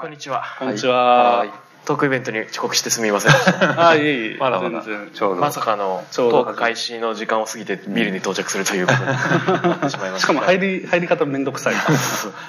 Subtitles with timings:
[0.00, 0.42] こんにちは。
[0.58, 1.40] こんにちは。
[1.40, 1.50] はい
[1.84, 3.80] トークイベントに遅刻してすみませんでした。
[3.90, 4.36] あ、いえいえ。
[4.40, 5.40] まだまだ全然ちょうど。
[5.40, 10.24] まさかのちょうどトーク開始の時間を過ぎてビルに到着するということになってしまいました。
[10.24, 11.74] しかも入り、入り方めんどくさい。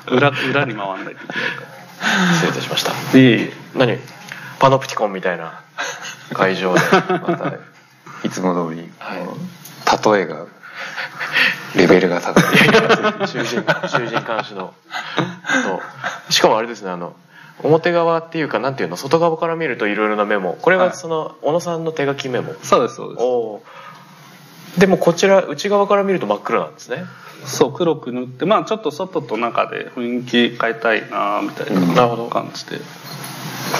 [0.07, 1.63] 裏、裏に回んないといけないか
[2.35, 2.91] 失礼いたしました。
[2.91, 2.97] ら。
[3.19, 3.53] いえいえ。
[3.75, 3.99] 何？
[4.59, 5.59] パノプティコンみたいな
[6.33, 6.79] 会場で。
[6.79, 7.53] また、
[8.23, 8.89] いつも通り、
[10.13, 10.45] 例えが、
[11.75, 13.27] レベルが高い。
[13.27, 14.73] 囚人、囚人監視の。
[15.65, 15.81] と、
[16.31, 17.13] しかもあれですね、あの、
[17.63, 20.57] 表側っていうか、なんていうの、外側から見るといろいろなメモ。
[20.61, 22.53] これははいその、小野さんの手書きメモ。
[22.63, 23.61] そうです、そうでおー
[24.79, 27.03] でもこちら、内側から見ると真っ黒なんですね。
[27.45, 27.57] す。
[27.57, 32.79] そう、黒く塗って、まあちょっと外と中で雰囲気変えたいなみたいなるほどな感じで。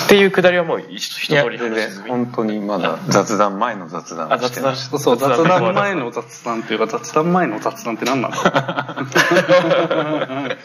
[0.05, 4.75] っていうくだりはもう一通り話し済み本当にまだ雑談前の雑談あ雑談。
[4.75, 8.43] そう、雑談前の雑談っていうか、雑談前の雑談って何なんだろ
[10.53, 10.57] う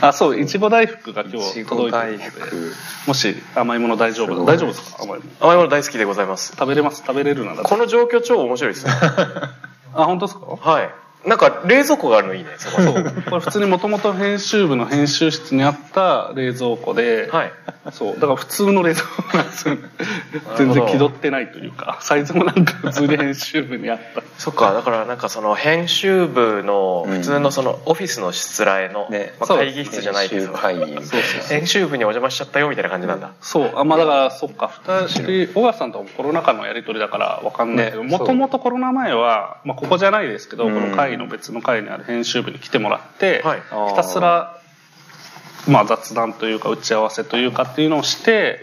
[0.00, 2.72] あ、そう、いちご大福が今い日ちご大届いてるので、福。
[3.08, 5.02] もし甘いもの大丈夫大丈夫ですか？
[5.02, 5.30] 甘いもの。
[5.40, 6.52] 甘いもの大好きでございます。
[6.58, 7.62] 食べれます食べれるなら。
[7.62, 8.92] この状況超面白いですね。
[9.94, 10.46] あ、本当ですか？
[10.46, 10.90] はい
[11.26, 12.94] なんか冷蔵庫があるのいいね そこそう。
[13.28, 17.52] これ普通にもともと編集部の編集室にあった冷蔵庫で、はい。
[17.92, 18.14] そう。
[18.14, 19.76] だから普通の冷蔵庫なんですよ。
[20.56, 24.22] 全然気取ってないというか、サイズもなんか普通に編集部にあった。
[24.38, 27.16] そっかだからなんかその編集部のうん。
[27.16, 29.34] 普通のそのオフィスのしつらえの、ね。
[29.40, 30.56] まあ、会議室じゃないけど。
[31.48, 33.72] 編集部にお邪魔しちゃったよみたいな感じなんだ、そう。
[33.74, 38.10] あ、まあだから、そっか、二人、小川さんともコロナ禍のやりとりだからわかんないけど、ね。
[38.10, 40.74] もともとコロナ前は、まあここじゃないですけど、うん。
[40.74, 43.60] この会の別の会にある編集部に来てもらって、はい。
[43.90, 44.60] ひたすら、
[45.68, 48.62] まあ雑談というか打ち合わせというかっていうのをして、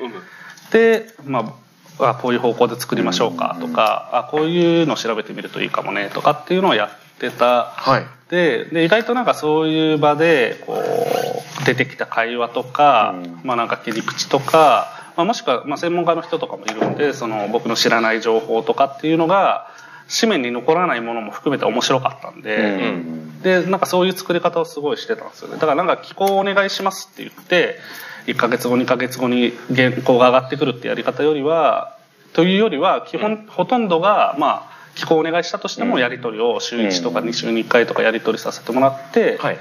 [0.72, 1.56] で、ま
[2.00, 7.66] あ、あこういう方向で作りましょうかとか、あこういうの調べてみるといいかもねとかっていうのをやってた。
[7.66, 8.06] はい。
[8.30, 13.40] でで意外となんかそういう場でこう出てきた会話とか、うん。
[13.44, 19.68] まあなんか切り口とか、まあ、もしくはまあ専門家の人とかもいるんでその僕の知らない情報とかっていうのが
[20.10, 22.58] 紙面に残らないものも含めて面白かったんで。
[22.58, 25.56] うんでなんかそういう作り方をすごいしてたんですよね。
[25.56, 27.78] だからなんか寄稿お願いしますって言って
[28.26, 31.98] 1ヶ月後2ヶ月後に原稿が上がってくるってやり方よりは
[32.32, 37.28] というよりは基本、ほとんどがまあ寄稿お願いしたとしてもやり取りを週1とかうん。
[37.28, 39.58] 2週に1回とかやり取りさせてもらって、はい。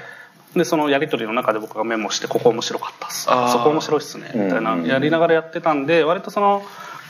[0.55, 3.23] でそのやり取りの中で僕がメモしてここ面白かったっす。
[3.23, 4.85] そこ面白いっすねみたいなうん。
[4.85, 6.63] やりながらやってたんで割とその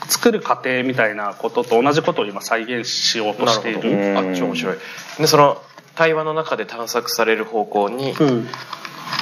[0.08, 4.76] 作る過程みたいなことと同じことを今再現しようとしていなるあ超面白い。
[5.18, 5.60] でその
[5.94, 8.48] 対話の中で探索される方向にうん。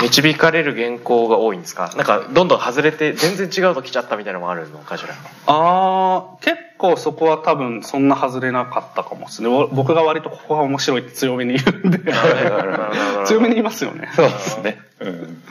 [0.01, 1.93] 導かれる原稿が多いんですか？
[1.97, 5.13] なんかどんどん外れて全然違うと来ちゃったみたいなのもあるのかしら？
[5.13, 5.17] あ
[5.47, 9.49] あ結構そこは多分そんな外れなかったかもですね。
[9.49, 11.99] わ僕が割とここが面白いって強めに言うんで。
[13.27, 14.09] 強めに言いますよね。
[14.15, 14.81] そうですね。
[15.01, 15.43] うん。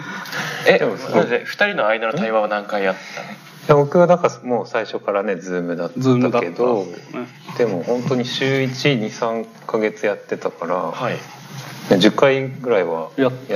[0.67, 3.27] えでもそれで2人の間の対話は何回やったの？
[3.75, 6.91] 僕はだからもう最初からね、ズームだったけど、ね。
[7.57, 11.17] でも本当に週1、2、3ヶ月やってたから、はい。
[11.89, 13.09] ね10回ぐらいは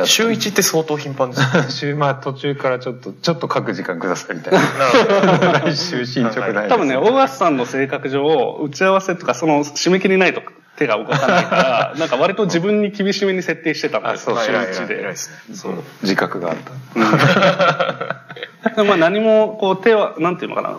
[0.05, 1.41] 週1って相当頻繁です。
[1.41, 5.59] ね週 まあ途中からちょっとちょっと書く時間くださいみたいな。
[5.61, 10.41] 来週進捗ない多分ね大橋さんの性格上打ち合わせとかその締め切りないと
[10.77, 14.35] 手が動かないからなんか割と自分に厳しめに設定してたんですよ。
[14.37, 14.55] 週あそう。
[14.55, 14.99] 偉い1で。
[14.99, 15.55] 偉いですね。
[15.55, 15.83] そう。
[16.01, 16.57] 自覚があっ
[18.63, 18.75] た。
[18.75, 20.77] でまあ何もこう手はなんていうのかな。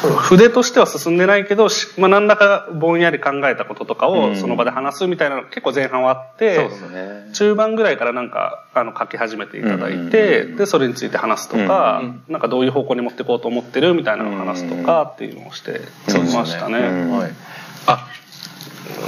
[0.00, 4.32] 筆としては進んでないけど、しまあ、何らかぼんやり考えたこととかうん。
[4.32, 7.28] をその場で話すみたいなのが結構前半はあって、そうですね。
[7.34, 10.56] 中盤ぐらいからなんかあの書き始めていただいて、うん。
[10.56, 12.22] でそれについて話すとか、うん。
[12.28, 17.34] なんかどういう方向に持っていこうと思ってるみたいなのを話すとかっていうのをしてましたね。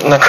[0.08, 0.26] なんか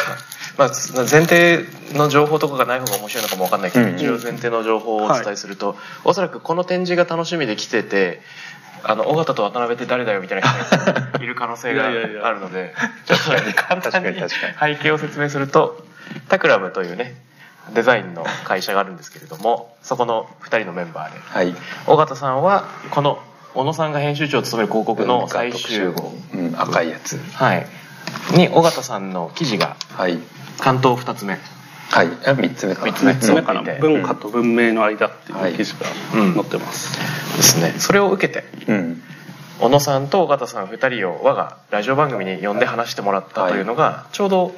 [0.58, 3.96] まあ、前提の情報とかがない方が面白いのかもわかんないけど、うん。
[3.96, 8.22] 一応前提の情報をお伝えすると、おそらくこの展示が楽しみで来てて
[8.88, 11.88] あの尾形と渡辺って誰だよみたいな人がいる可能性が
[12.24, 12.74] あるので
[13.56, 14.76] 簡単に確かに確かに。
[14.78, 15.84] 背景を説明すると
[16.30, 17.16] タクラムというね
[17.74, 21.20] デザインの会社があるんですけれどもそこの2人のメンバーで。
[21.26, 21.56] はい。
[21.88, 23.20] 尾形さんはこの
[23.56, 27.20] 小野さんが編集長を務める広告の最特終集号、うん、赤いやつ。
[27.34, 27.66] はい、
[28.36, 30.20] に尾形さんの記事がはい。
[30.60, 31.38] 関東2つ目。
[31.90, 32.08] はい。
[32.08, 32.92] あ3つ目かな。
[32.92, 33.12] 三つ目。
[33.12, 33.62] 3つ目かな。
[33.62, 35.86] 文化と文明の間ってはいいう記事が
[36.16, 36.34] うん。
[36.34, 36.98] 載ってます。
[37.38, 37.74] ですね。
[37.78, 39.02] それを受けてうん。
[39.60, 44.54] 小野さんと尾形さん2人を我がラジオ番組に呼んで話してもらったというのが、ちょうど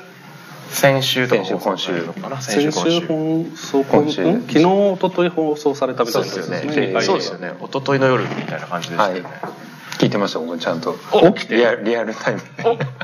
[0.70, 2.42] 先週とか先週かな？
[2.42, 3.06] 先週今週。
[3.06, 4.26] 放送今週。
[4.26, 4.42] ん？
[4.42, 7.02] 昨日一昨日放送されたみたそいですよね。
[7.02, 7.54] そうですよね。
[7.62, 9.30] 一昨日の夜みたいな感じでしたよね、
[9.98, 10.96] 聞いてました僕ちゃんと。
[11.12, 12.40] お起きてリアリアルタイム。
[12.40, 12.48] で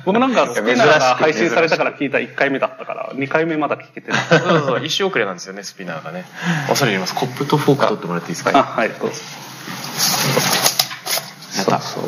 [0.06, 2.20] 僕なんかスピナーが配信されたから聞いた。
[2.20, 4.22] 1回目だったから2回目まだ聞けてない。
[4.22, 6.26] そうそうそう一周遅れなんですよねスピナーがね。
[6.68, 7.16] 恐れ入ります。
[7.16, 9.16] コップとフォーク取ってもらっていいですか、あはいどうぞ。
[11.58, 12.04] やったそう。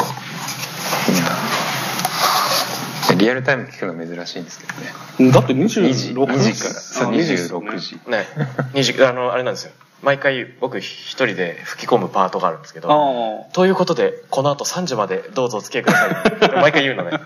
[3.18, 5.32] リアルタイム聞くの珍しいんですけどね。
[5.32, 6.74] だって2時26 2時から。
[6.76, 8.00] そうあ2時ですよね26時。
[8.08, 8.28] ね。
[8.74, 9.72] 二時あのあれなんですよ
[10.04, 16.52] 毎回僕一人で吹き込むパートがあるんですけどあということでこの後3時までどうぞお付き合いください。
[16.62, 17.18] 毎回言うのね。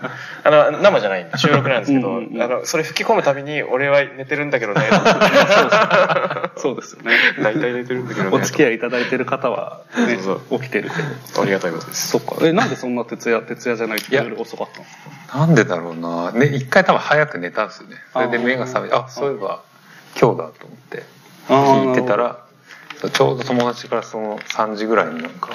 [0.44, 2.34] あの生じゃないんで収録なんですけどうんうん。
[2.34, 4.88] うんあのそれ吹き込むたびに俺は寝てるんだけどね。
[4.90, 7.12] あ そうですよね。
[7.42, 8.36] 大体寝てるんだけどね。
[8.36, 10.96] お付き合いいただいてる方は、ね、そう起きてるけ
[11.34, 11.42] ど。
[11.42, 12.08] ありがたいことです。
[12.08, 12.36] そっか。
[12.42, 14.96] えなんでそんな徹夜徹夜じゃないって夜遅かったんです
[15.30, 16.32] かなんでだろうな。
[16.32, 17.96] ね一回多分早く寝たんですよね。
[18.12, 19.60] それで目が覚めてあそういえば
[20.18, 21.02] 今日だと思って
[21.48, 22.38] 聞いてたら
[23.08, 25.50] ちょうど友達からその3時ぐらいになんか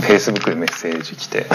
[0.00, 1.46] フェイスブックでメッセージ来て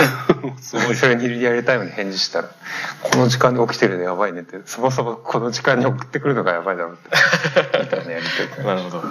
[0.62, 2.50] すごいそれにリアルタイムに返事したら
[3.02, 9.04] 「この時間に起きてるのやばいね」ってそもそもこの時間に送ってくるのがやばいだろうってみたいなやりとり なるほど。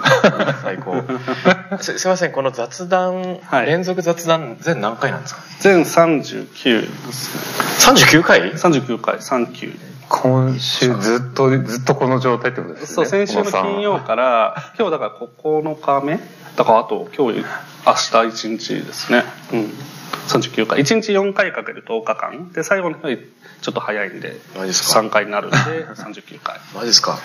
[0.63, 1.03] 最高。
[1.81, 3.65] すすいませんこの雑談、はい。
[3.65, 5.41] 連続雑談全何回なんですか？
[5.59, 9.77] 全39です39回？39回39
[10.09, 15.11] 今週ずっとずっとこの状態ってことですそう先週の金曜から 今日だから
[15.43, 16.19] 9日目
[16.55, 17.47] だからあと今日明日
[18.11, 19.23] 1日ですね。
[19.51, 19.73] うん。
[20.27, 20.79] 39回。
[20.79, 22.51] 1日4回かける10日間。
[22.53, 23.17] で最後の日
[23.61, 25.57] ちょっと早いんでマジですか？3回になるんで
[25.95, 26.59] 39回。
[26.73, 27.19] マジですか？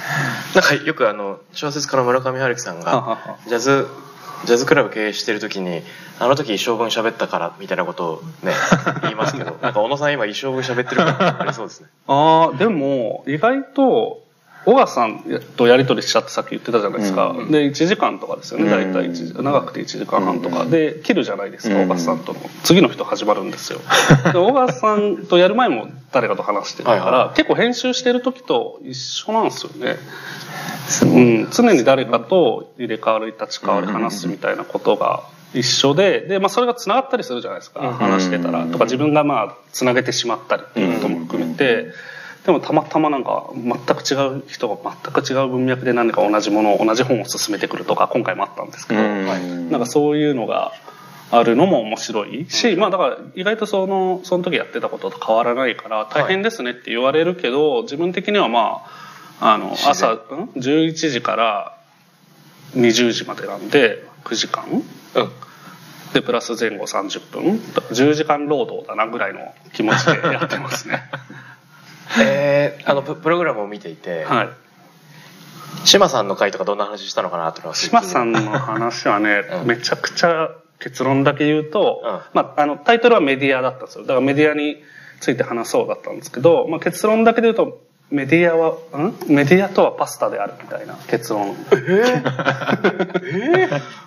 [0.54, 3.18] なんかよくあの小説家の村上春樹さんがは。
[3.46, 3.86] ジャズ
[4.44, 5.82] ジャズクラブ経営してる時に
[6.18, 8.52] あの時一生分喋ったからみたいなことをね
[9.02, 11.88] 言いますけどなんか小野さん今一生分喋ってるからありそうですね。
[12.06, 14.22] ああでも意外と
[14.66, 15.24] 小川さん
[15.56, 17.50] とやり取りしちゃってさっき言ってたじゃないですか、うん。
[17.50, 18.70] で1時間とかですよね。
[18.70, 19.08] 大体
[19.42, 20.66] 長くて1時間半とか。
[20.66, 22.40] で切るじゃないですかうん小川さんとの。
[22.62, 23.80] 次の人始まるんですよ。
[24.32, 29.96] で小川さんとやる前も誰かと話してるからはいは結構編集してる時と一緒なんですよね。
[31.02, 31.06] う。
[31.20, 35.22] ん、常に誰かと入れ替わり立ち替わり話すみたいなことが
[35.54, 37.92] 一緒でで、まあ、それがつながったりするじゃないですか、うん。
[37.94, 38.66] 話してたら。
[38.66, 41.86] とか自分がまあつなげてしまったりっていうことも含めて、
[42.44, 49.70] でもたまたまなんか全く違う人が全く違う文脈で何か同じものを同じ本を進めてくるとか今回もあったんですけど、うん。
[49.70, 50.72] なんかそういうのが
[51.30, 58.84] あるのも面白いし、まあだから意外とそのその時やってたことと変わらないから大変ですねって言われるけど、自分的にはま
[59.40, 60.18] ああの朝、うん、
[60.56, 61.78] 11時から
[62.74, 64.64] 20時までなんで9時間。
[64.64, 64.82] うん。
[66.12, 67.56] でプラス前後30分。
[67.90, 71.02] 10時間労働だなぐらいの気持ちでやってますね
[72.18, 74.48] えー、あのププログラムを見ていて、はい。
[75.84, 79.66] 島さんの回とかどんな話したのかなっていうのは島さんの話はね、 うん。
[79.66, 82.20] めちゃくちゃ結論だけ言うと、うん。
[82.34, 84.02] まあ、あのタイトルはメディアだったんですよ。
[84.02, 84.82] だからメディアに
[85.20, 87.80] ついて話そうだったんですけど、まあ、結論だけで言うと
[88.10, 89.14] メディアはん？
[89.28, 91.48] メディアとはパスタであるみたいな結論。
[91.54, 91.54] も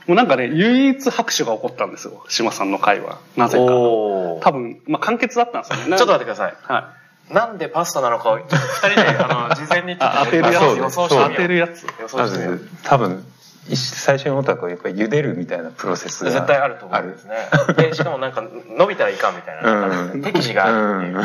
[0.09, 3.19] うなんかね唯一拍手が起こったんですよ島さんの回は。
[3.37, 4.43] なぜかおー。
[4.43, 5.97] 多分、まあ、簡潔だったんですよね。
[5.97, 6.53] ちょっと待ってください。
[6.61, 10.77] はいなんでパスタなのかをちょっと二人であの事前にちょっとあ当てるやつ。
[10.77, 11.29] 予想してそうみよう。
[11.29, 11.85] 当てるやつ。
[11.85, 12.57] ま予想してみよう。
[12.57, 13.25] ず多分
[13.69, 17.35] 一最初に思ったのはやっぱり茹でるみたいなプロセスが絶対あると思うんですね。
[17.77, 18.43] でしかもなんか
[18.77, 20.11] 伸びたらいかんみたいな。
[20.11, 20.21] うん。
[20.21, 21.23] 適時があるっていう、うん。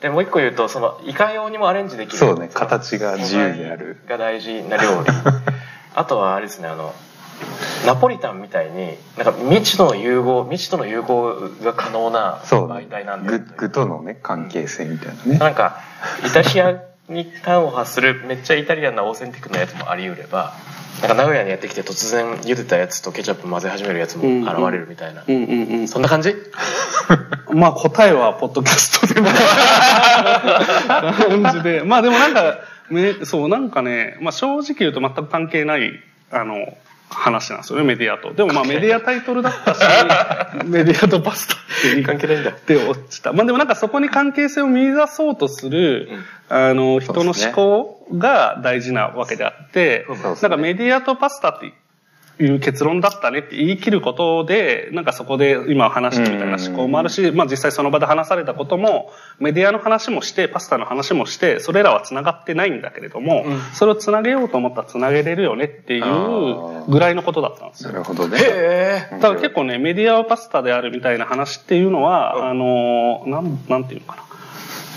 [0.00, 2.18] でもう一個言うとそのいか用にもアレンジできる。
[2.18, 3.96] そうね形が自由である。
[4.08, 5.10] が大事な料理。
[5.94, 6.94] あとはあれですねあの
[7.86, 15.38] ナポリタンみたいになんか未知との融合未知との融合が可能なそう媒体なんだグッグとのね関係性みたいなね。
[15.38, 15.80] なんか
[16.26, 20.54] イタリアに端を発するめっちゃイタリアンなオーセンティックなやつもあり得れば
[21.00, 25.88] なんか名古屋にやってきて突然茹でたやつとケチャップ混ぜ始めるやつも現れるみたいな、うんうんうん。
[25.88, 26.34] そんな感じ？
[27.52, 29.28] まあ答えはポッドキャストでも。
[31.42, 31.82] 感じで。
[31.84, 32.58] まあでもなんか
[32.90, 35.92] めそうなんかね、まあ、正直言うと全く関係ない
[36.30, 36.76] あの
[37.08, 38.32] 話なんですよねメディアと。
[38.32, 39.80] でもまあ メディアタイトルだったし
[40.66, 42.52] メディアとパスタって言い関係ないんだ。
[42.66, 43.32] で落ちた。
[43.32, 46.08] まあでもなんかそこに関係性を見出そうとする、
[46.48, 51.72] あの人の思考が大事なわけであって、ねなんかメディアとパスタって
[52.38, 63.60] いう結論だったねって言い切ることでなんかそこで今話したみたいな思考もあるし、まあ、実際その場で話されたこともメディアの話もしてパスタの話もしてそれらはつながってないんだけれども、うん。
[63.74, 67.92] それをつなげようと思ったらつなげれるよねっていうぐらいのことだったんですよ。
[67.92, 67.98] な。
[67.98, 68.38] るほどね。
[68.38, 74.22] へえだから結構ねメディアはパスタであるみたいな話っていうのは、あのなんなんていうのかな。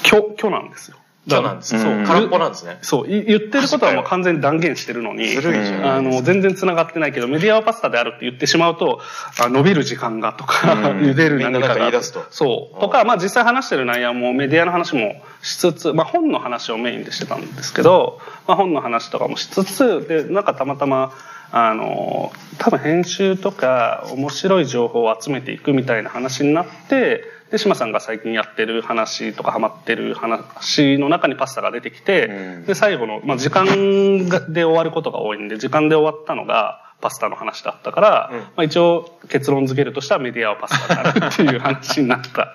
[0.04, 0.98] 虚虚なんですよ
[1.30, 1.76] 虚なんです。
[1.76, 1.82] うん。
[1.82, 2.80] そう空っぽなんですね。
[2.82, 5.38] そう、い言ってることはもう完全に断言してるのに、
[5.84, 9.02] あの、全然繋がってないけど、メディアはパスタであるって言ってしまうと、
[9.40, 10.82] あ伸びる時間がとか、うん。
[11.02, 11.76] 茹でる何かが。
[11.76, 12.26] 言い出すと。
[12.30, 12.80] そう。
[12.80, 21.14] とか、まあ実際話してる内容もメディアの話もしつつ、まあ本の話をメインでしてたんですけど、まあ本の話とかもしつつ、で、なんかたまたま、
[21.52, 32.66] あの、多分編集とか面白い情報を集めていくみたいな話になって、で、島さんが最近やってる話とかハマってる話の中にパスタが出てきて、うん。
[32.66, 38.40] で、最後の、まあ時間がで終わることが多いんで、時間で終わったのが、パスタの話だったから、うん。
[38.40, 42.54] まあ、一応結論付けるとしたらメディアはパスタであるっていう話になった。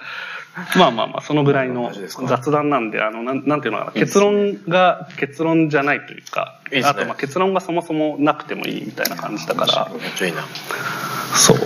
[0.79, 1.91] まあまあまあ、そのぐらいの
[2.29, 6.87] 雑談なんで、あの、なんなんていうのかな、結論が結論じゃないというか、いいね。
[6.87, 10.43] あとまあ結論がそもそもなくてもいいみたいな感じだから、めっちゃいいな。
[11.35, 11.59] そう。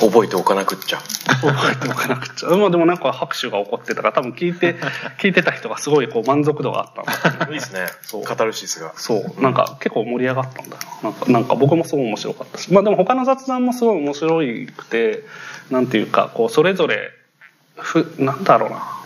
[0.00, 2.48] 覚えておかなくっちゃ覚えておかなくちゃ。
[2.50, 4.76] まあでもなんか拍手が起こってたから、多分聞いて、
[5.20, 7.04] 聞いてた人がすごいこう満足度があっ
[7.36, 9.42] たいいですねそうカタルシスがそう。
[9.42, 10.82] なんか結構盛り上がったんだよ。
[11.02, 12.72] なんか、なんか僕もすごい面白かったし。
[12.72, 14.38] まあでも他の雑談もすごい面白
[14.76, 15.24] くて、
[15.70, 17.10] なんていうか、こう、それぞれ、
[17.76, 18.97] ふ、なんだろうな。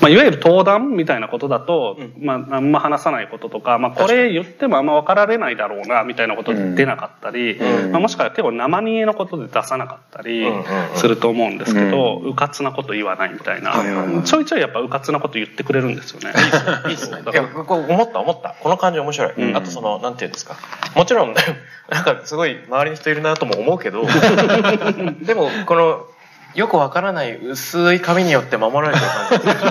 [0.00, 7.92] まあ、いわゆる登壇みたいなことだと、うまあ、あんま話さないこととか、まあ、これ言ってもあんま分かられないだろうな、みたいなことで出なかったり、うん。
[7.92, 10.46] まあ、もしくは結構生煮えのことで出さなかったり
[10.94, 16.32] すると思うんですけど、うかつなこと言わないみたいな、ちょいちょいやっぱうかつなこと言ってくれるんですよね。
[16.88, 17.22] いいですね。
[17.30, 18.54] いや、思った思った。
[18.60, 19.32] この感じ面白い。
[19.36, 19.56] うん。
[19.56, 20.56] あとその、なんていうんですか。
[20.94, 21.34] もちろん、
[21.90, 24.04] なんかすごい周りに人いるなとも思うけど、
[25.22, 26.06] でも、この、
[26.54, 29.70] よくわからない薄い紙によって守られてる感じですね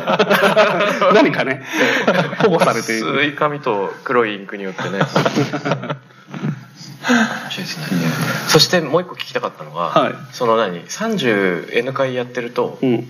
[1.13, 1.63] 何かね、
[2.43, 3.13] 保護されている。
[3.15, 5.00] 薄い紙と黒いインクによってね。
[8.48, 13.10] そしてもう一個聞きたかったのは、はいその何 ?30N 回やってると、うん。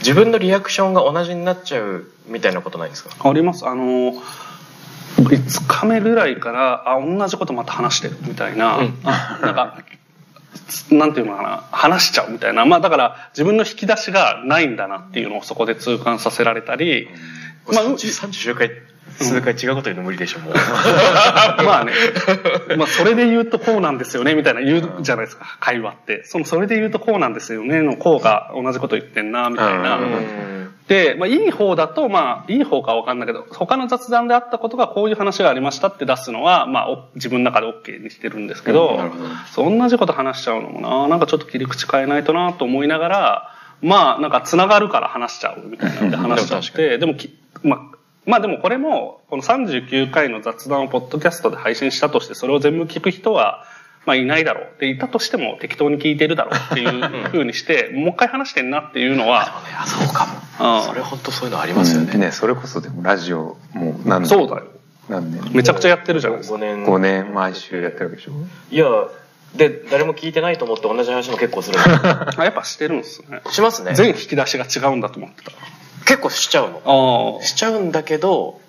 [0.00, 3.10] 自分のリアクションが同じになっちゃうみたいなことないですか？
[3.28, 3.66] あります。
[3.66, 4.12] あの、
[5.16, 9.78] 5日目ぐらいから、あ、同じことまた話してるみたいな、うんあなんか、
[10.90, 12.64] なんていうのかな、話しちゃうみたいな。
[12.64, 17.08] まあだから、自分の引き出しがないんだなっていうのをそこで痛感させられたり、
[17.72, 18.70] まあ、う30 30回
[19.18, 20.54] 数回違うこと言うの無理でしょもう。
[21.64, 21.92] まあね、
[22.76, 26.24] まあそれで言うとこうなんですよね、みたいな言うじゃないですか、会話って。
[26.24, 29.96] その、それで言うとこうなんですよね、のこうが同じこと言ってんな、みたいな。
[29.96, 38.98] うんで、まあ、いい方だと、まあ、いい方かわかんないけど、他の雑談であったことがこういう話がありましたって出すのは、まあ、お自分の中で OK にしてるんですけど、
[39.50, 43.52] そう同じこと話しちゃうのもな、なんかちょっと切り口変えないとなと思いながら、
[43.82, 53.64] まあ、なんか繋がるから話しちゃうみたいなんで話しちゃって、でもき、まあ、まあでもこれも、この39回の雑談をポッドキャストで配信したとして、それを全部聞く人は、
[54.04, 54.80] まあいないだろう。
[54.80, 64.66] で、いたとしても適当に聞いてるだろうっていう風にして、もう一回話してんなっていうのは、あそうかうんもそれ本当そういうのありますよね、ねそれこそでもラジオもう何年そうだよ。
[65.08, 66.56] 何年めちゃくちゃやってるじゃないですか。
[66.56, 66.84] 5年。
[66.84, 68.32] 5年毎週やってるわけでしょ？
[68.70, 68.86] いや
[69.54, 71.78] で誰も聞いてないと思って同じ話も結構する。
[71.78, 73.40] あ、 やっぱしてるんですね。
[73.50, 73.94] しますね。
[73.94, 75.52] 全引き出しが違うんだと思ってた。
[76.04, 77.38] 結構しちゃうの。
[77.40, 78.60] あしちゃうんだけど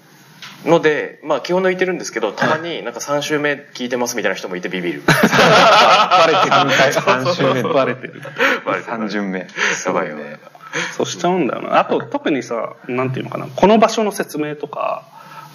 [0.66, 5.04] のでまあ気を抜いてるんですけどたまになんか3週目聞いてますみたいな人もいてビビる。
[5.08, 6.26] あ。
[6.26, 7.64] バレて3回3週目。
[7.64, 7.74] る。
[7.74, 8.22] バレてる。
[8.66, 8.98] バレてる。
[8.98, 9.48] 3巡目。
[9.86, 10.38] やばいよね
[10.96, 11.80] そうしちゃうんだよな。
[11.80, 13.48] あと、特にさ、なんていうのかな。
[13.56, 15.04] この場所の説明とか、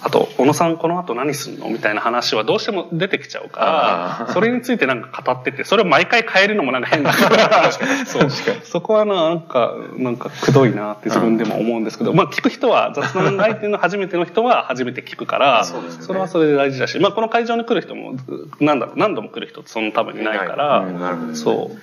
[0.05, 7.71] あと、小野さんこの後何すんのみたいな話はどうしても出てきちゃうから、それについてなんか語ってて、それを毎回変えるのもなんか変だから、
[8.05, 8.29] そう。
[8.63, 16.03] そこはな、なんか、なんかくどいなって自分でも思うんですけど、まあ聞く人は、雑談相手の初めての人は初めて聞くから、そね。
[16.05, 18.15] それはそれで大事だし、まあこの会場に来る人も、
[18.59, 21.77] なんだろう、何度も来る人ってそんな多分いないから、うんなるほどそう。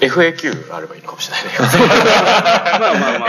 [0.00, 1.52] FAQ あればいいのかもしれないね
[2.80, 3.26] まあまあま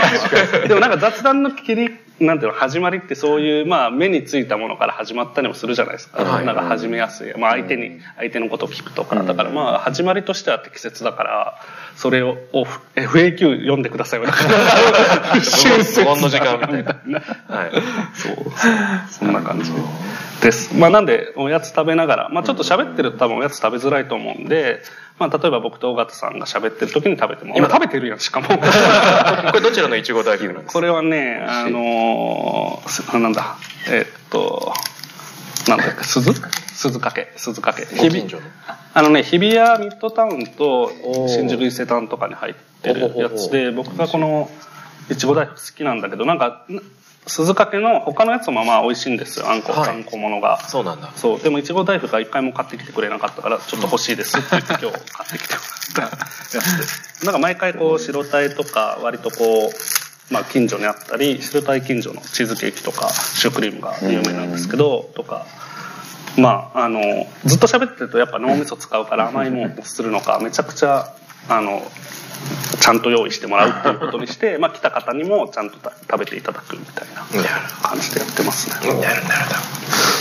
[0.64, 0.68] あ。
[0.68, 6.22] でもなんか雑談の切り、なんていうの、始まりってそういう、まあ目についたものから始まったりもするじゃないですか。
[6.22, 7.32] はいなんか始めやすい。
[7.38, 9.16] まあ相手に、相手のことを聞くとか。
[9.16, 11.60] だからまあ始まりとしては適切だから、
[11.96, 12.64] それを、を
[12.96, 14.26] FAQ 読んでくださいよ。
[14.26, 17.56] だから修正無言の時間みたいなな。
[17.56, 17.70] はい
[18.14, 18.34] そう。
[19.10, 19.70] そんな感じ
[20.42, 20.76] です。
[20.76, 24.82] まあなんで、おやつ食べながら、まあちょっと喋ってると多分おやつ食べづらいと思うんで、
[25.18, 28.46] まあ例えば僕と尾形さんが喋ってる時に食べても、今食べてるやん、しかも。
[28.56, 28.56] こ
[29.54, 30.72] れどちらのいちご大福なんですか？
[30.74, 33.56] これはね、あのーなんだ、
[33.90, 34.72] えっと、
[35.68, 36.32] なんだっけ、鈴？
[36.32, 37.96] 鈴掛け、鈴掛け。
[37.96, 38.42] ご近所の？
[38.94, 40.90] あのね、日比谷ミッドタウンと
[41.28, 44.48] 新宿伊勢丹とかに入ってるやつで、僕がこの
[45.10, 46.76] いちご大福好きなんだけど、なんか、ん
[47.28, 50.60] 鈴掛けの他のやつもまあ美味しいんですよ、あんこ、はいあんこものが。
[50.68, 51.40] そうなんだそう。
[51.40, 55.60] でも、いちご大福が一回も買ってきてくれなかったから、ちょっと欲しいですって言って今日買ってきても
[55.98, 57.24] らったやつです。
[57.24, 65.46] なんか毎回こう、白鯛とか、割とこう、まあ、近所にあったりシルタイ近所のチーズケーキとかシュークリームが有名なんですけどとか
[66.36, 67.00] まああの
[67.44, 71.14] ずっと喋ってるとやっぱ脳みそ使うから甘いものをするのかめちゃくちゃ
[71.48, 71.82] あの
[72.80, 77.22] ちゃんと用意してもらうっていうことにして、 まあ、来た方にもちゃんとた食べていただくみたいな
[77.82, 78.76] 感じでやってますね。
[78.86, 79.16] なるなる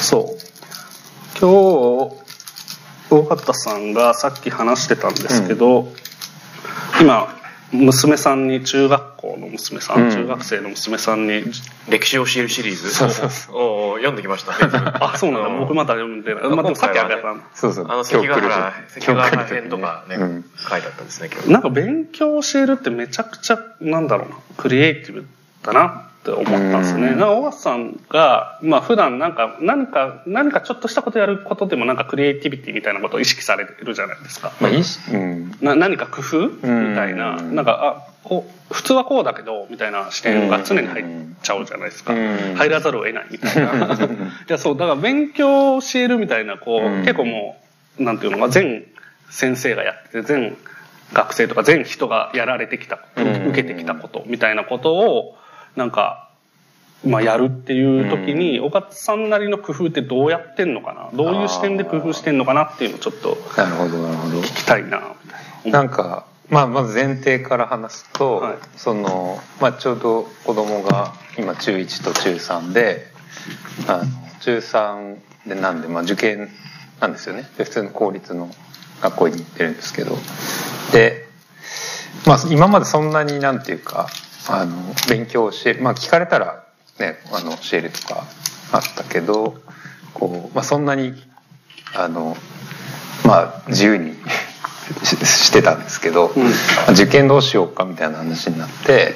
[0.02, 0.48] そう。
[1.40, 2.28] 今日
[3.10, 5.88] 大方さんがさっき話してたんですけど、
[7.00, 7.34] 今
[7.72, 10.10] 娘さんに中学校の娘さん、うん。
[10.12, 11.44] 中学生の娘さんに
[11.90, 12.94] 歴史を知るシリーズ？
[12.94, 14.52] そうそうそおう読んできました。
[14.68, 17.22] ねあそうなんだうん僕まだ読んでない、まあ、でもさっきあげた
[17.54, 17.86] そうそう。
[17.90, 20.46] あの関ヶ原関ヶ原時編とかね、うん。
[20.70, 21.52] 書いてあったんですね今日。
[21.52, 24.36] なんか勉強教えるってめちゃくちゃなんだろうな。
[24.58, 25.28] クリエイティブ
[25.64, 27.08] だなって思ったんですよね。
[27.10, 27.20] うん。
[27.20, 34.52] なんか小笠さんが、まあ普段なんか何か何かちょっとしたことやることでもなんかクリエイティビティみたいなことを意識されてるじゃないですか。
[34.60, 35.52] まあいいしうん。
[35.62, 36.90] な何か工夫うん。
[36.90, 41.06] みたいな、なんかあこう普通はこうだけどみたいな視点が常に入っ
[41.42, 42.56] ちゃうじゃないですか、うん。
[42.56, 43.96] 入らざるを得ないみたいな。
[43.96, 43.98] い
[44.48, 47.02] やそうだから勉強を教えるみたいなこう、うん。
[47.02, 47.58] 結構も
[48.00, 48.84] うなんていうのか全
[49.30, 50.58] 先生がやってて全
[51.14, 55.37] 学生とか全人がやられてきた受けてきたことみたいなことを
[55.78, 56.26] なんか
[57.06, 61.10] まあ、やるっていう時に、岡田さんなりの工夫ってどうやってんのかな？
[61.14, 64.40] どういう視点で工夫してんのかなっていうのをちょっとなるほどなるほど。
[64.40, 65.80] 聞きたいなみたいな。
[65.80, 68.58] なんか、まあ、まず前提から話すと、はい。
[68.78, 73.06] その、まあ、ちょうど子供が今中1と中3で
[73.88, 74.04] あの
[74.40, 75.18] 中3
[75.48, 76.50] でなんで、まあ、受験
[77.00, 77.48] なんですよね。
[77.60, 78.50] で普通の公立の
[79.02, 80.18] 学校に行ってるんですけど。
[80.94, 81.28] で、
[82.26, 84.08] まあ、今までそんなになんていうか
[84.50, 84.76] あの
[85.10, 86.64] 勉強を教えるまあ聞かれたら
[87.00, 88.24] ねあの教えるとか
[88.72, 89.56] あったけど
[90.14, 91.14] こう、まあ、そんなに
[91.96, 92.36] あの
[93.26, 94.16] まあ自由に
[95.04, 96.44] ししてたんですけど、うん。
[96.44, 96.50] ま
[96.88, 99.16] あ受験どうしようかみたいな話になって、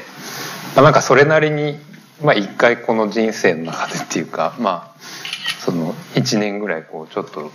[0.76, 1.80] まあ、なんかそれなりに
[2.22, 5.02] まあ一回この人生の中でっていうかまあ
[5.64, 7.52] その1年ぐらいこうちょっと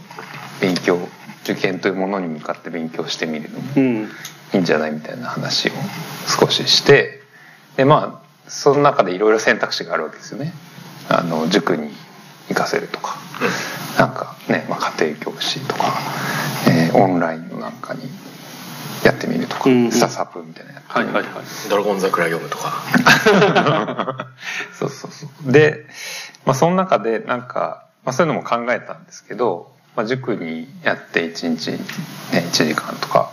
[0.61, 0.99] 勉強
[1.45, 4.11] 受験というものに向かって勉強してみるのもうん。
[4.54, 5.73] いいんじゃないみたいな話を
[6.40, 7.25] 少しして
[7.76, 10.52] でまあその中でいろいろ選択肢があるわけですよね。
[11.09, 11.90] あの塾に
[12.49, 13.16] 行かせるとか、
[13.99, 15.85] なんかね、まあ、家庭教師とか、
[16.68, 18.02] えーオンラインのなんかに
[19.04, 21.25] やってみるとか、うんうんスタサプみたいなやつはいはいはい。
[21.68, 24.27] ドラゴン桜読むとか
[24.72, 25.53] そうそうそう。
[25.53, 25.87] で、
[26.44, 31.79] まあ、その中でなんか、まあ、そういうのも考えたんですけど、まあ、塾にやって1日、ね、
[32.33, 33.31] 1時間とか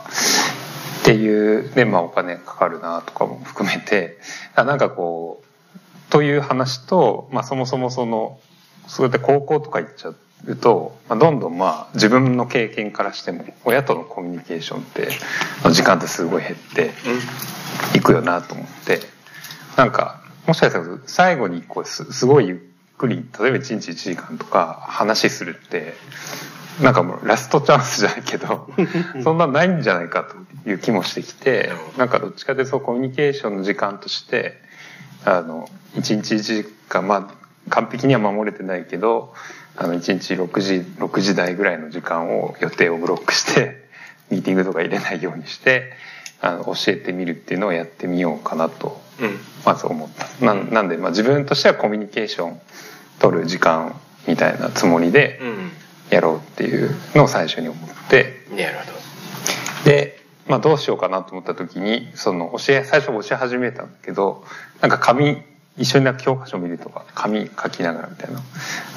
[1.03, 4.17] っていうで、まあ、お金かかるなとかも含めて
[4.55, 8.39] あなんかこうという話と、まあ、そもそもその
[8.87, 10.13] そうやって高校とか行っちゃ
[10.45, 15.09] うと、まあ、どんどんまあ自分の経験からしても親とのコミュニケーションって
[15.65, 16.91] の時間ってすごい減って
[17.97, 19.01] いくよなと思って
[19.75, 25.95] なんかもしかしたら最後にこうすすごいゆっくり例えば1日1時間とか話するって
[26.81, 28.67] なんかもうラストチャンスじゃないけど
[29.23, 34.57] そんなないんじゃないかという気もしてきてなんかどっちかというとそうコミュニケーションの時間として
[35.25, 39.33] あの1日1時間まあ完璧には守れてないけど
[39.75, 43.83] あの1日6時6時台ぐらいの時間を予定をブロックして
[44.29, 45.93] ミーティングとか入れないようにして
[46.41, 49.39] あの教えてみるっていうのをやってみようかなとうん。
[49.65, 50.45] まず思った。
[50.45, 52.61] ななんで、まあ、自分としてはコミュニケーション
[53.19, 53.95] 取る時間
[54.27, 55.71] みたいなつもりでうん。
[56.09, 58.91] やろうっていうのを最初に思ってなるほど。
[58.91, 58.99] で、
[60.47, 64.43] まあ、どうしようかなと思った時にその教え最初教え始めたんだけど
[64.81, 65.41] なんか紙
[65.77, 68.41] 一緒になんか教科書見るとか紙書きながらみたいなの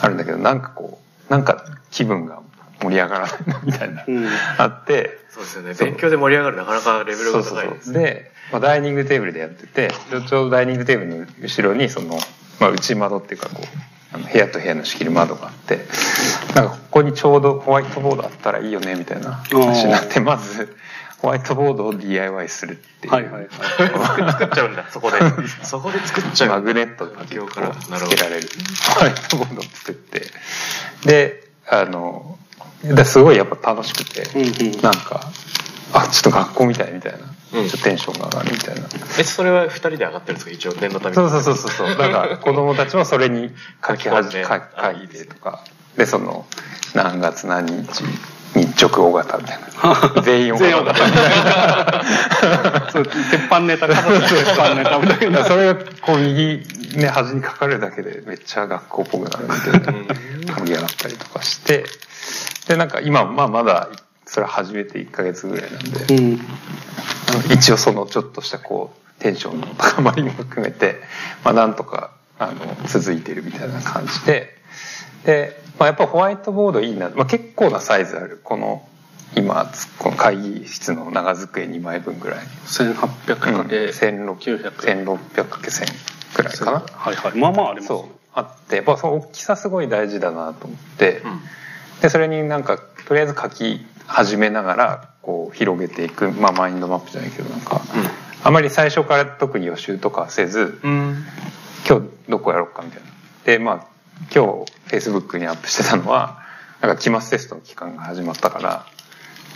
[0.02, 2.40] あるんだけどなんかこうなんか気分が
[2.82, 4.26] 盛り上がらないなみたいな、うん。
[4.58, 5.74] あってそうですよね。
[5.74, 12.18] 勉強で盛り上がるなかなかレベルが高いですそうで、まあ、ダイニングテーブルでやっててちょちょうどダイニングテーブルの後ろにその、
[12.60, 13.66] まあ、内窓っていうかこう
[14.12, 15.80] あの部屋と部屋の仕切る窓があって
[16.54, 20.76] なんかここにちょうどホワイトボードあったらいいよねみたいな話になってまず
[21.22, 23.48] ホワイトボードを DIY するっていう、はいはいはい。
[23.48, 25.18] 作っちゃうんだそこで。
[25.62, 26.50] そこで作っちゃう。
[26.50, 28.48] マグネットで勉強からこうなるほどつけられる
[28.94, 30.22] ホワイトボードを作って。
[31.06, 32.38] であの
[32.82, 34.82] ですごいやっぱ楽しくて、うんうん。
[34.82, 35.20] なんか
[35.94, 37.18] あちょっと学校みたいみたいな、
[37.60, 37.68] うん。
[37.68, 38.82] ちょっとテンションが上がるみたいな。
[39.18, 40.50] えそれは二人で上がってるんですか？
[40.50, 41.14] 一応念のために。
[41.16, 41.88] そうそうそうそうそう。
[41.96, 43.54] だから子供たちもそれに
[43.86, 44.56] 書き始め書
[44.92, 45.64] いてとか。
[45.96, 46.44] でその
[46.94, 48.04] 何月何日
[48.56, 49.58] 日直尾形みたい
[50.16, 52.02] な 全員尾形みたいな
[52.90, 55.44] そう鉄板ネタ、片付け鉄板ネタみたいな。
[55.44, 56.66] それがこう右
[56.96, 61.84] ね端に書かれるだけでめっちゃ学校っぽくなるみたいな盛り上がったりとかして
[62.68, 63.88] でなんか今まあまだ
[64.24, 66.40] それ始めて1ヶ月ぐらいなんで、うん。
[67.52, 71.00] 一応そのちょっとしたこうテンションの高まりも含めて、
[71.44, 74.56] まあ、なんとかあの続いてるみたいな感じで
[75.24, 78.40] で、まあ、やっぱホワイトボードいいな、まあ、結構なサイズある。
[78.42, 78.86] この
[79.34, 82.38] 今この会議室の長机2枚分ぐらい。
[82.66, 85.86] 1800×900 1600×1000
[86.36, 86.72] ぐらいかな。
[86.72, 87.38] はいはい。
[87.38, 87.88] まあまああります。
[87.88, 88.14] そう。
[88.34, 91.22] あってやっぱその大きさすごい大事だなと思って、
[92.02, 97.80] でそれになんかとりあえず書き始めながらこう広げていく、まあ、マインドマップじゃないけどなんか、
[98.44, 101.24] あまり最初から特に予習とかはせず、うん。
[101.88, 103.08] 今日どこやろうかみたいな。
[103.44, 103.86] でまあ
[104.34, 106.42] 今日フェイスブックにアップしてたのは
[106.80, 108.86] なんか期末テストの期間が始まったから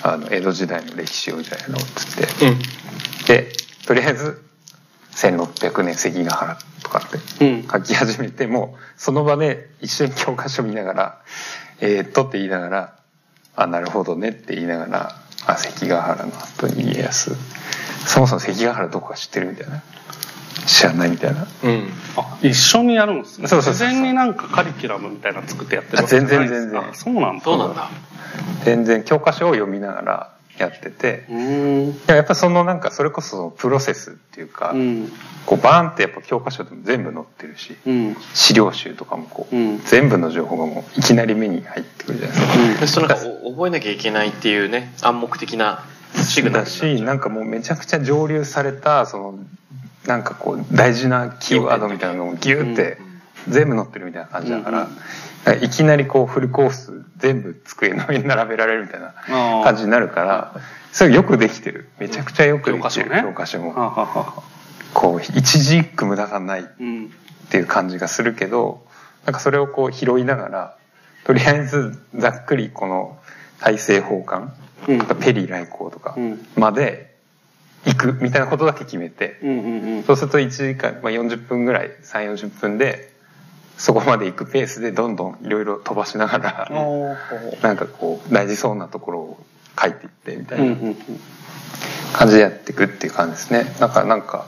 [0.03, 2.59] あの江戸時代の歴史をみたいなのをつって、うん。
[3.27, 3.53] で
[3.87, 4.43] とりあえず
[5.13, 7.63] 1600年関ヶ原とかってうん。
[7.69, 11.19] 書き始めてもうその場で一緒に教科書見ながら
[11.81, 12.95] 「えー、っと」って言いながら
[13.57, 17.37] 「あなるほどね」って言いながら「あ関ヶ原の後に家康。
[18.07, 19.83] そもそも関ヶ原どこか知ってる?」みたいな
[20.67, 21.47] 「知らない」みたいな。
[21.63, 21.91] うん。
[22.17, 23.49] あ一緒にやるんですね。
[23.49, 23.89] そうそうそうそう。
[23.89, 27.21] 自然になんかカリキュラムみたいなの作ってやってるあ全然わけじゃないですか全然。
[27.21, 27.45] あそうなんだ。
[27.45, 27.91] そうなんだ。
[28.65, 31.25] 全然教科書を読みながらやってて。
[31.31, 31.91] うーん。
[31.91, 35.13] いややっぱそのなんかそれこそそのプロセスっていうか、うん。
[35.47, 38.17] こうバーンってやっぱ教科書でも全部載ってるしうん。
[38.35, 39.81] 資料集とかもこう、うん。
[39.85, 42.81] 全部の情報がもういきなり目に入ってくるじゃないですか。
[42.81, 49.39] でそのなんかお覚えなきゃいけないっていうね暗黙的なシグナルだしなんかもうめちゃくちゃ蒸留されたその
[50.07, 52.99] なんかこう大事なキーワードみたいなのをギューって
[53.49, 54.89] 全部載ってるみたいな感じだから,、うん
[55.63, 59.15] いきなりこうフルコース全部机の上に並べられるみたいな
[59.65, 60.55] 感じになるから
[60.93, 61.89] それよくできてる。
[61.99, 63.65] めちゃくちゃよくできてる教科書ね。
[63.65, 63.73] も。
[64.93, 67.07] こう一字一句無駄がないうん。
[67.07, 68.85] っていう感じがするけど
[69.25, 70.77] なんかそれをこう拾いながら
[71.25, 73.19] とりあえずざっくりこの
[73.61, 74.53] 大政奉還
[74.95, 75.07] うん。
[75.17, 76.47] ペリー来航とかうん。
[76.57, 77.11] まで
[77.85, 79.39] 行くみたいなことだけ決めて
[80.07, 83.11] そうすると1時間、まあ、40分ぐらい3 4 0分で
[83.79, 86.71] そこまで行くペースでどんどんいろいろ飛ばしながら
[87.63, 89.47] なんかこう大事そうなところを
[89.81, 90.77] 書いていってみたいな
[92.13, 93.65] 感じでやっていくっていう感じですね。
[93.81, 94.47] だからなんか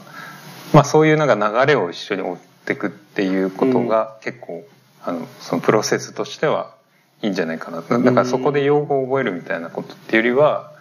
[0.75, 4.65] まあそういうなんか流れを一緒に追っていくっていうことが結構、
[5.03, 6.75] あのそのプロセスとしては
[7.23, 7.83] いいんじゃないかな。
[7.83, 10.73] だからそこで用語を覚えるみたいなことっていうよりは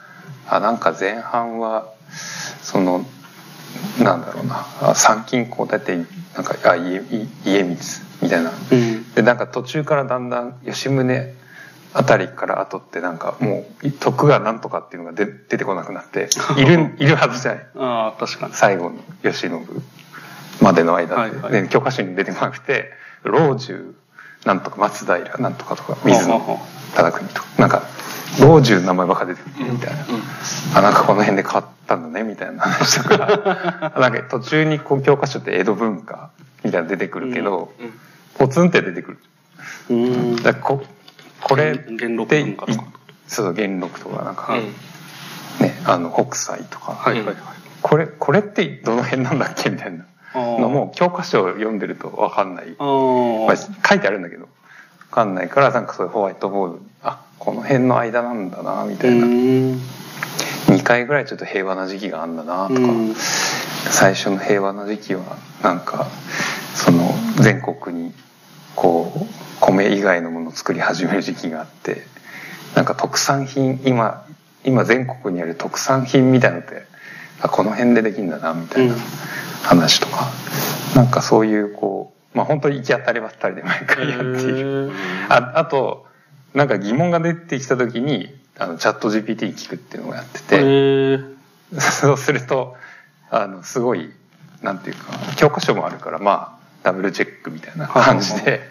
[0.48, 1.88] あなんか前半は
[2.62, 3.06] その
[4.00, 4.66] なんだろうな。
[4.82, 7.78] あ参勤交代ってなんかあ家い家光
[8.22, 8.52] みたいな。
[8.72, 9.14] うん。
[9.14, 11.34] でなんか途中からだんだん吉宗
[11.94, 17.66] あたりから後ってなんかもう徳川なんとかっていうのが出出てこなくなって いるいるはずじゃない。
[17.78, 18.54] ああ確かに。
[18.54, 19.50] 最後の慶喜
[20.62, 21.62] までの間って、はいはい。
[21.64, 22.92] で教科書に出てこなくて
[23.24, 23.96] 老中
[24.46, 26.40] なんとか松平なんとかとか水野
[26.96, 27.84] 忠国とかなんか
[28.40, 30.06] 老中の名前ばっか出てくるみたいな、
[30.76, 33.94] あなんかこの辺で変わったんだねみたいな話とか。
[34.00, 36.30] なんか途中にこう教科書って江戸文化
[36.64, 37.94] みたいなの出てくるけど、うん。
[38.38, 39.18] ポツンって出てくる。
[39.90, 40.36] うん。
[40.38, 40.82] だこ
[41.42, 42.58] これ元禄で
[43.28, 44.62] そう元禄とかなんか、うん。
[45.60, 47.36] ねあの北斎とか、はいはいはい。
[47.82, 53.56] これこれってどの辺なんだっけみたいなのも教科書を読んでると分かんない、まあ、
[53.88, 54.48] 書いてあるんだけど。
[55.12, 59.82] 分かんないからなんかそういうホワイトボードにあこの辺の間なんだなみたいな、うん。
[60.68, 63.14] 2回ぐらいちょっと平和な時期があんだなとか、うん。
[63.14, 65.24] 最初の平和な時期は
[65.62, 66.08] なんか
[66.76, 68.14] その全国に
[68.76, 69.26] こう
[69.60, 72.04] 米以外のものを作り始める時期があって
[72.76, 74.26] なんか特産品今
[74.64, 76.84] 今全国にある特産品みたいなのって
[77.42, 78.94] あこの辺でできるんだなみたいな。
[78.94, 79.00] うん
[79.64, 80.32] 話とか、
[80.96, 84.92] なんかそういうこうまあ本当に行き当たりばったりで毎回やっている。
[85.30, 86.06] ああと
[86.54, 91.20] なんか疑問が出てきた時にあのチャット GPT に聞くっていうのをやってて、
[91.80, 92.76] そうすると
[93.30, 94.12] あのすごい
[94.62, 98.62] なんていうか教科書もあるからまあダブルチェックみたいな感じで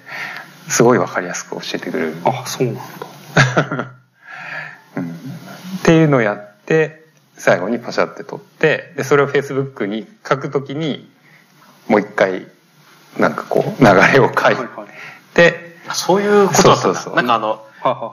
[0.69, 2.83] すごい分かりやすく教えてくれる、あそうなんだ。
[4.97, 5.11] うん。
[5.11, 7.05] っていうのをやって
[7.41, 11.09] 最後にパシャって撮ってでそれを Facebook に書くときに
[11.89, 12.47] もう一回
[13.19, 15.35] なんかこう流れを書いはいはい。
[15.35, 16.93] てあそういうことだったんだ。
[16.93, 17.17] そうそうそう。
[17.17, 17.65] なんかあの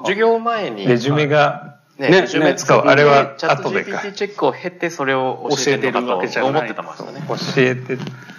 [0.04, 2.90] 授業前にレジュメがねねレジュメね作ってそう。
[2.90, 7.22] あれはチャット後でか GPT チェックを経てそれを教えてるわけじゃない思ってたましたね。
[7.28, 7.98] 教えて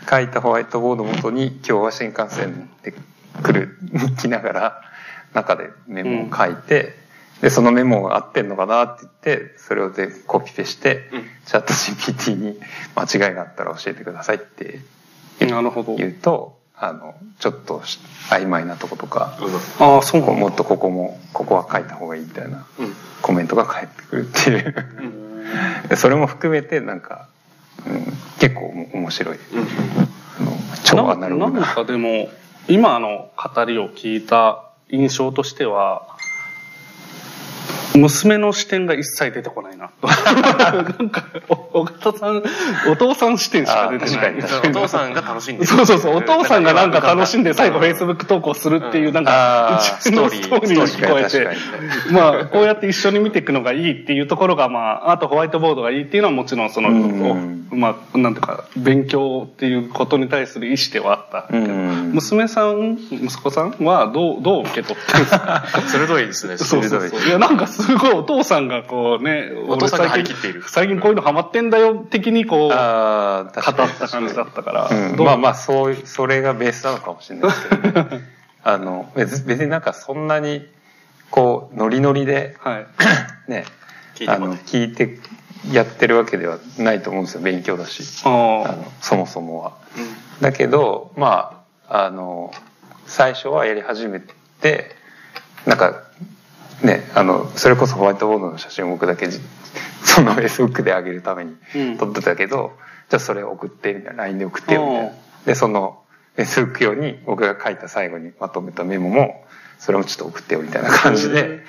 [0.08, 2.94] 書いたホワイトボードをもとに今日は新幹線で
[3.42, 4.82] 来る日記ながら
[5.34, 6.94] 中でメモを書いて、
[7.40, 11.22] でそのメモが合ってんのかなって言ってそれをでコピペして、うん。
[11.46, 12.58] チャット GPT に
[12.94, 14.80] 間違いがあったら教えてくださいって
[15.46, 15.94] なるほど。
[15.96, 17.80] 言うとあのちょっと
[18.30, 19.36] 曖昧なとことか、
[19.80, 22.94] ああそうもっとここもここは書いた方がいいみたいなうん。
[23.22, 24.74] コメントが返ってくるっていう。
[25.88, 27.28] でそれも含めてなんか、
[27.86, 28.04] うん、
[28.38, 29.38] 結構面白い、
[30.38, 30.52] あの
[30.84, 32.28] 超アナログなんかでも
[32.68, 36.17] 今の語りを聞いた印象としては
[37.98, 39.90] 娘の視点が一切出てこないな。
[40.02, 40.72] な
[41.04, 41.24] んか、
[41.72, 42.42] お方さん、
[42.90, 44.34] お父さん視点しか出てない。
[44.68, 45.66] お父さんが楽しんでる。
[45.66, 51.48] そうそうそう、お父さんがなんか楽しんで最後 Facebook 投稿するっていう、なんか、ストーリー、ストーリー聞こえて、
[52.12, 56.90] まあ、こうやって一緒に見ていくのがいいっていうところが、まあ、あとホワイトボードがいいっていうのはもちろん、その、
[57.70, 61.52] まあ、なんていうか、勉強っていうことに対する意思ではあった。
[61.52, 65.64] けど、娘さん、息子さんはどう、どう受け取ってるんですか？
[65.88, 67.20] 鋭いですね、そうそうそう。
[67.20, 70.62] いや、なんかすごいお父さんがこうね、お父さんが張り切っている。
[70.66, 74.88] 最近こういうのハマってんだよ的にこう、語った感じだったから。
[74.88, 78.22] うん、まあまあ、そう、それがベースなのかもしれないですけど、ね、
[78.64, 80.66] あの、別別になんかそんなに、
[81.30, 82.86] こう、ノリノリで、はい、
[83.50, 83.64] ね、
[84.26, 85.18] あの、聞いて
[85.70, 88.02] やってるわけではないと思うんですよ、勉強だし。
[88.24, 89.72] あのそもそもは。
[89.96, 92.52] うん、だけど、まあ、あの、
[93.06, 94.20] 最初はやり始め
[94.60, 94.96] て、
[95.66, 96.02] なんか、
[96.82, 99.28] ね、あの、それこそホワイトボードの写真を僕だけ、
[100.04, 101.56] その Facebook で上げるために
[101.98, 102.70] 撮ってたけど、うん、
[103.08, 105.12] じゃあそれ送って、みたいな、LINE で送ってよ、みたいな。
[105.46, 106.02] で、その
[106.36, 109.44] Facebook 用に僕が書いた最後にまとめたメモも、
[109.78, 111.64] それもちょっと送ってよ、みたいな感じで、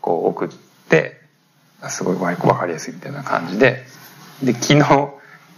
[0.00, 0.48] こう送っ
[0.88, 1.20] て、
[1.88, 3.84] すごいわかりやすいみたいな感じで、
[4.42, 4.80] で、昨日、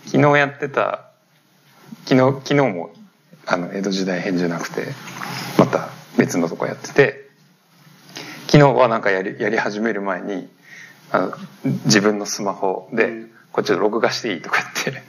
[0.07, 1.11] 昨日やってた、
[2.07, 2.91] 昨日、昨日も、
[3.47, 4.87] あの、江戸時代編じゃなくて、
[5.59, 7.24] また別のとこやってて、
[8.55, 10.49] 昨日はなんかやりやり始める前に
[11.11, 11.33] あの
[11.87, 15.03] 自分のスマホで「こっちょっと録画していい?」とかって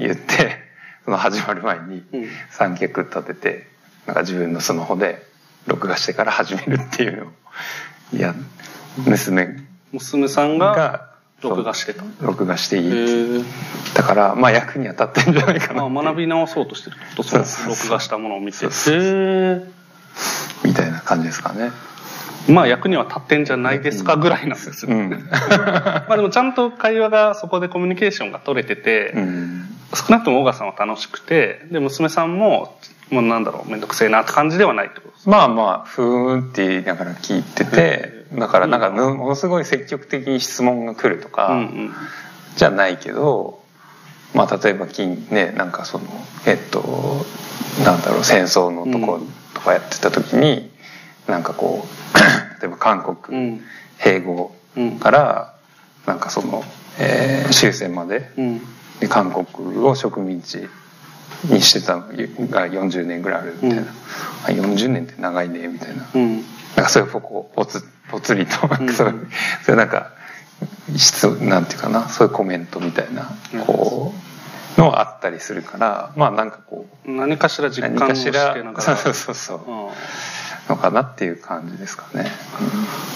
[0.00, 0.58] 言って
[1.04, 2.02] その始まる前に
[2.50, 3.68] 三脚立てて
[4.06, 5.24] なんか自分のスマホで
[5.68, 7.28] 録画してから始めるっていうのを
[8.12, 8.34] いや
[9.06, 9.60] 娘
[9.92, 11.10] 娘さんが
[11.42, 12.02] 録画してた。
[12.20, 13.44] 録画していい
[13.94, 15.88] だからまあ役には立ってんじゃないかな。
[15.88, 17.22] 学び直そうとしてると。
[17.22, 18.66] その録画したものを見て。
[20.64, 21.70] みたいな感じですかね
[22.48, 24.92] まあ役には立ってんじゃないですかぐらいなんですよ。
[24.92, 32.78] うん、 まあでもちゃんと会話がそこでコミュニケーションが取れてて、うん、少なくとも小川さんは楽しくて、で、娘さんも、
[33.10, 41.68] もうなんだろう、めんどくせえなって感じではないってことですまあまあ、ふーんって言いながら聞いてて、だからなんかものすごい積極的に質問が来るとか、
[42.56, 43.60] じゃないけど、
[44.34, 46.04] まあ例えば金ね、なんかその、
[46.46, 47.26] えっと、
[47.84, 49.20] なんだろう、戦争のとこ
[49.54, 50.70] とかやってた時に、
[51.26, 51.99] なんかこう、
[52.60, 53.62] 例えば韓国、
[53.98, 54.52] 併合
[55.00, 55.54] から
[56.06, 56.64] なんかその、
[56.98, 58.30] えー、終戦まで,、
[59.00, 60.68] で韓国を植民地
[61.44, 63.82] にしてたのが40年ぐらいあるみたいな、
[64.64, 66.44] うん、40年って長いねみたいな、うん、なん
[66.76, 68.52] かそういうぽぽつぽつりと
[68.92, 70.10] そういう、なんか
[70.96, 73.30] 質なんていうかなそういうコメントみたいな
[73.66, 74.12] こ
[74.76, 78.82] うのあったりするからまあなんかこう何かしら実感をしてなんか。
[78.82, 79.58] そうそうそうそう、
[80.70, 82.30] のかなっていう感じですかね、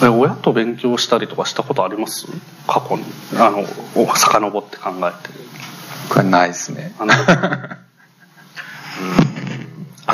[0.03, 2.27] うん、親と勉強したりとかしたことあります？
[2.67, 3.05] 過去に？
[3.39, 3.65] あの
[4.17, 5.35] 遡って考えて。
[6.11, 6.95] これないですね。
[7.01, 7.05] う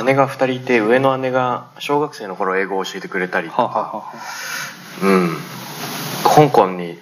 [0.03, 3.49] ん、姉が2人いて上の姉が小学生の頃英語を教えてくれたり。
[3.49, 4.05] とか、ははは
[5.03, 5.37] うん。
[6.23, 6.99] 香港に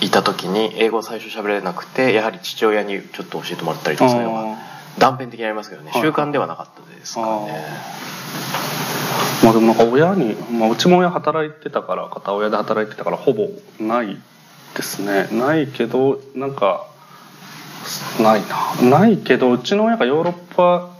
[0.00, 4.44] いた時に英語を最初喋れなくてやはり父親にちょっと教えてもらったりとかそういうのが
[4.98, 5.92] 断片的にありますけどね。
[5.94, 7.64] 習慣ではなかったですからね
[9.42, 13.48] まあでもなんか親に、まあ、うちも親働いてたから片親で働いてたからほぼ
[13.80, 14.16] ない
[14.76, 15.28] ですね。
[15.32, 16.86] ないけどなんか
[18.20, 18.42] ない
[18.80, 18.98] な。
[19.00, 20.90] ないけどうちの親がヨーロッパ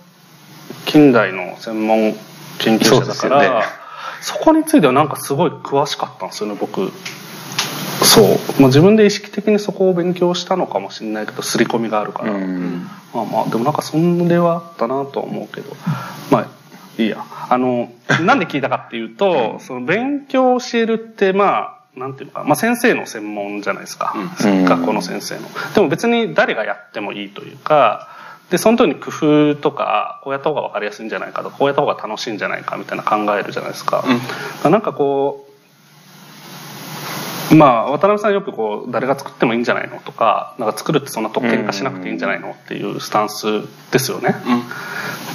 [0.87, 2.15] 近代の専門
[2.59, 3.67] 研究者だから、ね、
[4.21, 6.91] そこについてはなんかすごい詳しかったんですよね僕。
[8.05, 8.27] そう、
[8.61, 15.77] まあ、自分で意識的にそこを勉強したのかもしれないけど刷り込みがあるから、まあまあでもなんかそれはあったなとは思うけど。
[16.31, 16.62] まあ
[16.99, 17.91] いいやあの
[18.25, 25.43] なんで聞いたかっていうとその勉強を教えるってまあなんていうか、まあ、先生の専門じゃないですか、うん、学校の先生の。
[25.75, 28.09] でも別に誰がやってもいいというか
[28.51, 34.05] でその時に工夫とかこうやった方が分かりやすいんじゃないかとかこうやった方が楽しいんじゃないかみたいな考えるじゃないですか。
[34.65, 35.52] うん、なんかこう
[37.55, 43.45] まあ渡辺さんよくこう誰が作ってもいいんじゃないのとかなんか作るってそんな特権化しなくていいんじゃないのっていうスタンス
[43.91, 44.35] ですよね。
[44.47, 44.65] うん、っ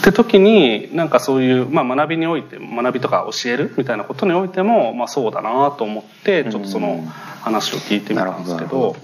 [0.03, 7.03] て時になんかそういう、まあ、学びにおいて学びとか教えるみたいなことにおいても、まあ、そうだなと思ってちょっとその
[7.41, 8.95] 話を聞いてみたんですけど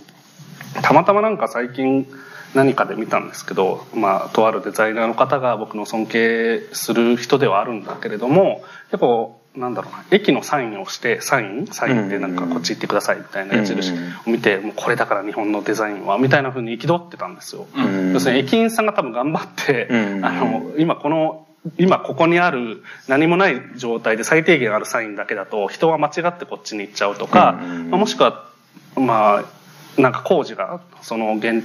[0.81, 2.07] たまたまなんか最近
[2.55, 9.07] 何かで見たんですけど、まあ、とあるデザイナーの方が僕の尊敬する人ではあるんだけれどもやっぱ
[9.55, 11.67] なんだろうな駅のサインをしてサイン？
[11.67, 17.67] サインでなんかこっち行ってくださいみたいな矢印を見てもうこれだから日本のデザインはみたいなふうに憤ってたんですよ。
[18.13, 19.87] 要するに駅員さんが多分頑張って
[20.23, 27.53] あの今この今ここにある何もない状態で最低限あるサインだけだと人は間違ってこっちに行っちゃうとか、
[27.89, 28.49] まあ、もしくは
[28.97, 29.43] ま
[29.97, 31.63] あなんか工事がその限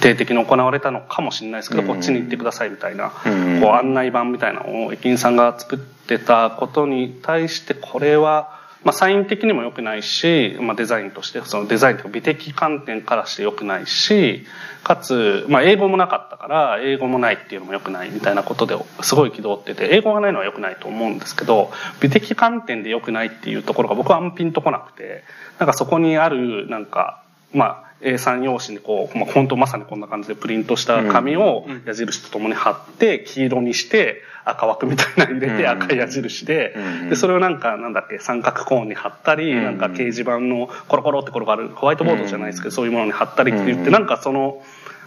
[0.00, 3.30] 定的に行われたのかもしれないですけど、こっちに行ってくださいみたいな、こう
[3.72, 14.46] 案内板みたいなのを駅員さんが作ってたことに対してこれは、まあ、サイン的にも良くないし、まあ、デザインとしてそのデザインというか美的観点からして良くないし
[14.84, 25.24] かつ、まあ、英語もなかったから英語もないっていうのも良くないみたいなことですごい憤ってて英語がないのは良くないと思うんですけど美的観点で良くないっていうところが僕はあんまピンとこなくて
[25.58, 27.22] なんかそこにあるなんか
[27.52, 36.74] まあ A3 用紙にこう、まあ、本当まさにこんな感じでプリントした紙を矢印とともに貼って黄色にして赤枠みたいなの入れて赤い矢印で。
[37.10, 44.62] でそれをなんかなんだっけ三角コーンに貼ったりなんか掲示板のコロコロって転がるホワイトボードじゃないですけどそういうものに貼ったりって言ってなんかその。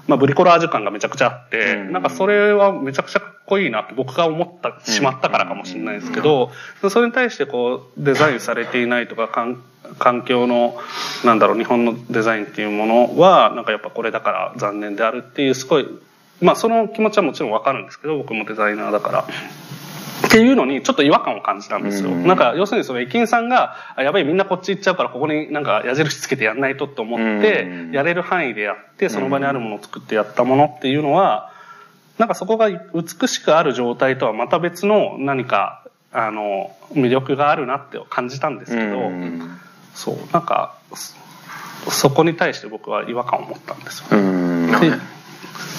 [0.07, 6.51] まあ、ブリコラージュ感がめちゃくちゃあって、なんかそれはめちゃくちゃかっこいいなって僕が思ったしまったからかもしれないですけど、
[6.89, 9.27] それに対してこうデザインされていないとか
[9.99, 10.77] 環境の
[11.23, 15.87] なんだろう日本のデザインっていうものはなんかやっぱこれだから残念であるっていうすごい
[16.41, 19.27] まあその気持ちはもちろんわかるんですけど僕もデザイナーだから。
[20.27, 22.11] っていうのにちょっと違和感を感じたんですよ。
[22.11, 31.51] なんか要するにその駅員さんがやばいみんなこっち行っちゃうからここになんか矢印つけてやんないとって思ってやれる範囲でやってその場にあるものを作ってやったものっていうのは
[32.17, 39.11] なんかそこが美しくある状態とはまた別の何かあの魅力があるなって感じたんですけど。
[39.93, 40.17] そう。
[40.31, 40.75] なんか
[41.89, 44.91] そこに対して僕は違和感を持ったんですよ、ね、ってっ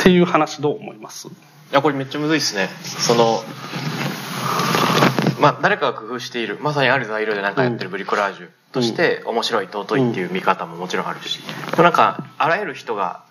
[0.02, 1.28] ていう話どう思います？
[1.28, 1.30] い
[1.70, 2.68] やこれめっちゃむずいっすね。
[2.82, 3.42] その
[5.40, 11.40] まあ誰かが工夫しているまさにある材料で何かやってるブリコラージュとして面白い尊いっていう見方ももちろんあるし、
[11.76, 13.24] うん、なんかあらゆる人が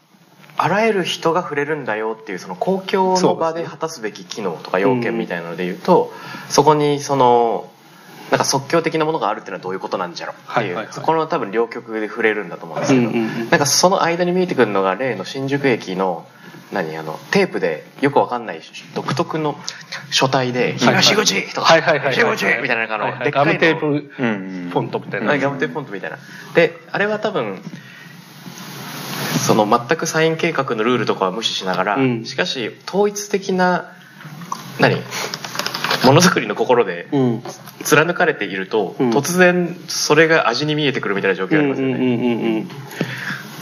[0.58, 6.14] あらゆる人が触れるんだよっていうその公共の場で果たすべき機能とか要件みたいなので言うと、
[6.50, 7.71] そこにその
[8.32, 16.26] なんか即興的なものがあるっていうのはどういうことなんじゃろっていう、はいはいはい、この多分両極で触れるんだと思うんですけど、うんうんうん、なんかその間に見えてくるのが例の新宿駅の
[16.72, 18.62] 何あのテープでよくわかんない
[18.96, 19.58] 独特の
[20.10, 24.12] 書体で「東口!」とか「東口!」みたいなのでっかいのガムテープ
[24.70, 26.18] フォントみたいな、ガムテープフォントみたいな
[26.56, 27.62] であれは多分
[29.46, 33.92] その全くサイン計画のルールとかは無視しながら、うん、しかし統一的な
[34.80, 34.96] 何
[36.06, 37.08] ものづくりの心で
[37.84, 42.66] 貫かれていると、うん、突然それが味に見えてくるみたいな状況ありますよね。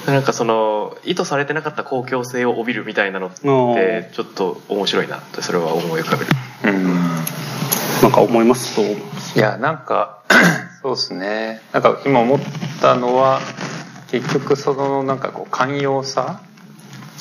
[0.08, 6.32] なんかその意図されてなかった公共性を帯びるみたいなのってちょっと面白いなってそれは思い浮かべる。
[6.64, 6.84] うん、
[8.02, 8.76] なんか思います？
[8.76, 10.20] といやなんか
[10.82, 11.62] そうですね。
[11.74, 12.40] なんか今思っ
[12.82, 13.40] たのは
[14.10, 16.40] 結局そのなんかこう寛容さ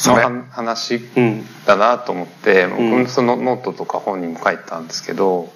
[0.06, 1.00] の話
[1.66, 5.52] だなと思って、うん、僕そのノートとか本にも書いたんですけど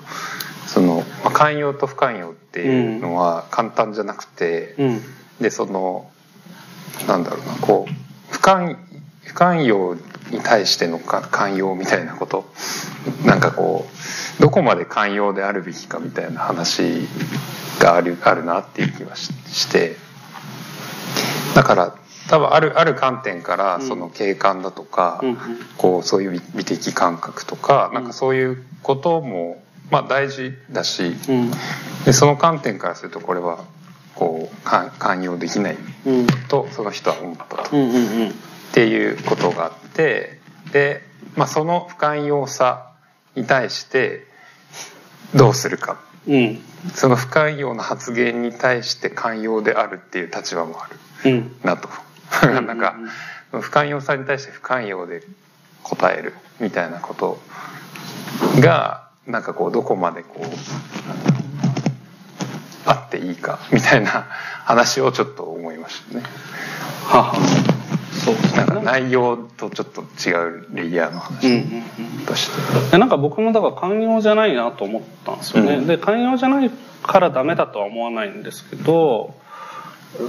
[0.66, 5.00] その、まあ、寛容と不寛容っていうのは簡単じゃなくて、うん、
[5.40, 6.10] でその
[7.06, 8.78] なんだろうなこう不寛
[9.24, 9.94] 不寛容
[10.30, 12.44] に対しての寛容みたいなこと。
[13.24, 13.86] なんかこ
[14.38, 17.08] うどこまで寛容であるべきかみたいな話
[17.80, 19.96] があるあるなっていう気がして。
[21.54, 21.94] だから
[22.28, 25.38] 多分あるある観点からその景観だとか、うん、
[25.76, 31.50] こうそういう美的感覚とか、うん、なんかそういうこともまあ大事だし、うん、
[32.04, 33.64] でその観点からするとこれは
[34.14, 34.56] こう
[34.98, 35.76] 寛容できない
[36.48, 40.38] とその人は思ったと、っていうことがあって
[40.72, 41.02] で、
[41.34, 42.92] まあ、その不寛容さ
[43.34, 44.26] に対して
[45.34, 45.98] どうするか、
[46.94, 50.88] その不寛容な発言に対して寛容であるっていう立場もあ
[51.24, 51.44] る。
[51.62, 51.88] なと。
[52.66, 52.94] なんか
[53.52, 55.22] 不寛容さに対して不寛容で
[55.82, 57.40] 答えるみたいなこと
[58.60, 60.46] がなんかこうどこまでこう
[62.86, 64.26] あっていいかみたいな
[64.64, 66.24] 話をちょっと思いましたね。
[67.06, 67.34] はは
[68.12, 71.40] そうなんか内容とちょっと違うレイヤーの話
[72.26, 76.70] として、うんうん、なんか僕もだから寛容じゃないなと思ったんですよね、うん、で寛容じゃない
[77.02, 79.34] からダメだとは思わないんですけど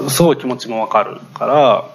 [0.09, 1.92] すごい気持ちもわかるから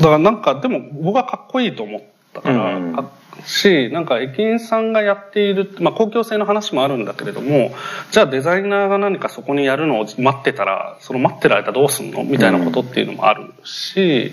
[0.00, 3.08] だからなんかでも僕はかっこいいと思ったから、うん、
[3.44, 7.72] しなんか駅員さんがやっている、まあ、公共性の話もあるんだけれども
[8.10, 12.24] じゃあデザイナーが何かそこにやるのを待ってたらその待ってる間どうすんの？
[12.24, 14.32] みたいなことっていうのもあるし、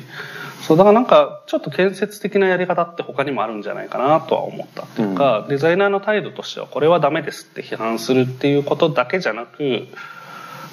[0.61, 9.87] そうだからなんかちょっと建設的なやり方って他にもあるんじゃないかなとは思ったっていうか、うん、デザイナーの態度としてはこれはダメですって批判するっていうことだけじゃなく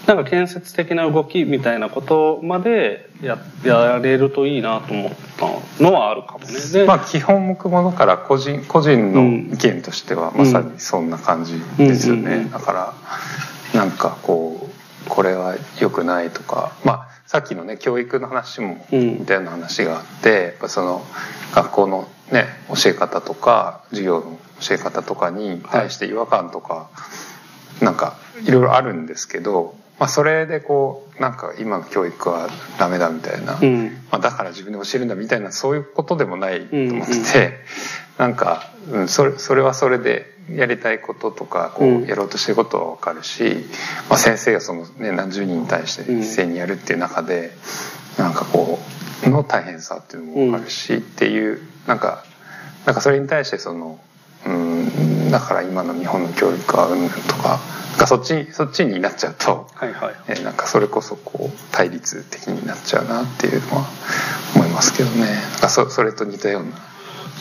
[0.07, 5.13] なんか建設的な動きみたいなことまでややれるといいなと思っ
[5.79, 6.47] たのはあるかもね。
[6.73, 12.49] でまあ基本向くものから個人個人の意見としてはまさにそんな感じですよね。
[12.51, 12.95] だから
[13.75, 14.69] なんかこ
[15.07, 21.03] うこれは良くないとかまあさっきのね教育の話もみたいな話があって、やっぱその
[21.55, 26.91] 学校のね教え方とか授業の教え方とかに対して違和感とか、
[27.81, 37.39] なんかいろいろあるんですけどまあ、それでこうなんか今の教育はダメだみたいな、うん、まあ、だから自分で教えるんだみたいなそういうことでもないと思ってて、
[38.19, 43.65] うんうん、なんか、うん、それそれはそれでやりたいこととかこうやろうとしてることは分かるし、
[44.11, 47.53] まあ、先生がその、ね、何十人に対して一斉にやるっていう中で、
[48.19, 48.81] うん、なんかこ
[49.27, 52.25] うの大変さっていうのも分かるし、っていうなんか
[52.85, 53.99] なんかそれに対してその、
[54.45, 57.61] うん、だから今の日本の教育はうんとか。
[57.99, 63.87] かそっちそっちになっちゃうと、はいはい、えなんかそれこそこう対立的になっちゃうなっていうのは
[64.55, 65.27] 思いますけどね。
[65.27, 66.71] なんかそそれと似たような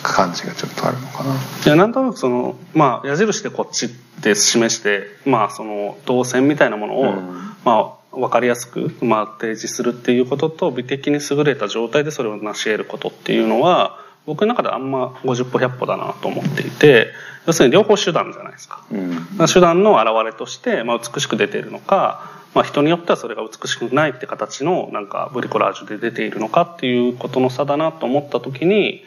[0.03, 1.33] 感じがちょっとあるのかな。
[1.33, 1.37] い
[1.67, 3.89] やなんとなくそのまあ矢印でこっちっ
[4.21, 17.07] て示してまあその動線みたいなものを、うん、まあ分かりやすく、まあ、提示するっていうことと美的に優れた状態でそれを成し得ることっていうのは僕の中であんま50歩100歩だなと思っていて
[17.45, 29.03] 要するに両方手段じゃないですか、うん、手段の表れとして、まあ、美しく出ているのか、まあ、人によってはそれが美しくないって形のなんかブリコラージュで出ているのかっていうことの差だなと思った時に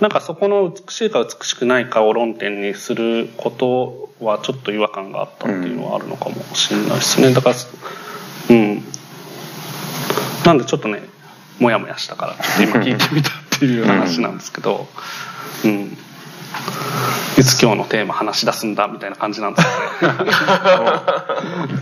[0.00, 7.34] なんかそこの美しいか美しくないかを論点にすることはちょっと違和感があったっていうのはあるのかもしれないですね。
[7.34, 7.56] だから
[8.48, 8.82] うん。
[10.46, 11.02] なんでちょっとね
[11.58, 14.88] モヤモヤしたからちょっと今聞いてみたっていう話なんですけど。
[15.64, 15.96] うん
[17.38, 19.74] いつ今日のテーマ話し出すんだみたいな感じなんですね。
[20.02, 20.12] 今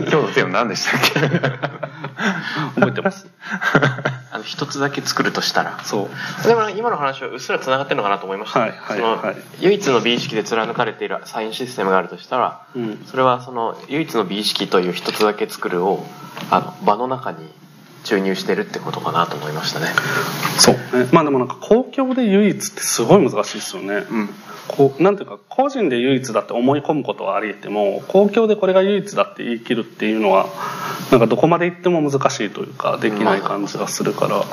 [0.09, 1.19] 日のテーマ何でしたっけ？
[2.75, 3.27] 覚えてます？
[4.31, 5.83] あの一つだけ作るとしたら。
[5.83, 6.09] そ
[6.43, 6.47] う。
[6.47, 16.05] でも今の話はうっすらつながってるのかなと思いました、ね、はいはいはい、唯一の美意識で貫かれているサインシステムがあるとしたら、うん、それはその唯一の美意識という一つだけ作るを
[16.51, 17.49] あの場の中に
[18.05, 19.87] 注入してるってことかなと思いましたね。
[20.57, 20.75] そう。
[20.75, 24.29] ねまあでもなんか公共で唯一ってすごい難しいですよね、うん、
[24.69, 30.47] こうなんていうか個人で唯一だって思い込むことはありえても公共でこれが唯一だって言い切るっていうのは
[31.11, 34.43] なんかどこまで行っても難しいというかできない感じがするから、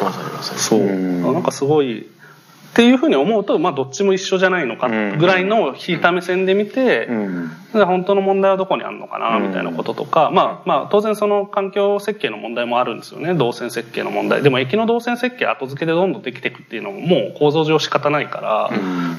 [0.42, 1.32] そう。
[1.32, 2.08] なんかすごい
[2.76, 7.08] っていうふうに思うと、まあ、どっちも一緒じゃないのかぐらいの引いた目線で見て、
[7.72, 13.32] 本当の問題はどこにあるのかなみたいなこととか、まあ、まあ当然その環境設計の問題もあるんですよね。
[13.32, 14.42] 動線設計の問題。
[14.42, 18.70] でも駅の動線設計後付けでどんどんできていくっていうのももう構造上仕方ないから、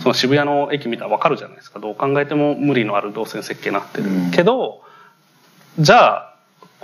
[0.01, 1.79] その渋谷の駅見たら分かるじゃないですか。
[1.79, 4.83] どう考えても無理のある動線設計になってる、けど
[5.79, 6.36] じゃあ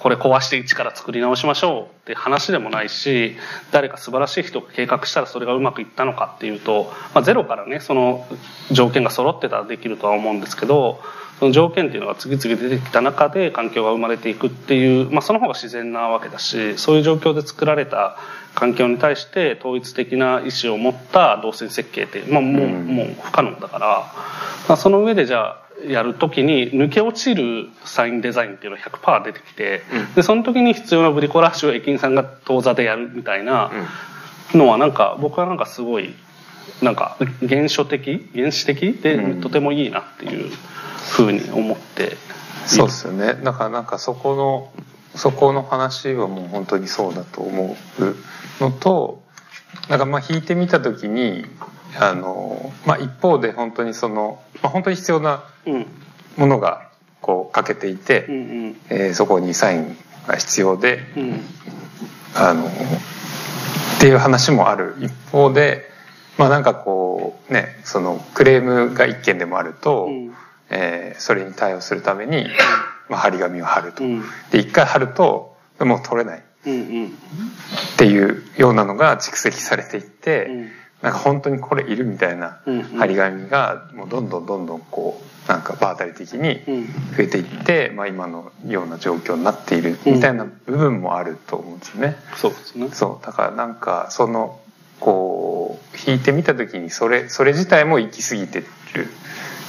[0.04, 3.38] これ壊して一から作り直しましょうって話でもないし
[3.72, 8.28] 誰か素晴らしい人が計画したらそれがうまくいったのかっていうと、まあ、ゼロからねその
[8.70, 10.99] 条件が揃ってたらできるとは思うんですけど
[11.39, 18.18] その条件っていうのが次々出てきた中で環境が生まれていくっていう、まあ、その方が自然なわけだしそういう状況で作られた
[18.56, 23.88] 環境に対して統一的な意思を持った動線設計って、まあ、もうもう不可能だから、
[24.68, 33.71] まあ、その上でじゃあやる時に抜け落ちるサインデザインっていうのが100%出てきて、うん、でその時に必要なブリコラッシュを駅員さんが当座でやるみたいな
[34.53, 36.13] のはなんか僕はなんかすごい
[36.82, 37.17] なんか
[37.47, 40.51] 原初的原始的でとてもいいなっていう
[41.11, 42.17] ふうに思って、うん、
[42.67, 43.34] そうですよね。
[43.34, 44.84] だからなんかそこの
[45.15, 49.21] そこの話はもう本当にそうだと思うのと
[49.89, 51.45] なんかまあ引いてみた時に
[52.00, 55.44] あの、まあ、一方で本当にその、まあ、本当に必要な
[56.38, 56.89] ものが
[57.22, 58.39] こう欠けていて、うんう
[58.70, 61.41] ん、えー、そこにサインが必要で、うん、
[62.36, 62.70] あのっ
[64.00, 65.89] ていう話もある一方で
[66.38, 70.34] まあなんかこうねそのクレームが一件でもあると、うん、
[70.70, 72.48] えー、それに対応するために、
[73.08, 74.04] まあ、張り紙を貼ると。
[74.04, 76.41] うん、で一回貼るともう取れない、っ
[77.98, 80.83] ていうようなのが蓄積されていって。
[81.04, 82.62] うんなんか本当にこれいるみたいな
[82.97, 86.62] 張り紙がもうどんどんどんどんこうなんか場当たり的に
[87.18, 92.16] 増えていって、まあ、今のような状況になっているみたいな部分もあると思うんですね。
[92.38, 92.89] そうですね。
[92.93, 93.26] そう。
[93.26, 94.62] だからなんかその
[95.01, 98.66] こう引いてみた時にそれそれ自体も行き過ぎてる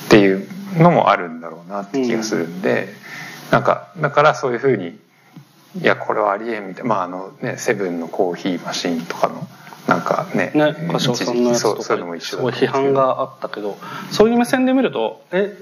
[0.06, 0.46] っていう
[0.78, 2.88] のもあるんだろうなって気がするんで、
[3.46, 4.96] うん、なんかだからそういうふうに
[5.80, 9.48] いやこれはありえんみたいなまああのねセブンのコーヒーマシンとかの
[9.86, 11.96] なんかねね歌唱さんのやつとかす
[12.36, 13.76] ごい批判があったけど
[14.10, 15.56] そういう目線で見るとえ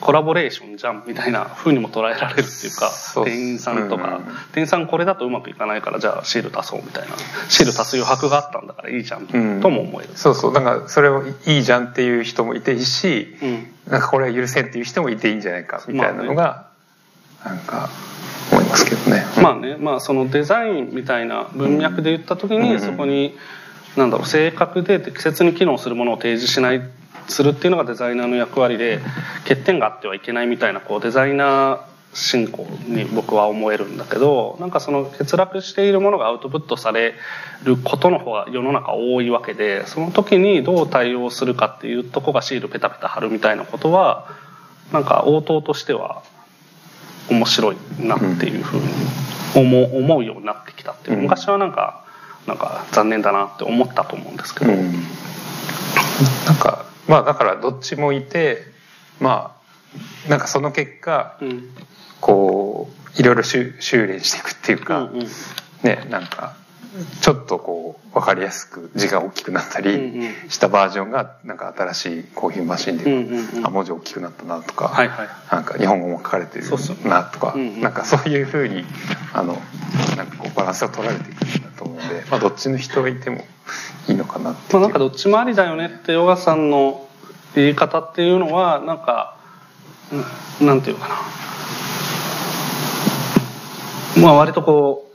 [0.00, 2.92] コラボレーションじゃんみたいな風にも捉えられるっていうか
[3.24, 4.24] 店員さんとか、うん。
[4.52, 7.16] 店員さんこれだとうまくいかないからじゃあシール足そうみたいな。
[7.48, 9.60] シール足す余白があったんだからいいじゃん、うん。
[9.60, 10.10] とも思える。
[10.14, 10.54] そうそう。
[10.54, 13.66] だからそれをいいじゃんっていう人もいていいし、うん。
[13.90, 16.68] なんかこれは許せんっていう人もいていいんじゃないかみたいなのが、
[17.44, 17.90] なんか
[18.52, 19.24] 思いますけどね。
[19.42, 22.80] まあね、まあそのデザインみたいな文脈で言った時に、うん。
[22.80, 23.36] そこに、
[23.98, 26.80] なんだろう、正確で適切に機能するものを提示しない、
[27.26, 29.00] するっていうのがデザイナーの役割で、
[29.42, 31.80] 欠点があってはいけないみたいな、こう、デザイナー
[32.14, 37.14] 進行に僕は思えるんだけど、なんかその欠落しているものがアウトプットされ
[37.64, 44.28] ることの方が世の中多いわけで、その時にどう対応するかっていうとこがシールペタペタ貼るみたいなことは、
[44.92, 46.22] なんか応答としては
[47.30, 48.86] 面白いなっていうふうに
[49.54, 51.18] 思うようになってきたっていう。
[51.18, 52.04] 昔はなんか
[52.48, 54.92] なんか残念だなって思ったと思うんですけど、うん。
[56.46, 58.62] なんかまあだからどっちもいて
[59.20, 59.54] ま
[60.26, 61.70] あなんかその結果うん。
[62.20, 65.26] こういろいろ修修練していくっていうか、うんうん。
[65.84, 66.56] ねなんか
[67.20, 75.28] ちょっとこう分かりやすく字が大きくなったりしたバージョンがなんか新しいコーヒーマシンで、う文字大きくなったなとか、はいはい。
[75.50, 76.64] なんか日本語も書かれてる
[77.04, 77.80] なとか、うんうん。
[77.80, 78.84] なんかそういうふうに
[79.32, 79.58] あの
[80.16, 81.44] なんかこうバランスを取られていく。
[81.44, 81.67] んだ
[82.08, 83.44] で、まあ、どっちの人がいても
[84.08, 87.06] いいのかなってまあ、なんかどっちもありだよねってヨガさんの
[87.54, 89.36] 言い方っていうのはなんか
[90.60, 91.14] んなんていうかな。
[94.22, 95.10] まあ割とこ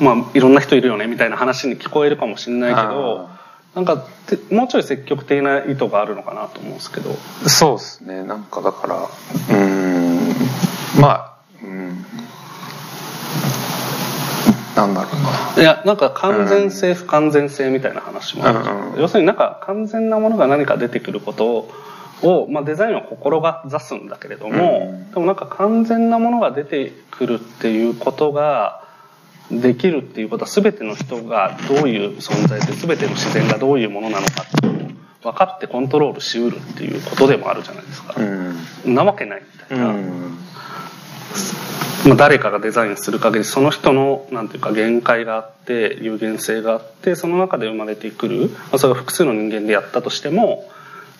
[0.00, 3.28] うまあいろんな人いるよねみたいな話に聞こえるかもしれないけど
[3.74, 3.96] なんか
[4.26, 7.14] てもうちょい積極的な意図があるのかなと思うんですけど。
[7.48, 8.22] そうですね。
[8.24, 11.00] なんかだからうーん。
[11.00, 11.32] まあ
[11.62, 12.04] うん
[14.76, 15.62] なんだろうな。
[15.62, 18.60] いやなんか完全性不完全性みたいな話もある。
[18.60, 19.00] うんうん。
[19.00, 21.70] 要するになんか完全なものが何か出てくることを
[22.22, 25.10] を、まあ、デザインは心が座すんだけれども、うん。
[25.10, 28.84] でもなんか完全なものが出てくるっていうことが
[29.50, 38.14] できるっていうことは全ての人がどういう存在で全ての自然がどういうものなのかっていうのを分かってコントロールしうるっていうことでもあるじゃないですか。
[38.16, 38.94] うん。
[38.94, 39.86] なわけないみたいな。
[39.88, 40.38] うん
[42.08, 50.68] ま、誰かがデザインする限りその人のなんていうか限界があって有限性があってその中で生まれてくる、ま、それが複数の人間でやったとしても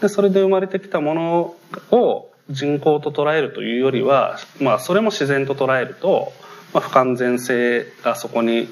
[0.00, 1.54] でそれで生まれてきたもの
[1.90, 6.32] を人工と捉えるというよりは、まあ、それも自然と捉えると、
[6.74, 8.68] まあ、不完全性がそこに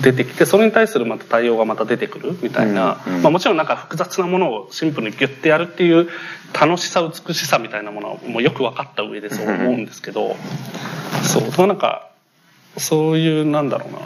[0.00, 3.22] 出てきてそれに対するまた対応がまた出てくるみたいな、うんうん。
[3.22, 6.08] まあ、もちろんなんか複雑なものをシンプルにギュッてやるっていう
[6.52, 10.36] 楽しさ美しさみたいなものはもうよく分かった上でそう思うんですけど、
[11.22, 12.10] そうなんか
[12.76, 13.98] そういうなんだろうな。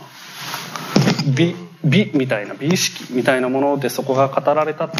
[1.35, 1.55] 美
[1.85, 4.91] 美みたいな美意識みたいなものでそこが語られた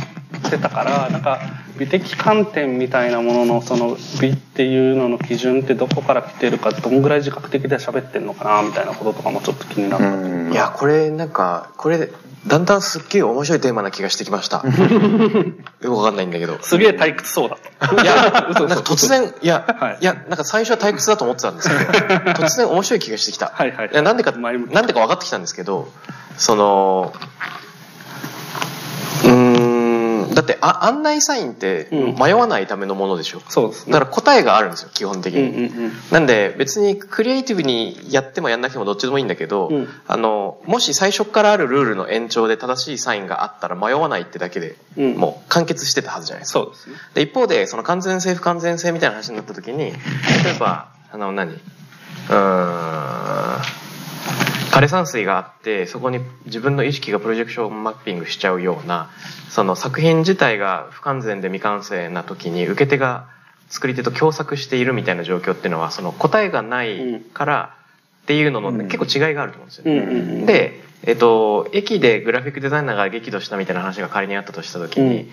[0.57, 1.41] ってたからなんか
[1.79, 10.09] 美的観点みたいなもののその美っていうのの基準ってどこから来てるかどんぐらい自覚的で喋ってんのかなみたいなこととかもちょっと気になった。
[10.09, 10.53] うん。
[10.53, 12.11] いやこれなんかこれ
[12.47, 14.63] だんだんすっげえ面白いテーマな気がしてきました。
[14.67, 14.73] よ
[15.81, 16.59] くわかんないんだけど。
[16.61, 18.03] すげえ退屈そうだった。
[18.03, 19.99] いや嘘なんか突然いや、はい。
[20.01, 21.81] い、やなんか最初は退屈だと思ってたんですけど
[22.35, 23.53] 突然面白い気がしてきた。
[23.55, 25.89] はいはいやなんでかなんでか分かってきたんですけど
[26.37, 27.13] その
[30.35, 32.15] だってあ案内サインってうん。
[32.15, 33.93] 迷わないためのものでしょ、そうですね。
[33.93, 35.93] だから答えがあるんですよ基本的うんに、うんうん。
[36.11, 39.89] なんで別にクリエイティブにやってもやんなくてもどっちでもいいんだけど、うん。
[40.07, 45.15] あのもし最初からあるルールの延長で正しいサインがあったら迷わないってだけで、うん。
[45.17, 46.61] もう完結してたはずじゃないですか。
[46.61, 46.97] そうですね。
[47.15, 51.53] で一方でその完全性不完全性みたいな話になった時に例えばあの何？
[51.53, 53.63] うーん
[54.73, 59.11] 枯山水があってそこに自分の意識がプロジェクションマッピングしちゃうような
[59.51, 63.29] その作品自体が不完全で未完成な時に受け手が
[63.69, 67.77] 作り手と共作しているみたいな状況っていうのはその答えがないから
[68.23, 69.99] っていうのの、うん結構違いがあると思うんですよね。
[69.99, 70.47] うんうんうん。
[70.47, 75.31] で、えっと、駅でグラフィックデザイナーが激怒したみたいな話が仮にあったとした時に、うん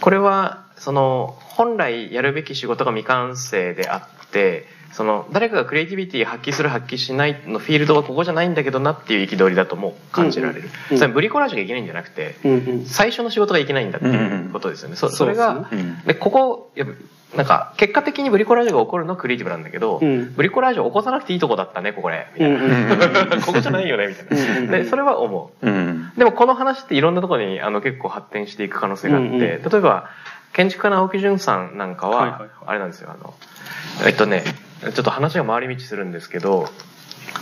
[0.00, 12.84] これはその本来やるべき仕事が未完成であってその誰かがクリエイティビティ発揮する発揮しないのフィールドはここじゃないんだけどなっていう憤りだとも感じられる、うんそれはブリコラージュがいけないんじゃなくてうんうん。
[12.86, 16.02] 最初の仕事がいけないんだっていうことですよね、そそれがそううん。
[16.02, 16.94] でここやっぱ
[17.36, 23.42] なんか結果的にブリコラージュが起こるのはクリエイティブなんだけど、うんブリコラージュを起こさなくていいとこだったねここでみたいな、うんうんうん。
[23.42, 25.66] ここじゃないよねみたいな、うんうんでそれは思う。
[25.66, 29.40] うんでもこの話っていろんなところにあの結構発展していく可能性があって、うんうん。
[29.42, 30.10] 例えば
[30.52, 32.50] 建築家の青木淳さんなんかは、はいはいはい。
[32.66, 33.34] あれなんですよあの
[34.04, 34.42] えっとね
[34.80, 36.68] ちょっと話が回り道するんですけど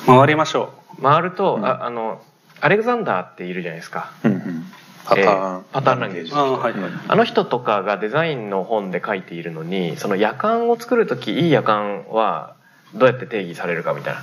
[0.07, 1.67] 回りましょ回ると、うん。
[1.67, 2.21] ああの
[2.61, 4.13] アレクザンダーっているじゃないですか。
[4.25, 4.65] うん
[5.05, 6.33] パターン、パターンランゲージ。
[6.35, 6.91] あはいはい。
[7.09, 12.55] あの人とかがデザインの本で書いているのにその夜間を作る時いい夜間は
[12.95, 14.15] どうやって定義されるかみたい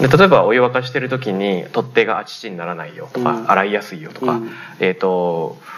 [0.00, 0.08] な。
[0.08, 3.50] で例えばお湯沸かしてる時に取っ手があちちにならないよとか、うん。
[3.50, 4.50] 洗いやすいよとか、うん。
[4.78, 5.68] えっ、とな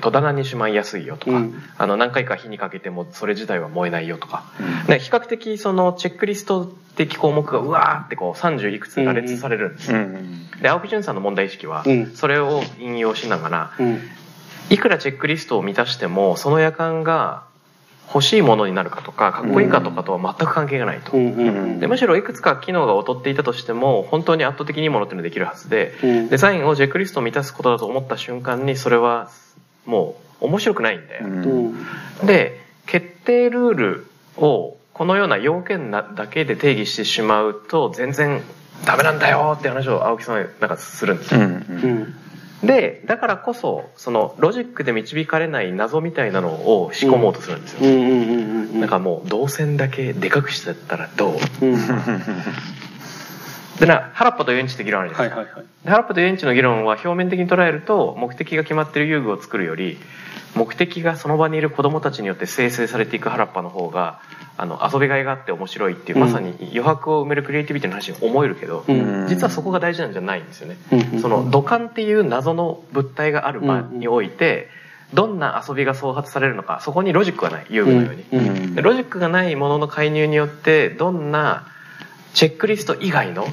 [0.00, 1.62] 戸棚にしまいやすいよとか、うん。
[1.76, 4.92] あの何回か火にかけてもそれ自体は燃えないよとか、うん。
[4.92, 10.50] ね、比較的そのチェックリスト的項目がうわーってこう30いくつ羅列されるんですよ、うん。
[10.62, 12.14] で青木淳さんの問題意識はうん。
[12.14, 14.00] それを引用しながら、うん。
[14.70, 17.44] いくらチェックリストを満たしてもその夜間が
[18.08, 25.92] 欲しいものになるかとかかっこいいかとかとは全く関係がないと、でむしろいくつか機能が劣っていたとしても本当に圧倒的にいいものっていうのができるはずで。
[26.02, 26.28] うん。
[26.28, 29.28] デザインをチェックリストを満たすことだと思った瞬間にそれは
[29.86, 31.44] もう面白くないんだよ、うん。
[31.44, 32.24] う？
[32.24, 34.06] んで決定ルール
[34.36, 38.42] をこのような要件なだけで定義してしまうと全然
[38.84, 41.48] ダメなんだよって話を青木さんはなんかするんですよ、うんう
[42.66, 42.66] ん。
[42.66, 47.80] でだからこそそのロジックで導かれない謎みたいなのを仕込もうとするんですよ、
[48.80, 51.66] なんかもう動線だけでかくしてったらどう？
[51.66, 51.78] うん
[53.78, 55.84] でな原っぱと遊園地って議論あるじゃなですか、はいいはいはい。
[55.84, 59.98] で原っぱと遊園地の議論は表面的に捉えると目的が決まってる遊具を作るより
[60.54, 64.20] 目的がその場にいる子供たちによって生成されていく原っぱの方が
[64.56, 66.24] あの遊びがいがあって面白いっていう、うん。
[66.24, 69.26] まさに余白を埋めるクリエイティビティの話に思えるけど、うん。
[69.28, 70.76] 実はそこが大事なんじゃないんですよね。
[70.92, 74.68] うんその土管っていう謎の物体がある場において、
[75.12, 81.68] どんな遊びが創発されるのかそこにロジックがない遊具のように、ロジックがないものの介入によってどんな
[82.36, 83.48] チェックリスト以外の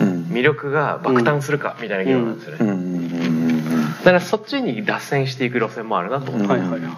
[0.00, 0.26] うん。
[0.30, 6.30] 魅力が爆誕するかみたいな議論なんですよね、だからそっちに脱線していく路線もあるなと。
[6.30, 6.48] 思う、うん。
[6.48, 6.80] はいはいはい。
[6.80, 6.90] うん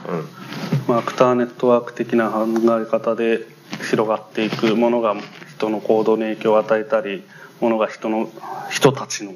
[0.86, 2.46] まあアクターネットワーク的な考
[2.80, 3.46] え方で
[3.90, 5.14] 広がっていくものが
[5.56, 7.24] 人の行動に影響を与えたり
[7.60, 8.28] ものが人の
[8.70, 9.32] 人たちの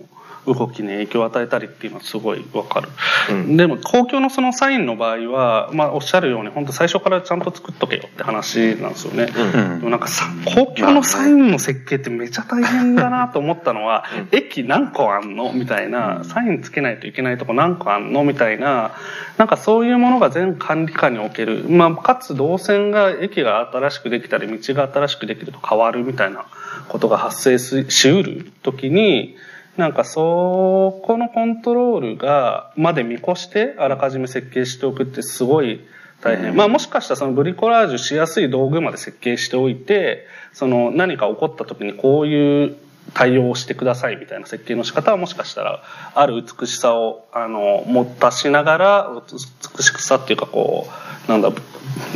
[0.46, 2.88] 動きに影響を与えたりっていうのはすごいわかる、
[3.30, 3.56] うん。
[3.56, 9.78] でも公共のそのサインの場合は、まあ、おっしゃるように本当最初からちゃんと作っとけよって話なんですよね、うん。
[9.80, 14.38] でもなんかさ公共のサインの設計ってめちゃ大変だなと思ったのは、うん。
[14.38, 18.92] 駅何個あんのみたいな、サインつけないといけないとこ何個あんのみたいな、
[19.38, 26.46] なんかそういうものが全管理下における、まあ、かつ動線が、駅が新しくできたり、道が新しくできると変わるみたいな
[26.88, 29.36] ことが発生ししうるときに、
[29.76, 35.80] なんかそこのコントロールが、まで見越してあらかじめ設計しておくってすごい
[36.20, 36.54] 大変。
[36.54, 42.76] まあもしかしたらそのブリコラージュしやすい道具まで設計しておいて、その何か起こった時にこういう
[43.14, 45.82] 対応をしてくださいみたいな設計の仕方はもしかしたら
[46.14, 50.86] ある美しさをあの持たしながら美しさっていうかこ
[51.26, 51.50] うなんだ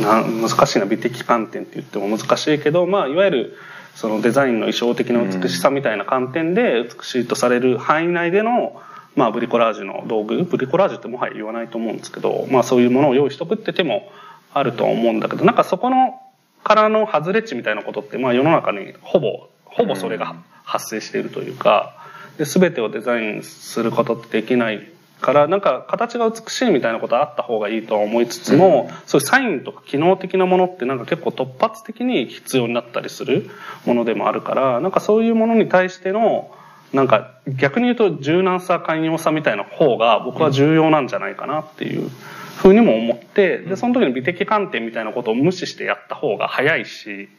[0.01, 3.57] な難しいな美的観点って言っても難しいけどまあいわゆる
[3.97, 8.79] そのデザインの衣装的な美しさみたいな観点で美しいとされる範囲内での
[9.15, 10.43] まあブリコラージュの道具。
[10.43, 14.11] ブリコラージュってもはや言わないと思うんですけどまあそういうものを用意しとくって手も
[14.53, 16.21] あるとは思うんだけどなんかそこの
[16.63, 21.97] からの外れ値みたいなことってまあ世の中にほぼほぼそれが発生しているというか
[22.37, 24.91] で全てをデザインすることってできない
[25.21, 33.49] からなんか形が美しいみたいなことはあった方がいいとは思いつつも、そういうサインとか機能的なものってなんか結構突発的に必要になったりする
[33.85, 36.51] ものでもあるからなんかそういうものに対しての
[36.93, 42.09] なんか逆に言うと柔軟さ寛容さみたいな方が僕は重要なんじゃないかなっていう
[42.55, 47.29] ふうにも思ってでその時に美的観点みたいなことを無視してやった方が早いし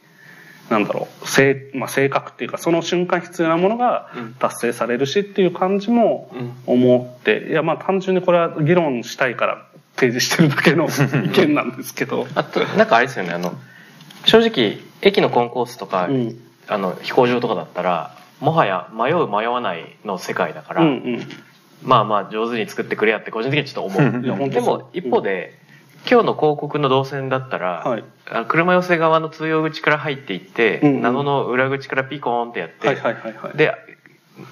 [0.69, 4.33] なんだろう正,、まあ、正確っていうかその瞬間必要なものがうん。
[4.35, 6.53] 達成されるしっていう感じもうん。
[6.65, 9.65] 思っていやまあ単純にこれは議論したいから
[9.95, 10.87] 提示してるだけの
[11.25, 12.27] 意見なんですけど。
[12.35, 13.53] あとなんかあれですよねあの
[14.25, 16.39] 正直駅のコンコースとか、うん。
[16.67, 21.27] あの飛行場とかだったらもはや迷う迷わないの世界だから、うんうん。
[21.83, 24.21] まあまあ上手に作ってくれやって個人的にちょっと思う。
[24.49, 25.58] でも一方で、
[26.09, 33.57] 今日の広告の動線だったら、はいあ車寄せ側の通用口から入っていって、うんうん謎の裏口からピコーンってやって、はいはいはいはい。
[33.57, 33.73] で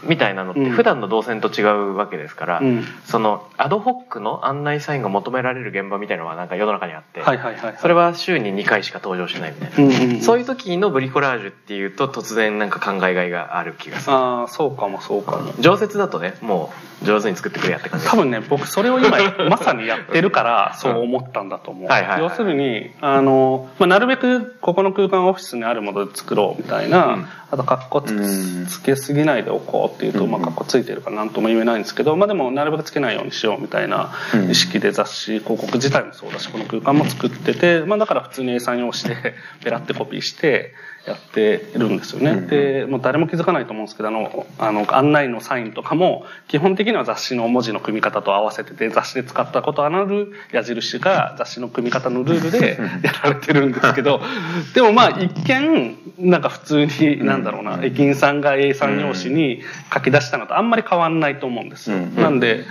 [0.04, 7.78] みたいなのってうん普段の動線と違うわけですから、うんそのアドホックの案内サインが求められる現場みたいなのはなんか世の中にあって、はいはいはいはい。
[7.80, 15.54] それは週に2回しか登場しないみたいな、うんうん、そういいう時のブリコラージュっていうと突然なんか考えがいがある気がするああそうかもそうかも。
[15.60, 19.18] 常設だとねもう上手に作ってくれやって感じ多分ね僕それを今
[19.50, 21.88] まさにやってるから そう思ったんだと思う。
[21.88, 22.22] はいはいはい。
[22.24, 27.28] 要するにあの、まあ、なるべくここの空間をオフィスにあるもので作ろうみたいな、うん。
[27.50, 34.52] あと格好つうんつけすぎないでおこうっていうと、うんまあ、格好ついてるから何とも言えないんですけど、まあ、でもなるべくつけないようにしようみたいなうん。
[34.52, 40.74] 意識で雑誌広告自体もそうだしこの空間も作ってて、まあ、だから普通に A3 用紙でペラってコピーして
[41.08, 42.32] やってるんですよね。
[42.32, 54.22] うん、で、もう誰も気づかないと思うんですけど、あの、あの、案内のサインとかも、基本的には雑誌の文字の組み方と合わせてて、雑誌で使ったことある矢印が雑誌の組み方のルールでやられてるんですけど、
[54.76, 59.62] でもまあ一見、なんか普通に、なんだろうな、駅員さんが A3 用紙に
[59.94, 61.90] 書き出したのとあんまり変わんないと思うんです。
[61.90, 61.98] よ。
[61.98, 62.66] なんで、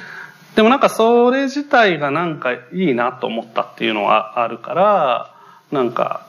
[0.57, 5.30] でもなんかそれ自体がなんかいいなと思ったっていうのはあるから、
[5.72, 6.26] なんか、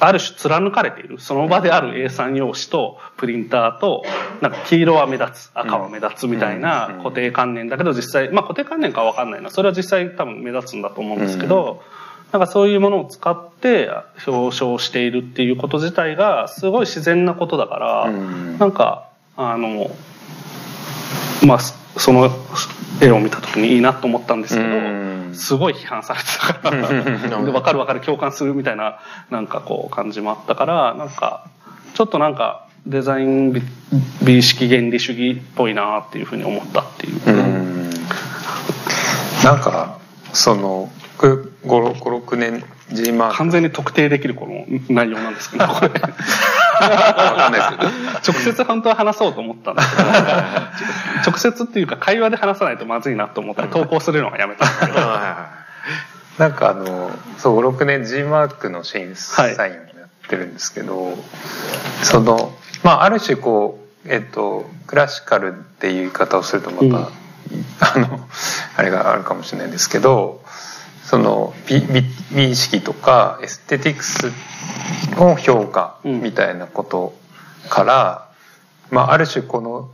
[0.00, 1.18] ある種貫かれている。
[1.18, 4.04] その場である A3 用紙とプリンターと、
[4.40, 9.50] なんか黄色は目立つ、赤は目立つみたいな固定観念だけど実際、まあ固定観念かわかんないな。
[9.50, 11.82] それは実際多分目立つんだと思うんですけど、
[12.32, 13.90] なんかそういうものを使って
[14.26, 18.10] 表彰しているっていうこと自体がすごい自然なことだから、
[18.58, 19.90] なんか、あの、
[21.46, 21.58] まあ、
[21.98, 22.30] その
[23.00, 26.88] 絵を見た時にいいなと思ったんですけど、すごい批判されてたから。
[26.88, 31.48] 分かる分かる共感するみたいななんかこう感じもあったからなんか
[31.94, 33.52] ちょっとなんかデザイン
[34.22, 37.16] 美意識原理主義っぽいなっていうふうに思ったっていう。
[37.16, 37.26] う
[39.44, 39.98] なんか
[40.32, 45.66] その56年 G マーク完全に特定できるこの内容なんですけど。
[45.66, 50.08] これかんないです直接本当は話そうと思ったんですけど。
[51.30, 55.00] 直接っていうか会話で話さないとまずいなと思って投稿するのはやめたんですけど。
[56.38, 59.70] なんかあのそう56年 G マークの審査員をや
[60.06, 61.16] ってるんですけど、はい、
[62.04, 68.20] そのまあある種こうえっとクラシカルっていう言い方をするとまた、うん、あの
[68.76, 70.42] あれがあるかもしれないんですけど
[71.08, 72.02] その美美
[72.36, 74.30] 美意識とかエステティクス
[75.16, 77.14] の評価みたいなこと
[77.70, 78.28] から、
[78.90, 79.90] うん、まあ、ある種この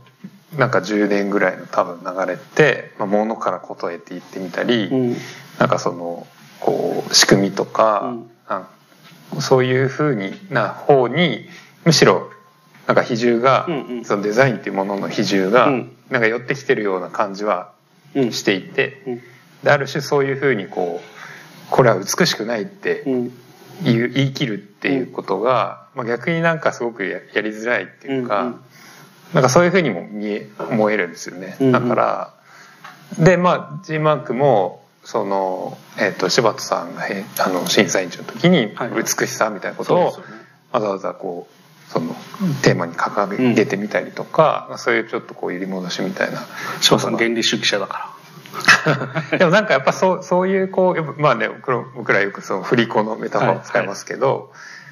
[0.57, 5.15] なんか10年ぐらいの多分流れって、まあ、物からことへって言ってみたり、うん、
[5.57, 6.27] なんかその
[6.59, 8.13] こう仕組みとか,、
[9.31, 11.47] うん、そういうふうにな方に
[11.85, 12.29] むしろ
[12.87, 15.71] なんか比重が、うんうん、そのデザインっていうものの比重が、
[16.09, 17.71] なんか寄ってきてるような感じは
[18.13, 19.01] していて、
[19.65, 23.03] である種そういうふうにこうこれは美しくないって
[23.83, 28.59] 言い切るっていうことが、まあ、逆になんかすごくやりづらいっていうか、うんうん、
[29.33, 31.57] なんかそういうふうにも見え思えるんですよね。
[31.71, 32.33] だから、
[33.17, 37.01] でまあ G マークもその、えーと、柴田さんが
[37.39, 40.13] あの審査委員長の時に美しさみたいなことを
[40.71, 42.15] わざわざこうその
[42.61, 46.45] テーマに掲げてみたりとか、うん、そういうちょっとこう揺り戻しみたいな。
[46.81, 48.14] 柴田さん原理主義者だから。
[49.37, 51.49] でもなんかやっぱそうそういうこうまあね
[51.95, 54.47] 僕らよくその振り子のメタファーを使いますけど、はいはい、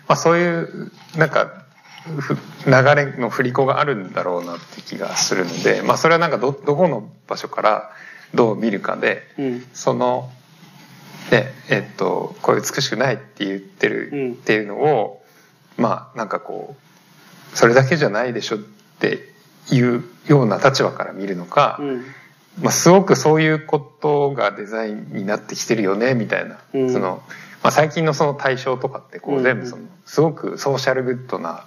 [0.09, 1.51] まあ、そういうなんか
[2.65, 7.91] 流れの振り子があるんだろうなって気がするので、まあ、それはなんかどどこの場所から
[8.33, 10.31] どう見るかで、うん、その
[11.31, 15.23] ねえっとこれ美しくないって言ってるっていうのを、
[15.77, 16.75] うん、まあなんかこ
[17.53, 19.29] うそれだけじゃないでしょって
[19.71, 22.05] いうような立場から見るのか、うん
[22.61, 27.23] まあ、すごくそういうことがデザインになってきてるよねみたいな、うん、その
[27.63, 31.63] まあ、最近のその対象とかってこう全部そのすごくソーシャルグッドな、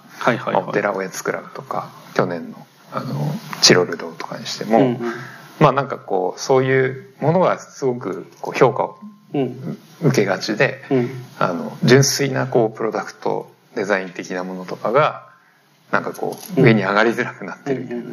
[0.67, 3.15] お寺おやつクラブとか去年のあの
[3.61, 4.99] チロル堂とかにしても、うんうん、
[5.59, 8.99] まあなんかこうそういうものがすごくこう評価を
[10.01, 11.09] 受けがちで、うん、
[11.39, 15.27] あの純粋なこうプロダクトデザイン的なものとかが
[15.91, 18.03] なんかこう上に上がりづらくなってるみたいな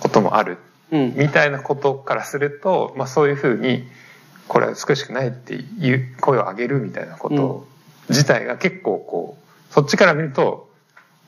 [0.00, 0.58] こともある
[0.92, 3.88] みたいなことからすると、まあ、そういうふうに
[4.48, 7.66] これは美しくないっていう声を上げるみたいなこと
[8.08, 9.38] 自体が結構こ
[9.70, 10.70] うそっちから見ると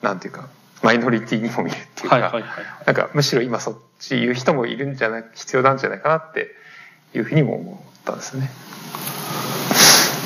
[0.02, 0.48] なんていうか
[0.82, 2.18] マイノリティにも見るっていうか、
[2.84, 6.50] なんかむしろ今そっち言う人もいるんじゃない必要なんじゃないかなって
[7.14, 8.50] いうふうにも思ったんですね。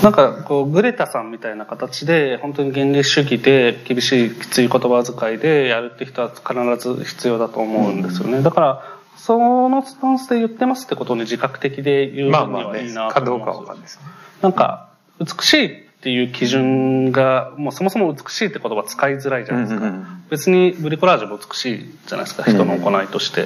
[0.03, 8.43] なんかこうグレタさんみたいな形で本当に原理主義で厳しいきつい言葉遣いでやるって人は必ず必要だと思うんですよね。
[8.43, 12.95] だからそのスタンスで言ってますってことをね、自覚的で言うにはいいなと思います。
[12.95, 14.05] まあまあね、かどうかわかんないですね。
[14.41, 14.89] なんか、
[15.21, 19.87] 美しいっていう基準が、もうそもそも美しいって言葉使いづらいじゃないですか。
[19.87, 22.45] うんうんうん、別にブリコラージュも美しいじゃないですか。
[22.45, 23.43] 人の行いとして、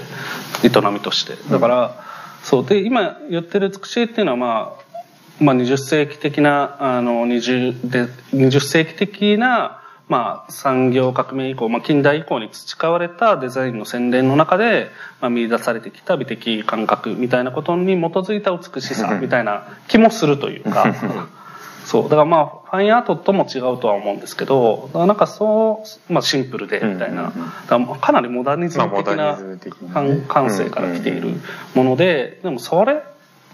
[0.62, 1.35] 営みとして。
[1.51, 2.05] だから、
[2.43, 2.66] そう。
[2.66, 4.83] で、今言ってる美しいっていうのは、まあ、
[5.41, 8.05] まあ、20世紀的な、あの、20で、
[8.35, 9.82] 20世紀的な、
[10.12, 14.90] まあ、産業革命以降、まあ、近代以降に培われたデザインの洗練の中で、
[15.22, 20.94] まあ、見出されてきた美的感覚みたいなことに基づいた美しさみたいな気もするというか、
[21.86, 22.02] そう。
[22.04, 27.32] だからまあ、ファインアートとも違うとは思うんですけど、なんかそう、まあシンプルで、みたいな、
[27.66, 29.38] かなりモダニズム的な
[30.28, 31.40] 感性から来ている
[31.74, 32.98] もので、でもそれっ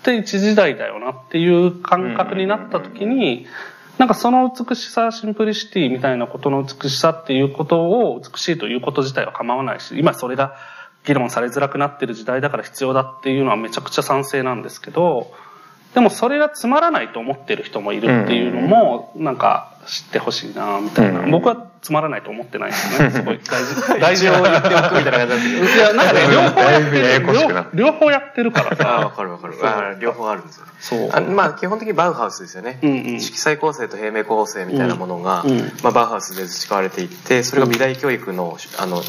[0.03, 3.47] て一時代だよなっていう感覚になった時に、
[3.99, 10.57] なんかその美しさ、シンプリシティみたいなことの美しさっていうことを美しいということ自体は構わないし、今それが
[11.05, 15.33] 議論されづらくなってる時代だから必要だっていうのはめちゃくちゃ賛成なんですけど、
[15.95, 21.23] でもそれがつまらないと思ってる人もいるっていうのも、なんか知ってほしいな、みたいな。
[21.31, 23.11] 僕はつまらないと思ってないですね。
[23.11, 23.41] すごい。
[23.43, 24.01] 大事。
[24.01, 27.69] 大事を言っておくみたいな感じ いや、なんかね、両方やってる。
[27.73, 28.99] 両方やってるからさ。
[28.99, 29.55] あ、わかるわかる。
[29.99, 30.73] 両方あるんですよね。
[30.79, 31.11] そう。
[31.11, 35.73] あまあ基本的にバウハウスですよね、うんうん、色彩構成と平面構成みたいなものが、うん。
[35.83, 39.03] まあ、バウハウスで培われていってそれが美大教育のあの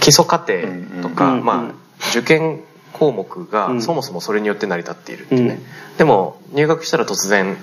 [0.00, 0.54] 基礎課程
[1.02, 2.60] とか、うんうん、まあ、受験
[2.94, 5.58] 項目がそもそもそれによって成り立っているっていうね、
[5.92, 7.56] うん、でも入学したら突然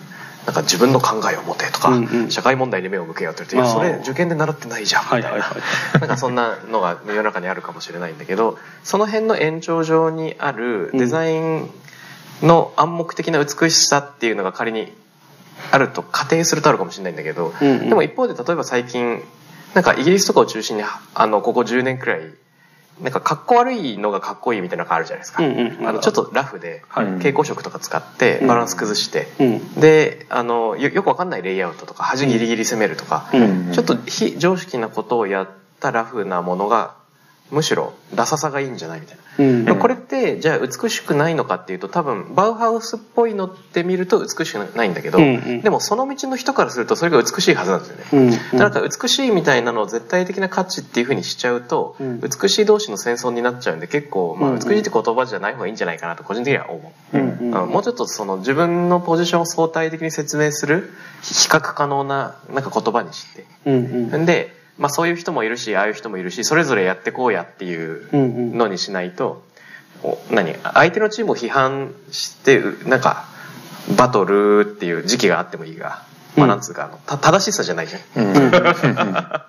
[0.45, 5.57] なんか自分の考えを持てとか、うんうん、社会問題に目を向けようって言ってそれ受験で習ってないじゃんみたいな、はいはいは
[5.97, 11.69] い、 なんかそんなのが世の中にあるかもしれないんだけどその辺の延長上にあるデザイン
[12.41, 14.91] の暗黙的な美しさっていうのが仮に
[15.71, 19.23] あると仮定するとあるかもしれないんだけど、うんうん、でも一方で例えば最近
[19.75, 20.83] なんかイギリスとかを中心に
[21.13, 22.19] あのここ10年くらい
[23.01, 35.49] なんかかっこ悪いのがかっこいいみたいなのがあるじゃないですか、うんうん、あのちょっとラフで蛍光色とか使ってバランス崩して、うん、であのよよくわかんないレイアウトとか端ギリギリ攻めるとか、うん、ちょっと非常識なことをやっ
[35.79, 36.95] たラフなものが
[37.49, 39.69] むしろダサさがいいんじゃないみたいな、うん。
[39.69, 48.19] うん、これってじゃあ美しくないのかっていうと多分バウハウスっぽいのって見ると美しくないんだけど、うんうん、でもその道の人からするとそれが美しいはずなんですよね、うん。
[48.53, 69.43] うん、だから美しいみたいなのを絶対的な価値っていうふうにしちゃうと、うん、美しい同士の戦争になっちゃうんで結構、まあ、美しいって言葉じゃない方がいいんじゃないかなと個人的には思う、うんうん、もうちょっとその自分のポジションを相対的に説明する比較可能ななんか言葉にして、うんうん、でまあ、そういう人もいるしああいう人もいるしそれぞれやってこうやっていうのにしないと、
[70.03, 70.55] うんうん、何？
[70.55, 73.25] 相手のチームを批判してなんか
[73.95, 76.01] バトルっていう時期があってもいいが、
[76.35, 78.25] まあ、なんつうかあの正しさじゃないじゃん。
[78.25, 79.45] うん、 なんか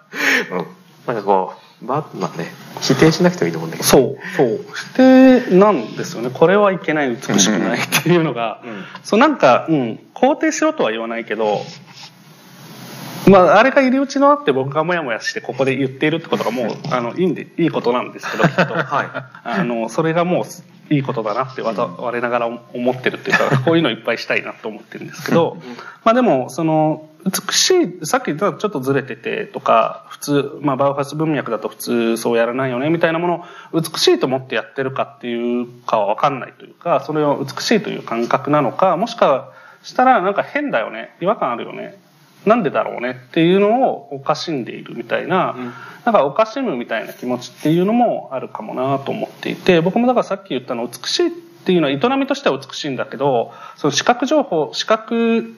[1.25, 2.53] こうばまあね
[2.83, 3.89] 否定しなくてもいいと思うんだけど。
[3.89, 4.61] そうそう。
[4.75, 6.29] 否定なんですよね。
[6.31, 11.65] これはいけない美しくないっていうのが、うん、そうなんか、うん、肯定しろとは言わないけど
[13.29, 19.07] まあ、あれが入り口のあって僕がモヤモヤしてここで言っているってことがもうあのいいんでいいことなんですけど きっと、はい、
[19.45, 20.45] あのそれがもう
[20.95, 25.57] いいことだなって我ながら思ってるっていうか こういうのいっぱいしたいなと思ってるんですけど
[26.05, 39.51] まあでもその美しいさっき言ったちょっとずれててとか普通、まあ、バウハス文脈だと普通そうやらないよねみたいなものを美しいと思ってやってるかっていうかは分かんないというかそれを美しいという感覚なのかもしか
[39.85, 42.02] したらなんか変だよね違和感あるよね
[42.47, 45.65] なんでだろうねっていうのをおかしんでいるみたいな、うん、
[46.05, 51.31] なんかおかしむみたいな気持ちっていうのもあるかもなと思っていて僕もだからさっき言ったの美しいっ
[51.65, 55.55] ていうのは営みとしては美しいんだけどその視覚情報視覚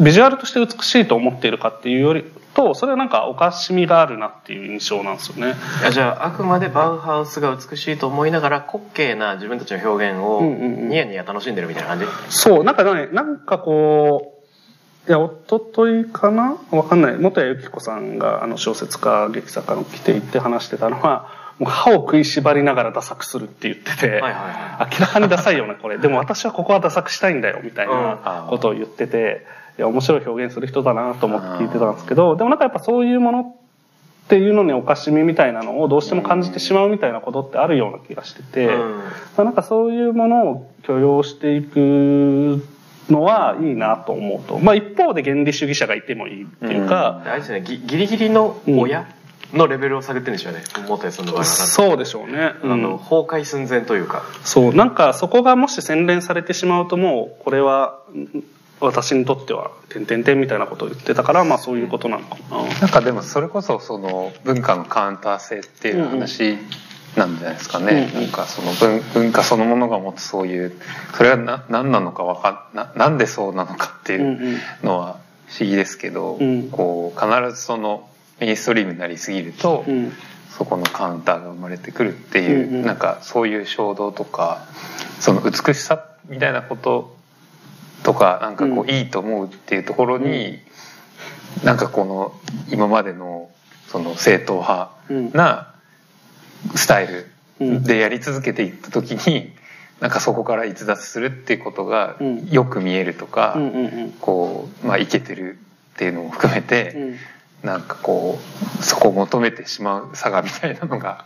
[0.00, 5.54] ビジュアルとして美しいと思っているかっていうよりとそれはなんかおかしみがあるなっていう印象なんですよね。
[5.80, 14.33] いやじゃああくまでバウハウスが美しいと思いながら滑稽な自分たちの表現をニヤニヤ楽しんでるみたいな感じ、うんうんうん、そうなんかねなんかこう
[15.06, 16.56] いや、おとといかな？
[16.70, 17.16] わかんない。
[17.18, 21.28] 元谷由紀子さんが、あの、小説家、劇作家の来ていって話してたのは、
[21.58, 25.98] もう歯を食いしばりながらダサくするって言ってて、はいはいはい、明らかにダサいよね、これ。
[25.98, 29.46] でも私はここはダサくしたいんだよ、みたいなことを言ってて、
[29.78, 42.66] いや、面白い表現する人だなと思って聞いてたんですけど、でもなんかやっぱそういうものっていうのにおかしみみたいなのをどうしても感じてしまうみたいなことってあるような気がしてて、うん、なんかそういうものを許容していく
[43.10, 49.06] のはいいなと思うと、まあ、一方で原理主義者がいてもいいっていうか、うん、あれですねギリギリの親、
[49.54, 50.62] のレベルを下げてるんでしょうね。
[50.88, 54.22] 元その場合はそうでしょうね、うん、あの崩壊寸前というか。
[54.42, 54.74] そう。
[54.74, 58.00] なんかそこがもし洗練されてしまうともうこれは
[58.80, 62.64] 私にとっては「てんてんてん」みたいなことを言ってたからまあそういうことなのかな。
[62.80, 66.58] なんかでもそれこそその文化のカウンター性っていう話
[67.16, 70.72] なんじゃないですかね、うん、なんかその文文化そのものが持つそういう
[71.16, 78.08] それはな何なのかわかななんでそうなのかっていうのは不思議ですけど、うん、こう必ずその
[78.40, 80.12] メインストリームになりすぎると、うん、
[80.50, 84.66] そこのカウンターが生まれてくるっていう、うんうん、なんかそういう衝動とか
[85.20, 87.16] その美しさみたいなこと
[88.02, 90.58] とかなんかこういいと思うっていうところに、
[91.60, 92.34] うん、なんかこの
[92.70, 93.50] 今までの
[93.88, 94.90] その正統派
[95.32, 95.73] な、
[96.74, 99.52] スタイルでやり続けていった時に、
[100.00, 102.16] なんかそこから逸脱するっていうことが
[102.50, 103.56] よく見えるとか、
[104.20, 105.58] こう、まあ、いけてる
[105.94, 107.16] っていうのも含めて、
[107.62, 108.38] なんかこ
[108.80, 111.24] うそこを求めてしまう差がみたいなのが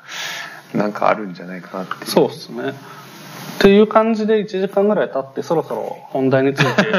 [0.73, 2.75] なんかあるんじゃないかなってそうですね
[3.59, 6.93] っていう感じで1時間ぐらい経ってそろそろ本題について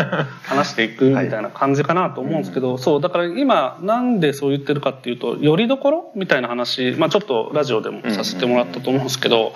[0.43, 9.53] 話していくみたいな感じかなと思うんですけど、はい、そうだから今なんでそう言ってるかっていうとよりどころみたいな話、まあ、ちょっとラジオでもさせてもらったと思うんですけど、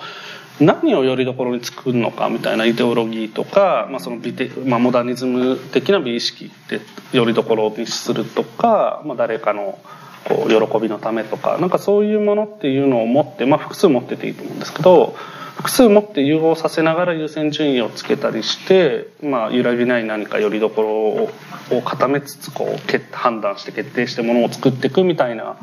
[0.60, 6.80] 何をよりどころに作るのかみたいなイデオロギーとか、まあ、その美的、まあ、モダニズム的な美意識って
[7.16, 9.78] よりどころにするとか、まあ、誰かの
[10.28, 15.16] こう喜びのためとかなんかそういうものっていうのを持って、まあ、複数持ってていいと思うんですけど
[15.56, 20.82] 複数持って融合させながら優先順位をつけたりして、まあ、揺らぎない何かよりどこ
[21.70, 25.56] ろを固めつつこう判断して決定してものを作っていくみたいな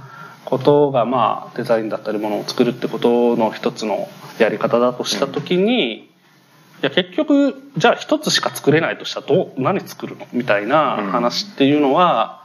[0.46, 6.10] ことが、まあ、デザインだったりものを作るってことの一つのやり方だとした時に、い
[6.82, 12.44] や結局じゃあ一つしか作れないとしたらどう何作るのみたいな話っていうのは、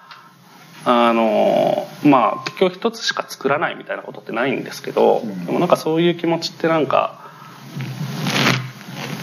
[0.84, 7.25] あのまあ結局一つしか作らないみたいなことってないんですけど、でもなんかそういう気持ちってなんか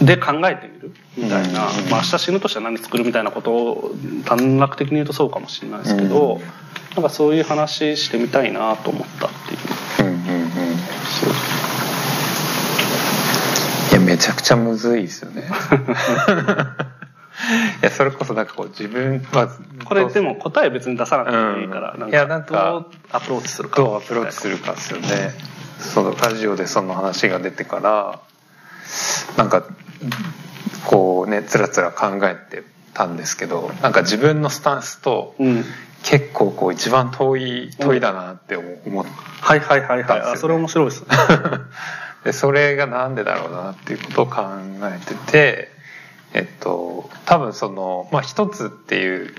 [0.02, 3.90] で考えてみるみたいな、まあ明日死ぬとしたら何作るみたいなことを
[4.24, 6.40] 短絡的に言うとそうかもしれないですけど、
[6.96, 9.60] なんかそういう話してみたいなと思ったっていう。
[13.92, 15.44] いやめちゃくちゃむずいですよね。
[17.82, 19.48] いやそれこそなんかこう自分は
[19.84, 25.34] これでも答え別に出さなくてもいいから、うん、なんかどうアプローチするかどうアプローチするかですよね。
[25.78, 28.20] そのラジオでその話が出てから
[29.36, 29.64] なんか
[30.86, 32.62] こうねつらつら考えて
[32.92, 35.34] たんですけどなんか自分のスタンスと
[36.02, 39.10] 結構こう一番遠い問いだなって思って、
[39.40, 40.38] はいはいはいはい。
[40.38, 41.04] それ面白い です
[42.24, 44.42] でそれがなんでだろうなっていうことを考
[44.84, 45.68] えてて
[46.32, 49.34] えっと多分そのまあ一つっていう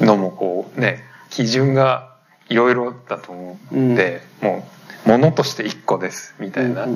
[0.00, 2.10] のもこうね基準が
[2.48, 6.86] いろいろだと思うんで、うん、もうものとして一個ですみたいな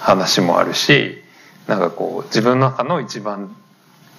[0.00, 1.22] 話もあるし、
[1.66, 3.54] なんかこう自分の中の一番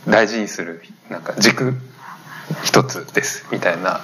[0.08, 1.74] 大事にするなんか軸
[2.64, 4.02] 一つですみたいな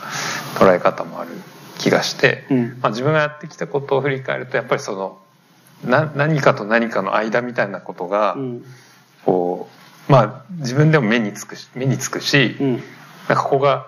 [0.55, 1.31] 捉え方もある
[1.77, 5.19] 気がして、うん、まあ、自分がやってきたことを振り返るとやっぱりその
[5.83, 8.65] な何かと何かの間みたいなことが、うん、
[9.25, 9.69] こ
[10.07, 12.81] うまあ自分でも目につくし目につくし、うん、なん
[13.27, 13.87] かここが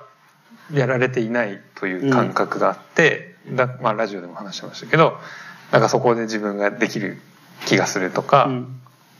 [0.72, 5.18] やられていないという感覚があって、だまあ、ラジオでも話してましたけど
[5.72, 7.22] なんかそこで自分ができる
[7.66, 8.50] 気がするとか、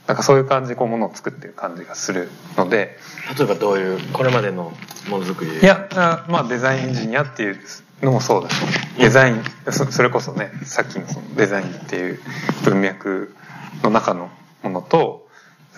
[0.06, 2.96] なんかそういう感じでこうものを作ってる感じがするので。
[3.36, 4.72] 例えばどういうこれまでの
[5.10, 5.88] ものづくりいや
[6.28, 7.58] まあデザインエンジニアっていう
[8.02, 8.56] のもそうだし
[8.98, 12.20] デザインそれこそねさっきのそのデザインっていう
[12.64, 13.34] 文脈
[13.82, 14.30] の中の
[14.62, 15.28] ものと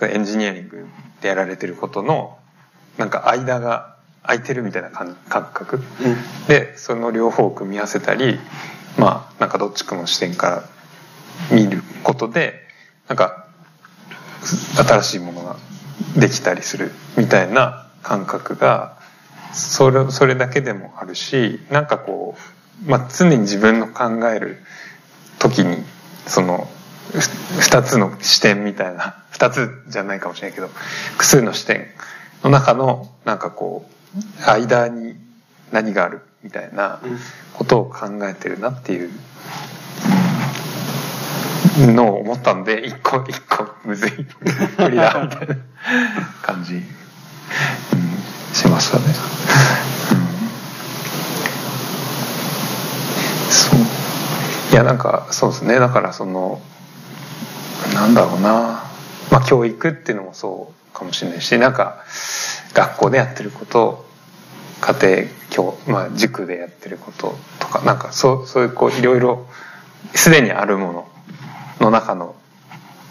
[0.01, 0.87] エンジニアリング
[1.21, 2.37] でやられてることの
[2.97, 3.90] なんか間が
[4.23, 8.39] 空いてるみたいな感覚、うん、でその両方を組み合わせたり
[8.97, 10.63] まあなんかどっちかの視点から
[11.55, 12.61] 見ることで
[13.07, 13.45] なんか
[14.75, 15.55] 新しいものが
[16.17, 18.97] できたりするみたいな感覚が
[19.53, 22.35] それそれだけでもあるしなんかこ
[22.87, 24.57] う、まあ、常に自分の考える
[25.39, 25.83] 時に
[26.25, 26.67] その
[27.11, 30.67] 2つの視点みたいな2つじゃないかもしれないけど
[31.13, 31.87] 複数の視点
[32.43, 34.00] の中のなんかこう
[34.45, 35.15] 間に
[35.71, 36.99] 何があるみたいな
[37.53, 39.11] ことを考えてるなっていう
[41.93, 44.11] のを思ったんで一個一個むずい。
[44.77, 45.23] 無理だ。
[45.23, 45.55] みたいな
[46.41, 46.81] 感じ、うん、
[48.53, 49.09] しましたね、う
[53.47, 53.79] ん、そう。
[54.71, 55.79] いやなんかそうですね。
[55.79, 56.61] だからその
[57.93, 58.83] なんだろうな。
[59.31, 62.03] まあ教育っていうのもそうかもしれないしなんか
[62.73, 64.05] 学校でやってること
[64.81, 69.45] 家庭教、まあ、塾でやってることとかなんかそうそういうこういろいろ
[70.15, 71.09] すでにあるもの
[71.79, 72.35] の中の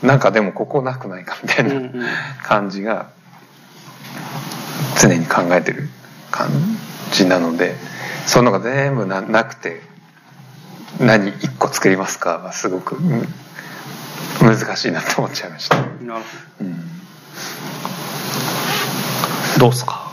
[0.02, 2.06] なんかでもここなくないかみたいな
[2.42, 3.10] 感じが
[5.00, 5.88] 常に考えてる
[6.30, 6.50] 感
[7.12, 7.74] じなので
[8.26, 9.82] そういうのが全部ななくて
[10.98, 12.96] 何一個作りますかはすごく
[14.40, 15.76] 難しいなと思っちゃいました。
[16.60, 16.74] うん、
[19.60, 20.10] どうすか？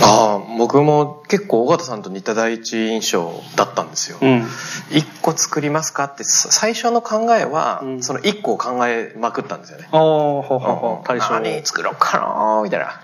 [0.00, 4.18] ああ僕も結構尾形さんと似た第一印象だったんですよ。
[4.20, 4.42] うん、
[4.90, 9.88] 1個作りますかって最初の考えは、うん、その1個を考えまくったんですよね。
[9.90, 11.18] ああほうほうほう。
[11.18, 13.00] 何作ろうかなみたいな。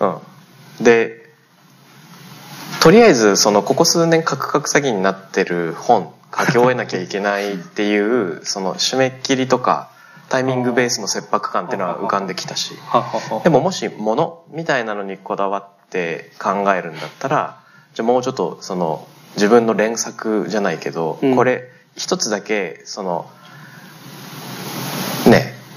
[0.00, 1.24] うん、で
[2.80, 9.90] とりあえずそのここ数年カクカク詐欺になってる本書き終えなきゃいけないっていうその締め切りとか
[10.28, 12.74] タイミングベースの切迫感っていうのは浮かんできたし。
[13.44, 17.60] でももし物みたいなのにこだわって考えるんだったら
[17.94, 21.64] じゃあもうちょっとその自分の連作じゃないけど、うん、これ
[21.96, 23.35] 一つだけそのね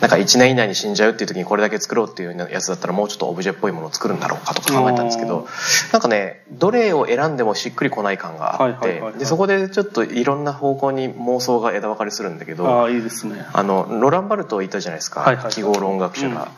[0.01, 5.47] なんか1年以内に死んじゃうっていう時にこれだけ作ろうっていうやつだったらもうちょっとオブジェっぽいものを作るんだろうかとか考えたんですけど
[5.91, 13.45] なんかねどれを選んでもしっくりこない感があってでそこでちょっといろんな方向に妄想が枝分かれするんだけどあいいですね。
[13.51, 16.49] あのロランバルトいたじゃないですか、記号論学者が。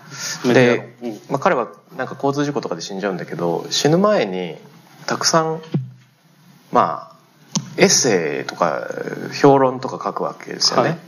[0.45, 0.95] で、
[1.29, 4.55] まあ、彼はなんか交通事故とかで死んじゃうんだけど死ぬ前に
[5.07, 5.61] たくさん
[6.71, 7.15] まあ
[7.77, 8.87] エッセイとか
[9.41, 10.89] 評論とか書くわけですよね。
[10.89, 10.99] はい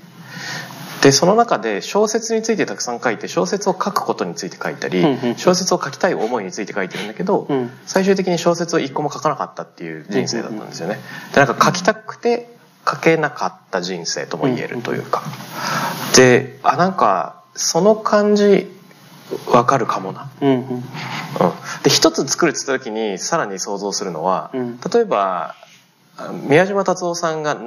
[1.03, 5.03] でその中で小説についてたくさん書いて小説を書くことについて書いたり、
[5.35, 7.45] 小説を書きたい思いについて書いてるんだけど、
[7.85, 10.99] 最終的に小説を一個も書かなかったっていう人生だったんですよね。
[11.33, 12.47] でなんか書きたくて
[12.89, 15.23] 書けなかった人生とも言えるというか。
[16.15, 18.71] であなんかその感じ
[19.51, 20.31] わかるかもな。
[20.41, 20.83] うん、うん、
[21.83, 25.55] で一つ作るって言った時にさらに想像するのは、例えば
[26.47, 27.57] 宮島達夫さんが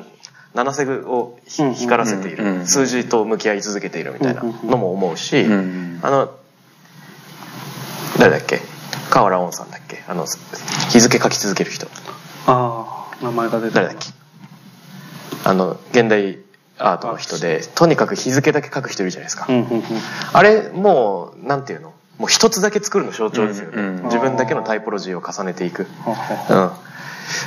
[0.57, 5.49] 7セグを光らせている、数字と向き合い続けているみたいなのも思うし、あ
[6.11, 6.31] の
[8.19, 8.61] 誰だっけ？
[9.11, 10.03] 河原音さんだっけ？
[10.09, 10.25] あの
[10.91, 11.87] 日付書き続ける人。
[12.47, 14.09] ああ名前が出て誰だっけ？
[15.45, 16.39] あの現代
[16.79, 19.47] アートの人でとにかく日付だけ書く人いるじゃないですか、
[20.33, 21.93] あれもうなんていうの？
[22.19, 26.71] もう一つだけ作るの象徴ですよね、自分だけのタイポロジーを重ねていく、うん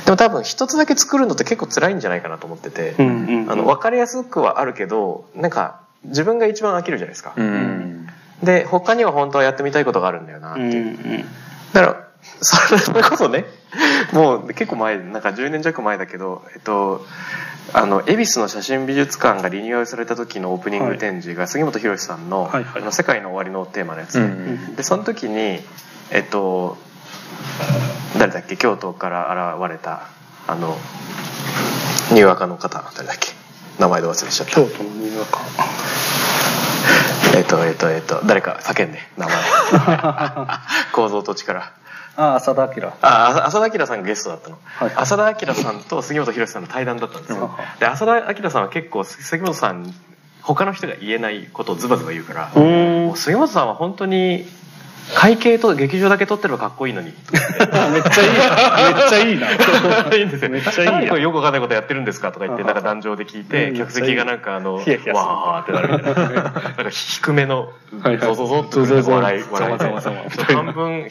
[0.04, 8.08] でも多分一つだけ作るのって結構辛いんじゃないかなと思ってて、あの分かりやすくはあるけどなんか自分が一番飽きるじゃないですか、うん、
[8.42, 11.24] で他には本当はやってみたいことがあるんだよなっていう、うんうん、
[11.72, 12.10] だから
[12.40, 13.44] それこそね
[14.12, 17.04] もう結構前なんか10年弱前だけどえっと
[17.72, 24.18] あの恵比寿の写真美術館がリニューアルされた時のオープニング展示が杉本博さんの「はいはい、あの世界の終わり」のテーマのやつ
[24.76, 25.60] でその時に
[26.10, 26.78] えっと
[28.18, 28.56] 誰だっけ？
[28.56, 30.02] 京都から現れた
[30.46, 30.76] あの
[32.12, 32.82] ニューアカの方。
[32.96, 33.28] 誰だっけ？
[33.78, 34.52] 名前で忘れちゃった。
[34.54, 35.40] 京都のニューアカ
[37.36, 39.34] えっとえっとえっと誰か叫んで名前。
[40.92, 41.72] 構造と力。
[42.16, 42.92] あ浅田明。
[43.00, 47.56] あ浅田明さんがゲストだったの、はい、浅田明さんと杉本博さんの対談だったんですよ。
[47.78, 49.94] で浅田明さんは結構杉本さん
[50.42, 52.50] 他の人が言えないことをズバズバ言うから
[53.14, 54.46] 杉本さんは本当に
[55.14, 57.12] 会計と劇場だけ撮ってればかっこいいのに。
[57.92, 58.86] めっちゃいいな。
[58.94, 59.38] めっちゃいい
[60.10, 60.16] な。
[60.16, 60.50] いいんですよ。
[60.50, 61.22] めっちゃいい。
[61.22, 66.32] よくわかんないことやってるんですかとか言って、なんか壇上で聞いて、客席がなんかあの、わーってなるみたいな。
[66.32, 67.72] なんか低めの、
[68.20, 69.78] ゾゾゾっと笑い、笑い。
[70.54, 71.08] 半分、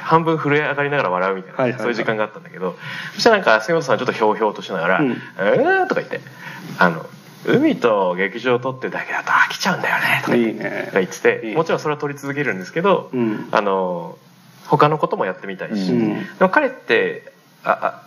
[0.00, 2.76] 半分震え上がりながら笑うみたいな、そういう時間があったんだけど、
[3.14, 6.20] そしたらなんか、杉本さんちょっとひょうひょうとしながら、えーとか言って、
[6.78, 7.06] あの、
[7.46, 10.36] 海と劇場を撮ってだけだと飽きちゃうんだよねとか
[10.98, 14.18] 言っててもちろんそれは撮り続けるんですけど、うん、あの
[14.66, 17.32] 他のこともやってみたいし、うん、でも彼って
[17.64, 18.02] あ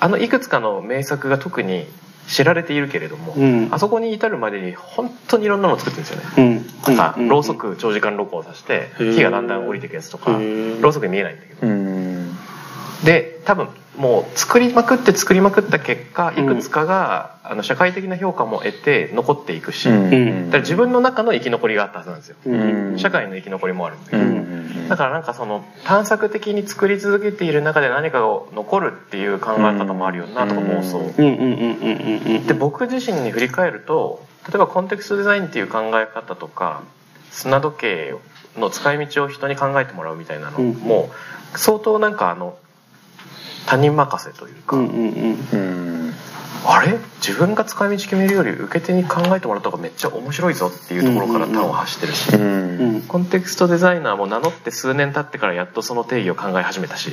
[0.00, 1.86] あのいくつかの名作が特に
[2.26, 11.66] 知られているけれども、うん、あそこに至るまでに本当にいろんなのを作ってるんですよね、うん、なんかろうそく長時間録音させて火がだんだん降りてくやつとかろうそくに見えないんだけど、
[13.04, 22.56] で多分もう作りまくって作りまくった結果いくつかが、うん、あの社会的な評価も得て残っていくし、うん、だから自分の中の生き残りがあったはずなんですよ、う
[22.94, 31.12] ん、社会の生き残りもあるんだけど、だからなんかその探索的に作り続けている中で何かが残るっていう考え方もあるよなとか妄想。
[32.46, 36.82] で僕自身に振り返ると例えばコンテクストデザインっていう考え方とか
[37.30, 38.14] 砂時計
[38.56, 41.10] の使い道を人に考えてもらうみたいなのも
[41.54, 42.56] 相当なんかあの
[43.66, 45.48] 他人任せというか、うんうん。
[45.52, 46.14] うん、
[46.66, 46.98] あれ？
[47.20, 52.42] 自分が使い道決めるより受け手に考えてもらった方がめっちゃ面白いぞっていうところから端を発してるし、うん。
[52.42, 52.94] うん。
[52.94, 57.12] うん、コンテクストデザイナーも名乗って数年経ってからやっとその定義を考え始めたし。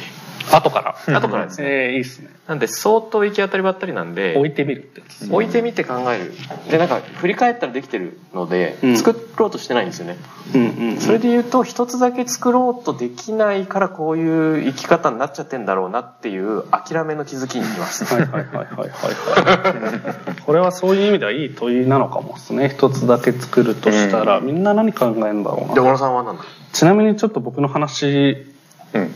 [0.51, 1.17] 後から。
[1.17, 2.29] 後からですね、えー、いいっすね。
[2.47, 6.33] なんで相当行き当たりばったりなんで置いてみるって置いてみて考える。
[6.69, 10.17] でなんか振り返ったらできてるので、うん、作ろうとしてないんですよね、
[10.53, 18.03] うんうんうん、それで言うと一つだけ作ろうとできないからこういう生き方になっちゃってんだろうなっていう諦めの気づきにいます。
[18.05, 18.89] はいはいはいはいはい、はい、
[20.45, 22.69] これはそういう意味ではいい問いなのかもですね。
[22.69, 25.73] 一つだけ作るとしたら、うん、みんな何考えるんだろうな。
[25.75, 28.45] で小野さんは何だちなみにちょっと僕の話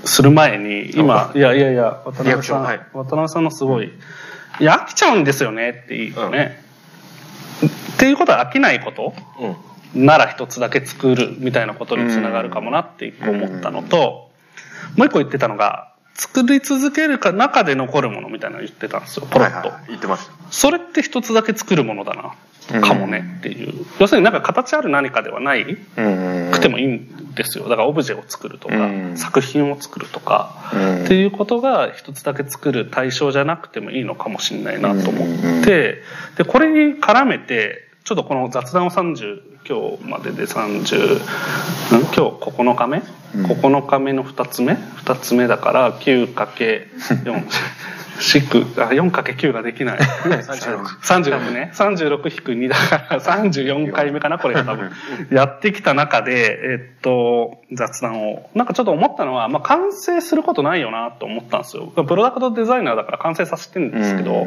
[0.03, 3.91] する前に、今、いやいやいや、渡辺さん、はい、渡辺さんのすごい、
[4.59, 6.63] いや、飽きちゃうんですよねっていうね。
[7.61, 9.13] うん、っていうことは飽きないこと、
[9.95, 14.31] うん、なら一つだけ作るみたいなことにつながるかもなって一個思ったのと、
[14.97, 19.67] もう一個言ってたのが、作り続けるか中で残るものみたいなの言ってたんですよ、ポロッと。
[19.69, 20.33] はいはい、言ってました。
[20.49, 22.35] それって一つだけ作るものだな。
[22.81, 23.35] かもね。
[23.39, 27.65] っていう、要するになんか形ある何かではない、くてもいいんですよ。
[27.69, 30.71] だからオブジェを作るとか、作品を作るとか、
[31.03, 35.25] っていうことが一つだけ作る対象じゃなくてもいいのかもしれないなと思
[35.61, 36.01] って、
[36.37, 41.21] でこれに絡めてちょっとこの雑談を30今日までで30ん？
[42.01, 43.01] 今日9日目、
[43.33, 46.85] うん、9日目の2つ目？2つ目だから 9×4
[48.19, 49.97] 4×9 ができない。
[50.21, 51.71] 36ね。
[51.73, 54.91] 36-2だから34回目かな、これ多分。
[55.35, 58.51] やってきた中で、えっと、雑談を。
[58.53, 61.87] なんかちょっと思ったのは、まあ完成することないよなと思ったんですよ。
[61.87, 64.45] プロダクトデザイナーだから完成させてるんですけど、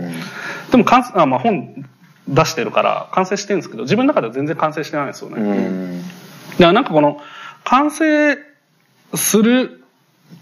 [0.70, 1.85] でも完あ、まあ本
[2.28, 6.02] 出してるから完成してるんですけど、自分の中では全然完成してないんですよね。
[6.52, 7.20] だからなんかこの、
[7.64, 8.38] 完成
[9.14, 9.84] する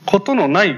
[0.04, 0.76] ことのない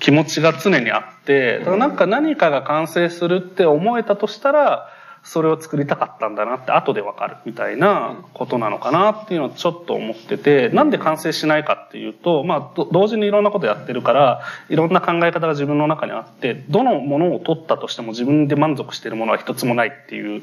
[0.00, 4.88] 気持ちが常にあって、だからなんか何かが完成するって思えたとしたら、
[5.24, 20.42] それを作りたかったんだなって後でわかるみたいなことなのかなっていうのをちょっと思ってて、なんで完成しないかっていうと、まあ、同時にいろんなことやってるから、いろんな考え方が自分の中にあって、どのものを取ったとしても自分で満足してるものは一つもないっていう、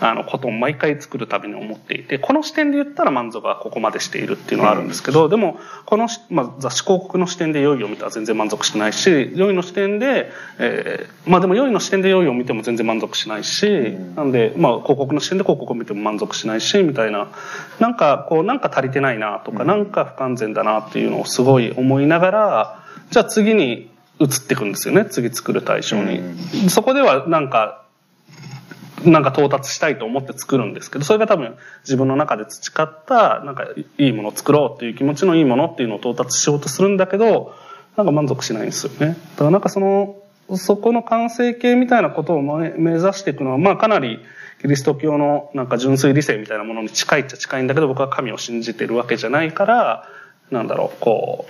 [0.00, 17.28] あの、ことを毎回作るたびに思っていて、この視点で言ったら満足はここまでしているっていうのはあるんですけど、でも、この、まあ、雑誌広告の視点で良いを見たら全然満足しないし、良いの視点で、えー、まあでも良いの視点で良いを見ても全然満足しないし、なんで、まあ、広告の視点で広告を見ても満足しないし、みたいな、
[17.78, 23.90] なんか、こう、なんか足りてないなとか、なんか不完全だなっていうのをすごい思いながら、じゃあ次に
[24.20, 26.20] 移っていくんですよね、次作る対象に。
[26.68, 27.86] そこではなんか、
[29.06, 33.64] なんか到達したいと思って作るんですけど、それが多分自分の中で培った、なんか
[33.96, 37.54] いいものを作ろうっていう気持ちのいいものっていうのを到達しようとするんだけど、
[37.96, 39.16] なんか満足しないんですよね。
[39.32, 40.19] だからなんかその、
[40.56, 44.20] そこの完成形みたいなことを目指していくのは、まあかなり
[44.60, 50.08] キリスト教のなんか純粋理性みたいなものに近いっちゃ近いんだけど、僕は神を信じてるわけじゃないから、
[50.50, 51.46] なんだろう、こ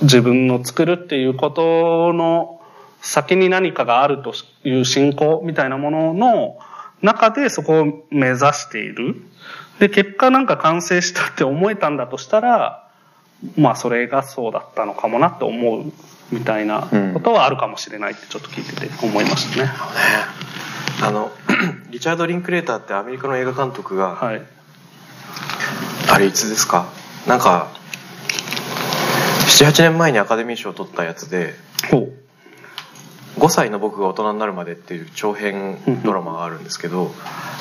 [0.00, 2.60] う、自分の作るっていうことの
[3.00, 4.32] 先に何かがあると
[4.64, 6.58] いう信仰みたいなものの
[7.02, 9.16] 中でそこを目指している。
[9.78, 12.88] で、結果なんか完成したって思えたんだとしたら、
[13.56, 15.92] まあそれがそうだったのかもなって思う
[16.32, 19.70] みたいなことはあるかもしれないってちょっと聞いてて思いましたね。
[21.00, 21.30] うん、あの
[21.90, 24.42] リチャード・リンクレーターってアメリカの映画監督が、はい、
[26.10, 26.86] あれいつですか？
[27.26, 27.68] なんか
[29.58, 31.54] 78年前にアカデミー賞を取ったやつで
[33.38, 37.12] 「5歳の僕が大人になるまで」っていう長編ドラマがあるんですけど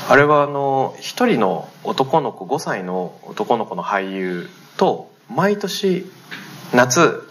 [0.09, 6.05] あれはあの一人の男の子5歳の男の子の俳優と毎年
[6.73, 7.27] 夏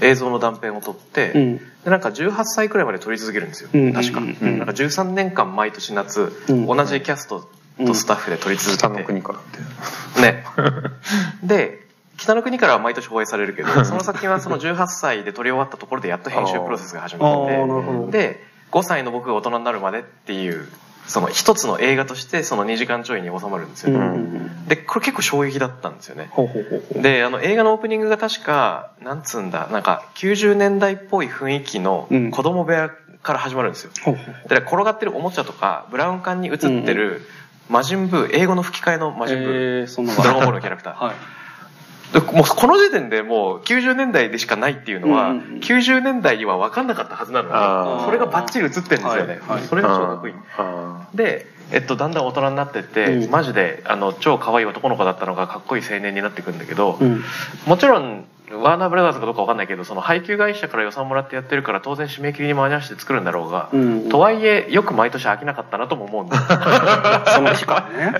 [0.00, 7.48] 映像の断片を撮って、うん、でなんか18歳くらいまで撮り続けるんですよ、うん、確か、うん、なんか13年間毎年夏、同じキャスト
[7.78, 9.42] とスタッフで撮り続けて、北の国からっ
[10.14, 10.20] て。
[10.22, 10.44] ね。
[11.42, 11.84] で
[12.16, 17.46] 北の国からは毎年放映されるけどその作品はその18歳で撮り終わったところでやっと編集プロセスが始まっ
[18.06, 20.68] てで5歳の僕が大人になるまでっていう
[21.06, 23.98] その一つの映画としてその2時間ちょいに収まるんですよ、
[24.68, 26.30] でこれ結構衝撃だったんですよね。
[27.00, 32.90] であの映画のオープニングが確かなんつうんだなんか90年代っぽい雰囲気の子供部屋
[33.22, 34.14] から始まるんですよ、うん、
[34.48, 37.22] で転がってるおもちゃとかブラウン管に映ってる
[37.68, 41.16] 魔人ブー英語の吹き替えの魔人ブー、えー、ドラゴンボールのキャラクター、はい
[42.12, 50.34] もうこの時点でもう90年代でしかないっていうのは、うんうん、90年代には分かんなかったはずなのにそれがバッチリ映ってるんですよね、はいはい、それが超かっこいい。
[51.16, 57.22] で、えっと、だんだん大人になってって、うん、マジであの超可愛い男の子だったのがかっこいい青年になってくんだけど、うん、
[57.66, 66.36] もちろんワーナーブラザーズかどうか分かんないけどその配給会社から予算もらってやってるから当然締め切りに間に合わせて作るんだろうが、うん、とはいえよく毎年飽きなかったなとも思うんだ
[67.34, 68.18] その日からね。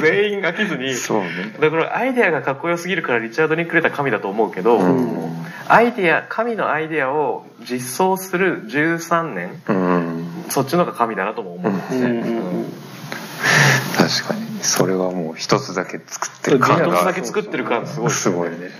[0.00, 0.94] 全員飽きずに。
[0.94, 1.28] そう、ね、
[1.58, 12.22] だからアイデアがかっこよすぎるからリチャードにくれた神だと思うけど、うん、アイデア神のアイデアを実装する13年、うん、そっちの方が神だなとも思うんですね、
[13.98, 14.44] 確かに。
[14.62, 16.86] それはもう一つだけ作ってる感が。
[16.86, 18.10] 一つだけ作ってる感すごい。
[18.10, 18.70] すごいね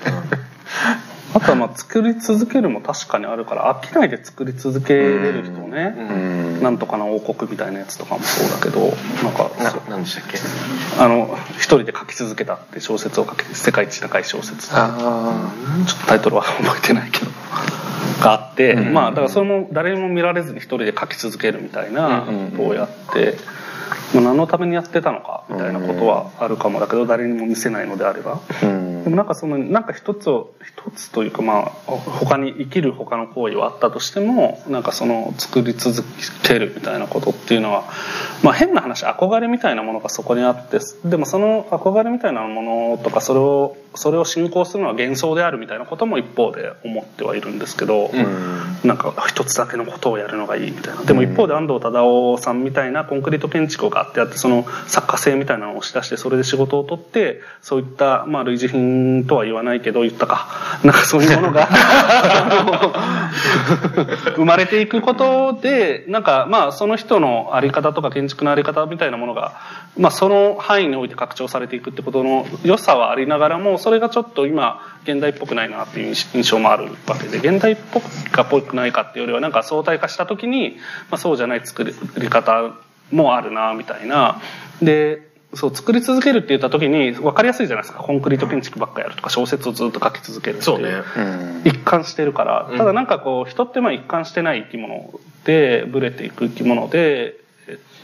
[1.34, 6.02] あとはまあ作り続けるも確かにあるから飽きないで作り続けれる人ね、う
[6.58, 8.92] ん、なんとかの王国みたいなやつとかもそうだけど
[9.24, 9.50] なんか
[9.88, 10.38] 何でしたっけ？
[11.00, 14.68] あの一人で書き続けたって小説を書けて世界一高い小説。
[14.72, 15.50] あ
[15.86, 17.30] ちょっとタイトルは覚えてないけど。
[18.20, 23.36] があって、うん、まあだからそれも誰にも見られずに一人で書き続けるみたいなことをやって。
[24.14, 26.80] まあ、何のためにやってたのかみたいなことはあるかも。
[26.80, 36.04] だけど誰にも見せないのであれば、うん、でもなんかそのなんか一つを一つというかまあ他に生きる他の行為はあったとしてもなんかその作り続
[36.42, 37.84] けるみたいなことっていうのは、
[38.42, 42.62] まあ、変な話憧れみたいなものがそこにあってでもその憧れみたいなも
[42.96, 51.02] のとかそれをそれを信仰するのは幻想であるみたいなことも一方で思ってはいるんですけど、うん、なんか一つだけのことをやるのがいいみたいな。
[51.02, 60.48] でも一方で安藤忠雄さんみたいなコンクリート建築築をガってやってその作家性みたいなのを押し出してそれで仕事を取ってそういったまあ類似品とは言わないけど言ったか。
[60.82, 61.68] なんかそういうものが
[64.36, 69.60] 生まれていくことでなんかまあその人の在り方とか建築の在り方みたいなものが
[69.98, 80.78] まあその範囲において拡張されていくってことの良さはありながらもそれがちょっと今現代っぽくないなっていう印象もあるわけで現代っぽくかっぽくないかっていうよりはなんか相対化した時に、
[81.10, 81.92] まあ、そうじゃない作り
[82.30, 82.72] 方
[83.12, 84.40] もあるなみたいな。
[84.80, 88.02] でそう作り続けるって言った時に分かりやすいじゃないですか。
[88.02, 90.88] コンクリート建築ばっかやるとか小説をずっと書き続けるってそうね、
[91.66, 92.70] 一貫してるから。
[92.78, 97.36] ただなんかこう人ってまあ一貫してない生き物でブレていく生き物で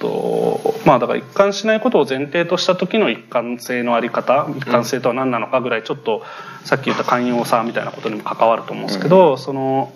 [0.01, 6.23] とまあだから一貫しないことを前提とした時の一貫性のあり方一貫性とは何なのかぐらいちょっと
[6.65, 9.93] さっき言った寛容さみたいなことにも関わると思うんですけど、その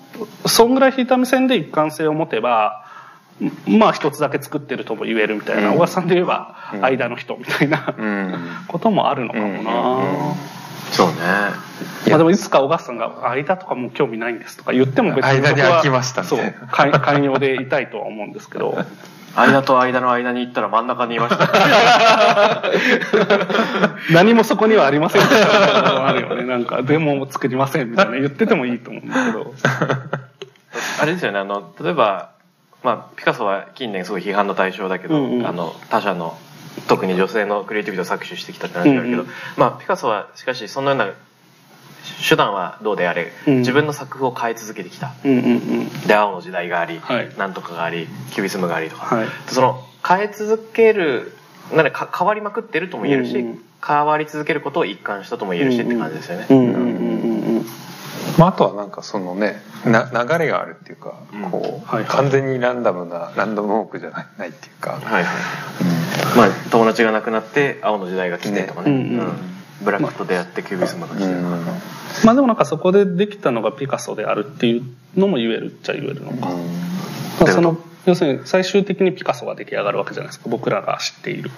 [0.46, 2.84] そんぐらい引いた目線で一貫性を持てば
[3.66, 7.94] まあ一つだけ作ってるとも言えるみたいな、小川さんで言えば間の人みたいな、
[8.68, 10.34] こともあるのかもな、
[10.92, 11.14] そうね。
[12.08, 18.76] まあでもいつか小川さんが間とかもう興味ないんですとか言っても別に間に空きましたそう寛容でいたいとは思うんですけど
[19.36, 22.62] 間と間の間に行ったら真ん中にいました。
[24.12, 25.38] 何もそこにはありませんみた。
[25.38, 28.12] い なあるよねなんかでも作りませんみたいな。
[28.12, 29.54] 言っててもいいと思うんだけど。
[31.00, 32.34] あれですよねあの例えば
[32.84, 36.38] まあ、ピカソは近年すごい批判の対象だけど、うんうん、あの他者の
[36.86, 41.08] 特に女性のクリエイティビティを搾取してきたって話があるけど、うんうん、まあ、ピカソはしかしそのような
[42.28, 45.48] 手段はどうであれ、うん、自分の作風を変え続けてきた、うんうんう
[45.84, 51.36] ん、で青の時代があり、はい、なんとかがありキュビスムがありとか、はい、その変え続ける
[51.72, 56.46] なんか変わりまくってるとも言えるし、うんうん、変わり続けることを一貫したとも言えるしって感じですよね。
[56.50, 57.56] うんうんうん。
[57.56, 57.66] うん。
[58.38, 61.14] まあ、あとはなんかそのねな流れがあるっていうか、
[61.50, 65.24] こう、はいはい、完全にランダムなランダムウォークじゃないないっていうか、はいはい。
[66.32, 69.32] うん、まあ友達が亡くなって青の時代が来てとかね、ねうん、
[69.82, 71.60] ブラックと出会ってキュービスムが来て、まあ、
[72.24, 74.84] まあでもなんかそこでできたのがピカソであるっていう
[75.16, 76.64] のも言えるっちゃ言えるのか、うん。
[77.40, 77.76] まあ、その
[78.06, 81.50] 要するに最終的にピカソが出来上がるわけじゃないですか僕らが知っている、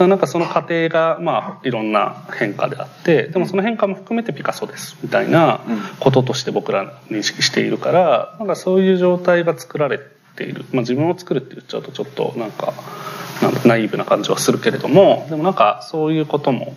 [0.00, 5.60] うん、なんかその過程がまあいろんな変化であってでもその変化も含めてピカソですみたいな
[6.00, 10.00] こととして僕ら認識しているからなんかそういう状態が作られ
[10.36, 12.72] ている、まあ、自分を作るって言っちゃうとちょっとなんか
[13.66, 16.74] ナイーブな感じはするけれどもでもなんかそういうことも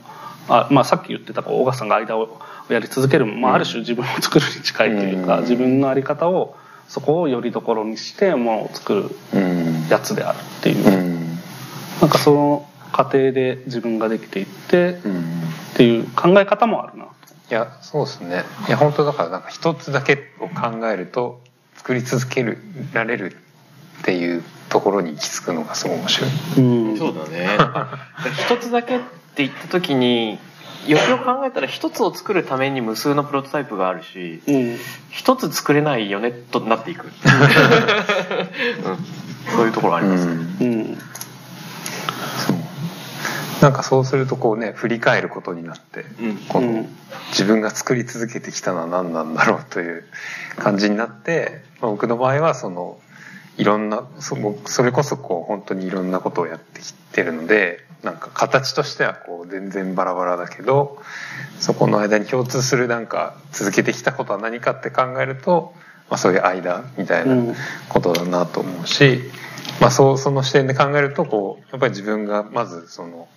[0.50, 2.40] あ、まあ、さっき言ってた小川さんが間を
[2.70, 6.56] やり続けるまあ、ある種自分を作るに近いというか自分の在り方を
[6.88, 9.40] そこをよりどころにしてものを作る
[9.90, 11.30] やつであるっていう、うん、
[12.02, 14.98] なんかその過程で自分ができていって、
[15.74, 17.06] っていう考え方もあるな。
[17.06, 18.44] いやそうですね。
[18.68, 21.42] いや本当だからなんか一つだけを考えると
[21.76, 22.58] 作り続ける
[22.94, 23.38] られる
[24.02, 26.30] っていうところに行き着くのがすごい面白い。
[26.58, 26.62] う
[26.94, 27.48] ん、そうだね。
[28.46, 29.00] 一つだけ
[29.32, 30.40] って言った時に
[30.88, 34.42] よくよく考えたら一つを作るために無数のプロトタイプがあるし
[35.12, 37.12] 一、うん、つ作れないよねとなっていく、うん、
[39.56, 40.26] そういうところあります。
[40.26, 42.58] ね、うん、そう
[43.62, 46.06] なんかそうするとこうね振り返ることになって、
[46.48, 46.88] この
[47.32, 50.06] 自分が作り続けてきたのは何なんだろうという
[50.58, 53.00] 感じになって、まあ、僕の場合はその
[53.60, 60.98] いろんなそそれこそこう本当にいろんなことをやってきてるのでなんか形としてはこう全然バラバラだけど
[61.60, 65.74] そこの間に共通するなんか続けてきたことは何かって考えると、
[66.10, 67.54] まあ、そういう間みたいな
[67.90, 69.22] ことだなと思うし、うん、
[69.82, 73.28] まあ、そうその視点で考えるとこうやっぱり自分がまずその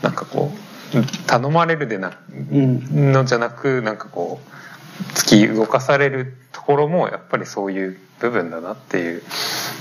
[0.00, 0.50] なんかこ
[0.94, 9.22] う頼まれるでなのじゃなくなんかこう突き動かされるところもやっぱりそういう部分だなっていう。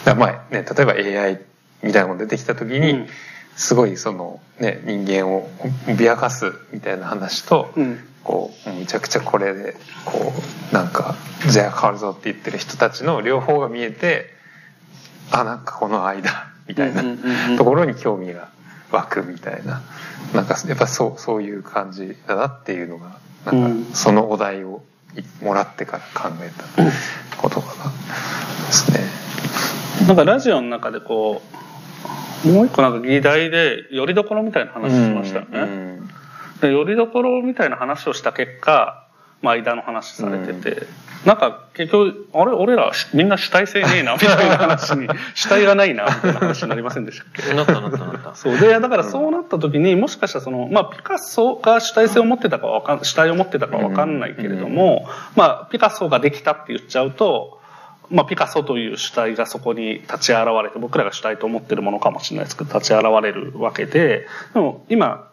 [0.05, 1.39] まあね、例えば AI
[1.83, 3.07] みたいなのが出てきた時に、うん。
[3.57, 5.49] すごいそのね人間を
[5.87, 10.31] 脅かすみたいな話と、うん、こうむちゃくちゃこれでこ
[10.71, 11.15] うなんか
[11.49, 14.27] じゃあ変わるぞって言ってる人たちの両方が見えて
[15.31, 17.03] あなんかこの間みたいな
[17.57, 18.49] ところに興味が
[18.91, 19.81] 湧くみたいな。
[20.33, 24.83] なんかやっぱそうそういう感じだなっていうのがなんかそのお題を
[25.41, 27.91] もらってから考えた言葉が
[28.67, 28.99] ですね。
[30.07, 31.41] なんかラジオの中でこ
[32.45, 35.59] うもう一個なんか議題でよりどころみたいな話しましたよね。
[35.59, 35.87] うん
[36.61, 39.06] でよりどころみたいな話をした結果、まあ、
[39.41, 40.87] 間の話されてて、うん、
[41.25, 47.53] なんか結局あれ俺らみんな主体性ねえな みたいな話に主体がないなみたいな話になりませんでしたっけ？
[47.53, 48.35] なったなったなった。
[48.35, 48.59] そう。
[48.59, 57.57] でだからそうなった時にもしかしたらその、まあ、ピカソが主体性を持ってたかわかん主体を持ってたかわかんないけれども、うん、まあ、ピカソができたって言っちゃうと
[58.09, 65.27] まあ、ピカソという主体がそこに立ち現れて僕らが主体と思ってるものかもしれないですけど立ち現れるわけででも今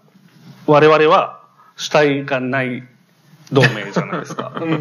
[0.67, 1.41] 我々は
[1.77, 2.83] 主体がない
[3.53, 4.53] 同盟じゃないですか。
[4.61, 4.79] うん、っ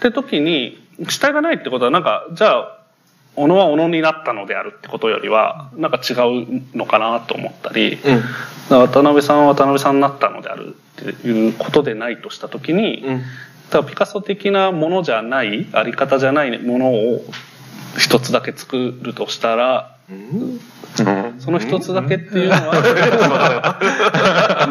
[0.00, 2.78] て時に主体がないってことはなんかじゃあ
[3.36, 8.22] 小野は小野になったのであるってことよりはなんか違うのかなと思ったり、うん、
[8.68, 13.22] 渡辺さんは渡辺さんになったのであるっていうことでないとした時に、うん、
[13.70, 17.24] だピカソ的なものじゃないあり方じゃないものを
[17.98, 20.60] 一つだけ作るとしたら、うん、
[21.40, 23.78] その一つだけっていうのは、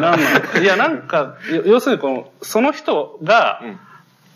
[0.00, 3.60] なのいやなんか要するにこのその人が、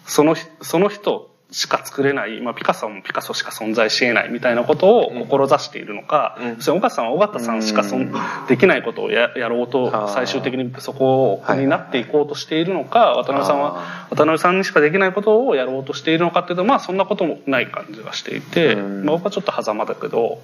[0.04, 8.12] そのその人しか作れない、まあ、ピカソもピカソしか存在し得ないみたいなことを志しているのか、うん、そ尾形さんは尾形さんしかそん、
[8.48, 20.40] できないことをややろうと最終的にそこになっていこうとしているのか、渡辺さんは渡辺さんにしかできないことをやろうとしているのかっていうとまあそんなこともない感じがしていて、まあ、僕はちょっと狭間だけど。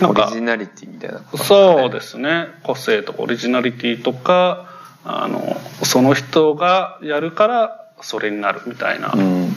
[0.00, 2.48] なんかオリジナリティみたいな、ね、そうですね。
[2.64, 4.68] 個性とかオリジナリティとか
[5.04, 9.54] あのその人がやるからそれになるみたいな、うん、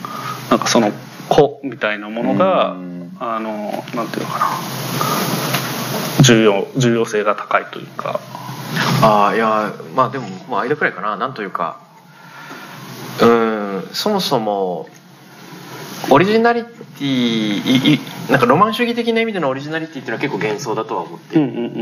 [0.49, 0.91] なんかその
[1.29, 4.45] 子みたいなものが、うん、あのなんていうのかな。
[6.23, 8.19] 重要重要性が高いというか。
[9.01, 11.15] ああいやまあでも間くらいかな。
[11.15, 11.79] なんというか
[13.21, 14.89] うんそもそも
[16.09, 17.99] オリジナリティ
[18.31, 21.39] なんかロマン主義的な意味でのオリジナリティっていうのは結構幻想だとは思ってい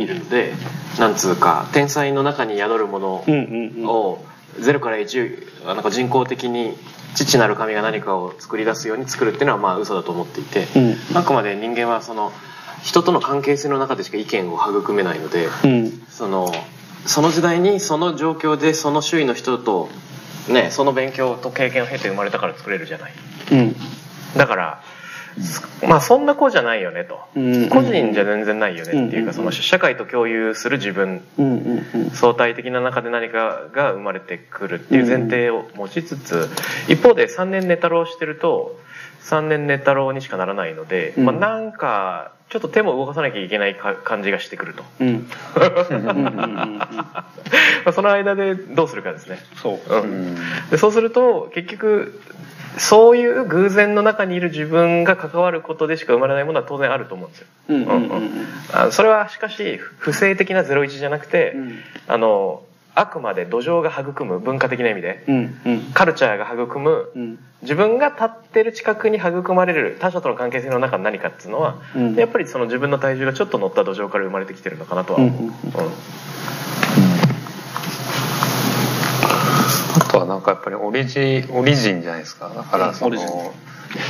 [0.07, 0.53] るので、うん。
[0.53, 4.63] うん、なんつうか天才の中に宿るものを、うんうんうん。
[4.63, 6.75] 0から1なんか人工的に
[7.15, 12.31] 父なる神が何かを作り出すように作るっていうのはまあ嘘だと思っていて、うん、あくまで人間はその
[12.83, 16.51] 人との関係性の中でしか意見を育めないので、うん、その
[17.05, 19.89] その時代にその状況でその周囲の人と、
[20.49, 23.13] ね、その勉強と経験を経て生まれたから作れるじゃない。
[23.51, 23.75] うん、
[24.35, 24.83] だから
[25.87, 27.19] まあそんな子じゃないよねと、
[27.69, 31.21] 個人じゃ全然ないよねっていうか、その社会と共有する自分、
[32.13, 36.49] 相対的な中で何かが生まれてくるっていう前提を持ちつつ
[36.87, 38.79] 一方で3年寝太郎してると
[39.23, 44.83] 3年寝太郎にしかならないので、まあなんかちょっと手も動かさなきゃいけない感じがしてくると、
[47.91, 49.39] その間でどうするかですね。
[49.61, 50.35] そう,、うん、
[50.69, 52.21] でそうすると結局
[52.77, 58.91] そういう偶然の中にいる自分が関わることでしか生まれないものは当然あると思うんですよ。
[58.91, 62.63] それはしかし不正的なゼロ一じゃなくて、うん、あの
[62.95, 75.43] あくまで土壌が育む文化的な意味で、うんうん、カルチャーが育む、うん、自分が立ってる近くに育まれる他者との関係性の中の何かっていうのは、うん、やっぱりその自分の体重がちょっと乗った土壌から生まれてきてるのかなとは思う。
[75.43, 75.83] うんあ
[80.15, 82.49] とはなんかやっぱりオリジオリジンじゃないですか。
[82.49, 83.53] だからその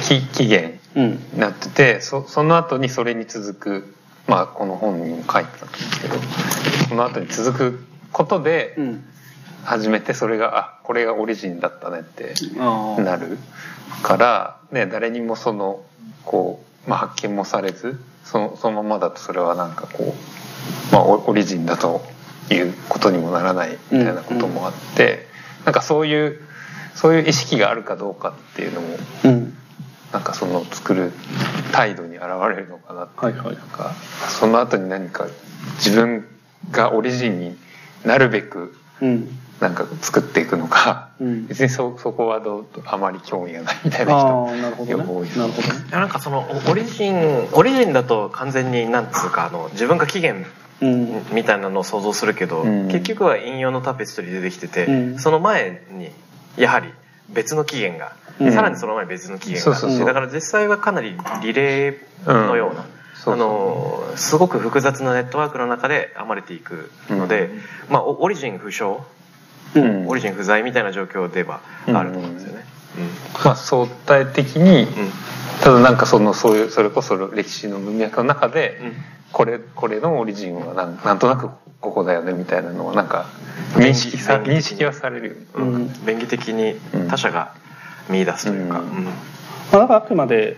[0.08, 3.96] 起起源になってて、そその後にそれに続く
[4.28, 6.16] まあこの本にも書いてたんですけど
[6.90, 8.78] その後に続くことで
[9.64, 12.36] 初めてそれがあこれがオリジンだったねって
[13.02, 13.40] なる
[14.04, 15.84] から、ね、誰にもその
[16.24, 20.14] こう、まあ、発見もされずそのそのままだとそれはなんかこ
[20.92, 22.04] う、まあ、オリジンだと
[22.52, 25.34] いうことにもならないみたいなこともあって。
[25.66, 26.40] なんかそういう
[26.94, 28.88] そういう意識があるかどうかっていうのも、
[29.26, 29.58] うん、
[30.14, 31.12] なんかその作る
[31.74, 33.94] 態度に現れるのかなっていう、はいはい、なんか
[34.30, 35.28] その後に何か
[35.78, 36.26] 自分
[36.72, 37.58] がオリジンに
[38.06, 38.76] なるべく、
[39.60, 45.30] なんか作っていくのか、うん、別にそそこはどうあまり興味がないみたいな人なるほど、ね、多い。
[45.30, 50.06] なるほど、ね、なんかそのオリジンオリジンだと完全になんつうかあの自分が
[50.82, 56.12] みたいなのを想像するけど、うん、結局は引用のタペストリー出てきてて、うん、その前に
[56.58, 56.90] やはり
[57.30, 62.86] 別の起源が、うん、さらにその前に別の起源があってだから実際はかなりリレーのような。
[63.28, 67.50] あのすごく複雑なネットワークの中で編まれていくので、
[67.90, 69.00] まあ、オリジン不詳、
[70.08, 72.64] オリジン不在みたいな状況ではあると思うんですよね。
[73.44, 74.88] まあ、相対的に、
[75.64, 78.80] ただなんかそのそういうそれこそ歴史の文脈の中で、
[79.32, 81.50] これこれのオリジンはなんなんとなく
[81.82, 83.28] ここだよねみたいなのはなんか
[83.74, 86.76] 認識さ認識はされるよ、うん、便宜的に
[87.10, 87.54] 他者が
[88.10, 89.06] 見出すというか、うん。
[89.06, 89.12] ま
[89.74, 90.58] あ、だからあくまで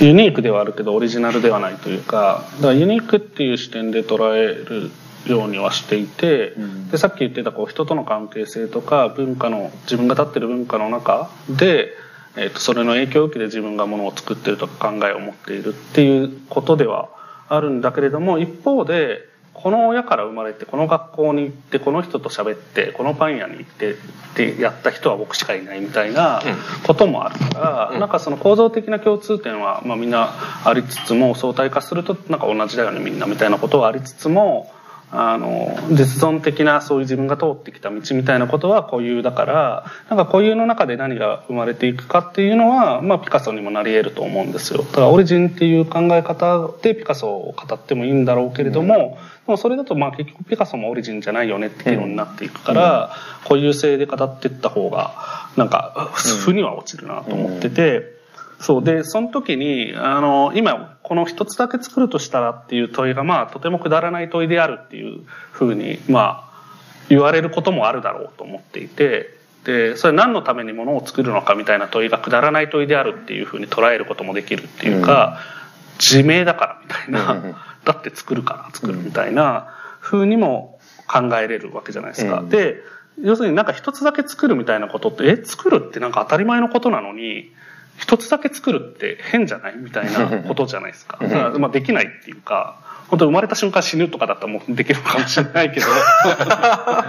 [0.00, 4.90] ユニークではあるけどオリジナルではないというかだからユニークっていう視点で捉える
[5.26, 11.92] ようにはしていて、うん、でさっき言ってたこう人との関係性とか文化の自分が立ってる文化の中で、
[12.36, 17.08] えー、とそれの影響を受けて自分がものを作ってるとか考えを持っているっていうことでは
[17.48, 23.96] あるんだけれども一方でこの親から生まれてこの学校に行ってこの人と喋ってこのパン屋に行ってっ
[24.34, 26.40] てやった人は僕しかいないみたいな
[26.86, 30.30] こともあるから、うん、なんかその構造的な共通点は、まあ、みんな
[30.64, 34.72] ありつつも相対化するとなんか同じだよねみんなみたいなことはありつつも
[35.10, 44.82] あの実存的なそういう自分が通ってきた道みたいなことは固有だからなんか固有の中で何が生まれていくかっていうのは、まあ、ピカソにもなり得ると思うんですよ。
[44.82, 55.14] だからオリジンっていう考え方でピカソを語ってもいいんだろうけれども、うん、でもそれだとまあ結局ピカソもオリジンじゃないよねって議論になっていくから、うん、固有性で語っていった方が
[55.56, 56.10] なんか
[56.44, 58.17] 負には落ちるなと思ってて。
[58.58, 58.84] そう。
[58.84, 65.22] でその時にあの今この一つだけ作るとしたらっていう問いがまあとてもくだらない問いであるっていう
[65.52, 66.48] ふうにまあ
[67.08, 75.38] 言われることもあるだろうと思っていてでそれ何のためにものを作るのかみたいな問いがくだらない問いであるっていうふうに捉えることもできるっていうか、
[75.92, 77.54] うん、自明だからみたいな、うん、
[77.84, 79.68] だって作るから作るみたいな
[80.00, 82.40] ふうにも考えれるわけじゃないですか。
[82.40, 82.82] うん、で
[83.20, 87.50] 要するになんか一つだけ作るみたいなことってえ作るってなんか当たり前のことなのに
[87.98, 91.18] 一つだけ作るって変じゃないみたいな ことじゃないですか。
[91.58, 92.76] まあできないっていうか、
[93.08, 95.86] 本当生まれた瞬間死ぬとかだったらもうできるかもしれないけど。
[95.86, 97.06] な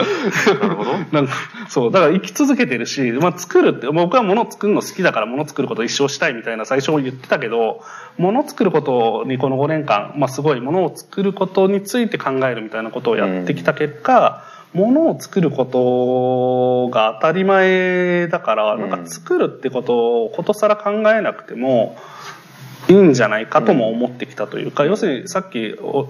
[0.70, 0.94] るほど。
[1.12, 1.34] なんか、
[1.68, 1.92] そう。
[1.92, 7.84] だから生き続けてるし、まあ作るって、僕は物を作るの好きだから物を作ることを一生したいみたいな最初言ってたけど、
[8.18, 21.98] 物を作ることにこの5年間、まあすごい物を作ることについて考えるみたいなことをやってきた結果、うんものを作ることが当たり前だから、なんか作るってことをことさら考えなくても、
[22.90, 26.06] いいんじゃないかとも思ってきたというか、要するにさっきお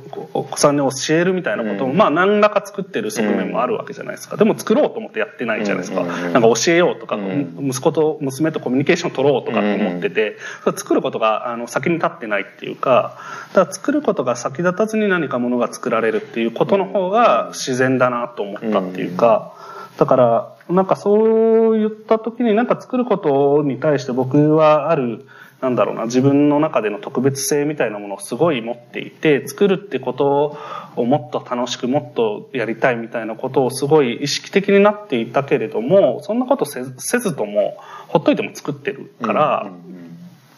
[0.49, 4.37] 子さんに教えるみたいなことも、まあ何らか作ってる側面もあるわけじゃないですか。
[4.37, 6.03] でも作ろうと思ってやってないじゃないですか。
[6.03, 7.17] なんか教えようとか、
[7.59, 10.37] 息子と娘とコミュニケーション取ろうとかって思ってて、
[10.77, 13.17] 作ることがあの先に立ってないっていうか、
[13.53, 19.53] だから作ることが先立たずに何かものが作られるっていうことの方が自然だなと思ったっていうか、
[19.97, 25.25] だから、なんかそういった時になんか作ることに対して僕はある、
[25.61, 30.57] なんだろうな、自分の中での特別性みたいなものをすごい持っていて、作るってこと
[30.95, 37.77] をもっと楽しく、もっとやりたいみたいなことをすごい意識的になっていたけれども、そんなことせずとも、
[38.07, 39.88] ほっといても作ってるから、うんうん。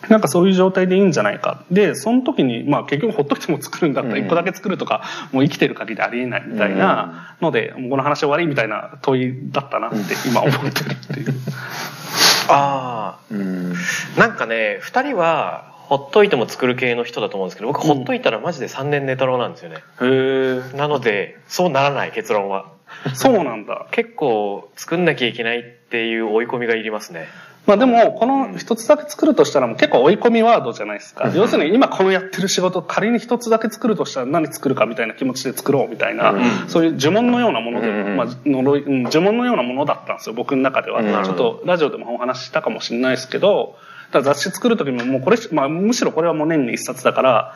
[0.09, 1.63] なんかそういう状態でいいんじゃないか。
[1.71, 9.97] で、その時に、まあ結局ほっといても作るんだったら一個だけ作るとか、もう生きてる限りありえないみたいなので、もうこの話終わりみたいな問いだったなって
[10.27, 11.33] 今思ってるっていう。
[12.49, 13.73] ああ、うん、
[14.17, 22.65] なんかね2人はほっといても作る系の人だと思うんですけど僕ほっといたらマジで3年寝太郎なんですよね、へえなのでそうならない結論は。
[23.13, 23.87] そうなんだ。
[23.91, 27.27] 結構作んなきゃいけないっていう追い込みがいりますね
[27.67, 31.31] まあでも、この一つだけ作るとしたらもう結構追い込みワードじゃないですか。
[31.35, 36.33] 要するに今このやってる仕事、仮に一つだけ作るとしたら何作るかみたいな気持ちで作ろうみたいな、
[36.67, 41.03] そういう呪文のようなもので、まあ、呪い、呪文のようなものだったんですよ、僕の中では。
[41.23, 43.75] ちょっとラジオでもお話ししたかもしれないですけど、
[44.11, 47.53] だ雑誌作る時ももうこれ、まあむしろこれはもう年に一冊だから、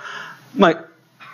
[0.56, 0.86] まあ、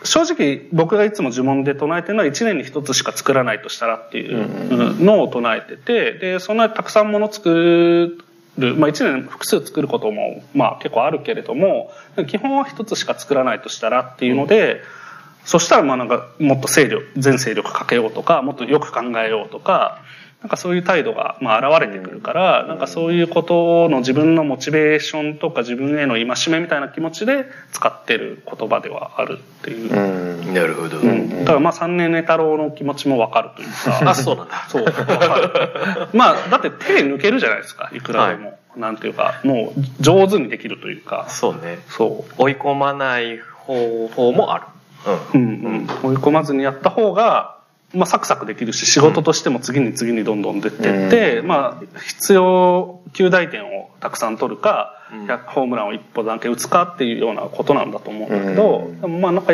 [0.04, 8.18] 正直僕がいつも呪文で唱えてるのは1年に1つしか作らないとしたらっていうのを唱えててでそんなたくさんもの作
[8.58, 11.92] る、まあ、1年複数作ることも、まあ、結構あるけれども
[12.28, 14.82] 基本は1つしか作らないとしたらっていうので、うん、
[15.46, 20.02] そしたらまあなんかもっと勢力全勢力かけようとかもっとよく考えようとか
[20.42, 29.94] なんかそういう態度がまあ現れてくるから、なんかそういうことの自分のモチベーションとか自分への戒めみたいな気持ちで使ってる言葉ではあるっていう。
[29.94, 30.98] うん、なるほど。
[30.98, 31.30] うん。
[31.30, 34.10] だからまあ三年寝太郎の気持ちもわかるというか。
[34.10, 34.66] あ、そうなんだ。
[34.68, 36.08] そう、わかる。
[36.14, 38.48] まあ、だって手抜けるじゃないですか、いくらでも。
[38.48, 41.28] はい、なんていうか、もう上手にできるというか。
[41.30, 41.78] そうね。
[41.88, 42.42] そう。
[42.42, 44.64] 追い込まない方法もある。
[45.36, 45.42] うん。
[45.42, 46.14] うんうん。
[46.14, 47.61] 追い込まずにやった方が、
[47.94, 59.52] まあ、サクサクできるし仕事としても次に次にどんどん出てって、うん、まあ、必要9大点をたくさん取るか、うん、ホームランを一歩だけ打つかっていうようなことなんだと思うんだけど、うん、まあなんか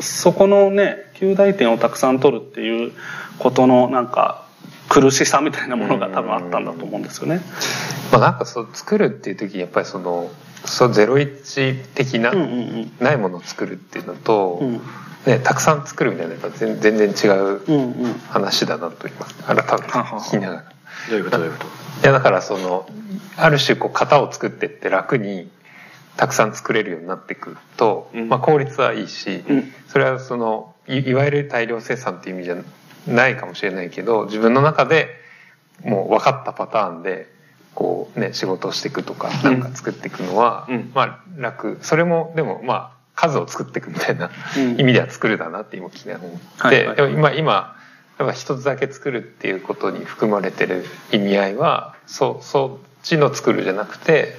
[0.00, 2.92] そこのね9大点をたくさん取るっていう
[3.38, 4.46] ことのなんか
[4.88, 7.40] 苦しさみたいなものが多分あったんだと思うんですよね。
[8.12, 10.30] まあ、なんかそう作るっていう時にやっぱりその
[10.64, 12.32] そうゼロ一的な、
[13.00, 14.80] ないものを作るっていうのと、うん
[15.26, 17.60] ね、たくさん作るみたいなやっぱ全然違う
[18.28, 20.64] 話だなと言います、改めて聞きながら。
[21.10, 21.38] どういうこと？
[21.38, 21.66] どういうこと？
[21.66, 22.88] いやだからその
[23.36, 25.50] ある種こう型を作ってって楽に
[26.16, 32.56] たくさん作れるようになっていくと、うん、まあ、効率はいいし、うん、それはそのいわゆる大量生産っていう意味じゃ
[33.06, 35.08] ないかもしれないけど自分の中で
[35.84, 37.32] もう分かったパターンで
[37.74, 41.78] こうね仕事をしていくとかなんか作っていくのは、うん、まあ楽。
[41.80, 44.30] それもでもまあ数を作っていくみたいな
[44.78, 47.76] 意味では作るだなって今聞きながら思って、でも今今
[48.18, 54.34] やっぱ一つだけ作るっていうことに含まれてる意味合いはそうそっちの作るじゃなくて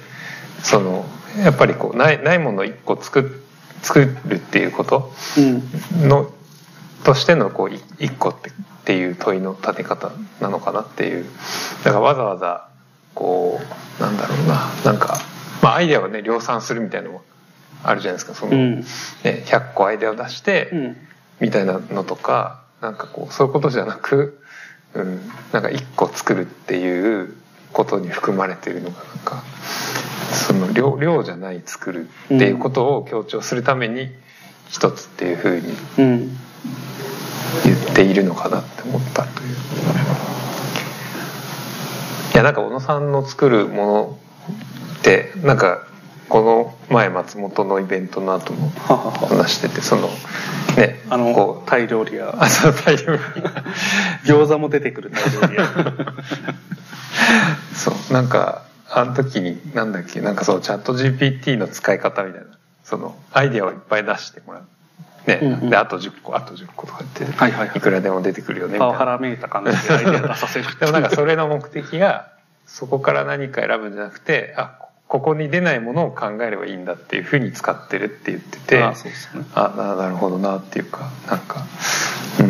[0.62, 1.04] その
[1.38, 3.42] やっぱりこうないないものを一個作
[3.82, 5.12] 作るっていうこと
[6.00, 6.32] の、うん、
[7.04, 8.52] としてのこう一個ってっ
[8.84, 11.24] ていう問いの立て方なのかなっていう。
[11.84, 12.68] だからわざわざ
[13.14, 13.60] こ
[13.98, 14.70] うなんだろうな。
[14.84, 15.18] なんか、
[15.62, 17.22] まあ、アイデアをね量産するみたいなのも
[17.84, 18.34] あるじゃないですか。
[18.34, 18.84] その、うん、ね、
[19.22, 20.96] 100個アイデアを出して、うん、
[21.40, 24.40] みたいなのとかなんかこうそういうことじゃなく、
[24.94, 25.20] うん、
[25.52, 27.34] なんか1個作るっていう
[27.72, 29.42] ことに含まれているのがなんか。
[30.34, 34.10] その量量じゃない作るっていうことを強調するために
[34.68, 35.62] 一つっていうふうに
[35.96, 39.54] 言っているのかなって思ったという。
[42.34, 44.18] いやなんか小野さんの作るもの
[44.98, 45.86] ってなんか
[46.28, 50.08] この前松本のイベントの後も話しててその
[50.76, 52.34] ねあのこうタイ料理屋。
[52.38, 53.18] あそうタイ料理
[54.24, 55.66] 餃子も出てくるタイ料理屋。
[57.74, 62.46] そうなんかあの時になんだっけなんかそのチャット GPT の使い方みたいな
[62.84, 64.62] そのアイデアをいっぱい出してもらう。
[65.26, 68.92] ね、うんうん、であと10個あと10個とか言って、はいはいはい、いくらでも出てくるよねみたいな。
[68.92, 72.28] パワハラめいた感じでアイデア出させるでもなんかそれの目的が
[72.66, 74.84] そこから何か選ぶんじゃなくてあ
[75.14, 79.44] ここに出ないものを考えればいいんだっていうふうに使ってるって言っててあそうですね。
[79.54, 81.64] あなるほどなっていうかなんか
[82.40, 82.48] うん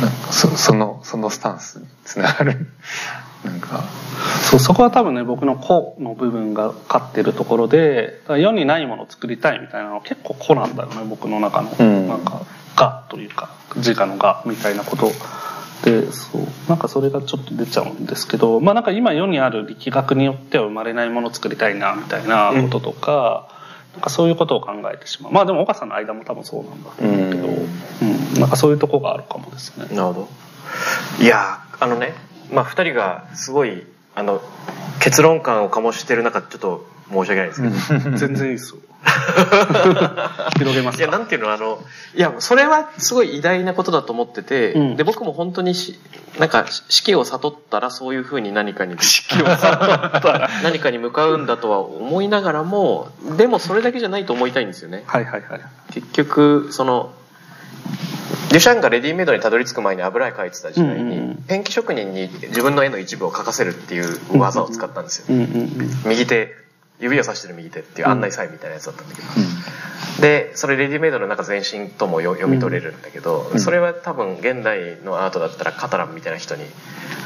[0.00, 2.66] なんかそそのそのスタンスにつながる。
[3.46, 3.84] なんか。
[4.50, 12.40] そうそこは多分ね僕の個の部分が勝ってるところで世にないものを作りたいみたいなのは結構個なんだよね僕の中の、うん、なんか
[12.74, 15.12] 「が」というか自我の「が」みたいなこと
[15.84, 16.46] でそう。
[16.68, 23.48] なんかそれがちょっと出ちゃうんですけどまあなんか今世にある力学によっては生まれないものを作りたいなみたいなこととか、
[23.88, 25.32] うん、なんかそういうことを考えてしまう。
[25.32, 29.86] まあでも岡さんの間も多分そうなんだと思うけど、うん、うん、なんかそういうとこがあるかもですね。
[29.94, 30.28] なるほ
[31.20, 31.24] ど。
[31.24, 32.14] いやあのね
[32.50, 33.84] まあ、2人がすごい
[34.14, 34.40] あの
[35.00, 38.80] 結論感を醸してる中ちょっと申し訳ないですけど、全然いいですよ。
[40.56, 41.78] 広げますいやなんていうのあの
[42.14, 45.98] いやそれはすごい偉大なことだと思ってて、うん、で僕も本当にし
[46.38, 50.50] なんか死刑を悟ったらそういうふうに何かに死刑を悟ったら。
[50.64, 55.04] 何かに向かうんだとは思いながらもでもそれだけじゃないと思いたいんですよね。
[55.06, 55.60] はいはいはい、
[55.92, 57.12] 結局その
[58.54, 65.36] デュシャンがレディメイドにたどり着く前に油絵描いてた時代に、ペンキ職人に自分の絵の一部を描かせるっていう技を使ったんですよ、
[66.06, 66.54] 右手
[67.00, 69.28] 指をさしてる右手っていう案内サインみたいなやつだったんだけど、
[70.22, 76.62] でそれレディメイドの中全身とも読み取れるんだけど、それは多分現代のアートだったらカタランみたいな人に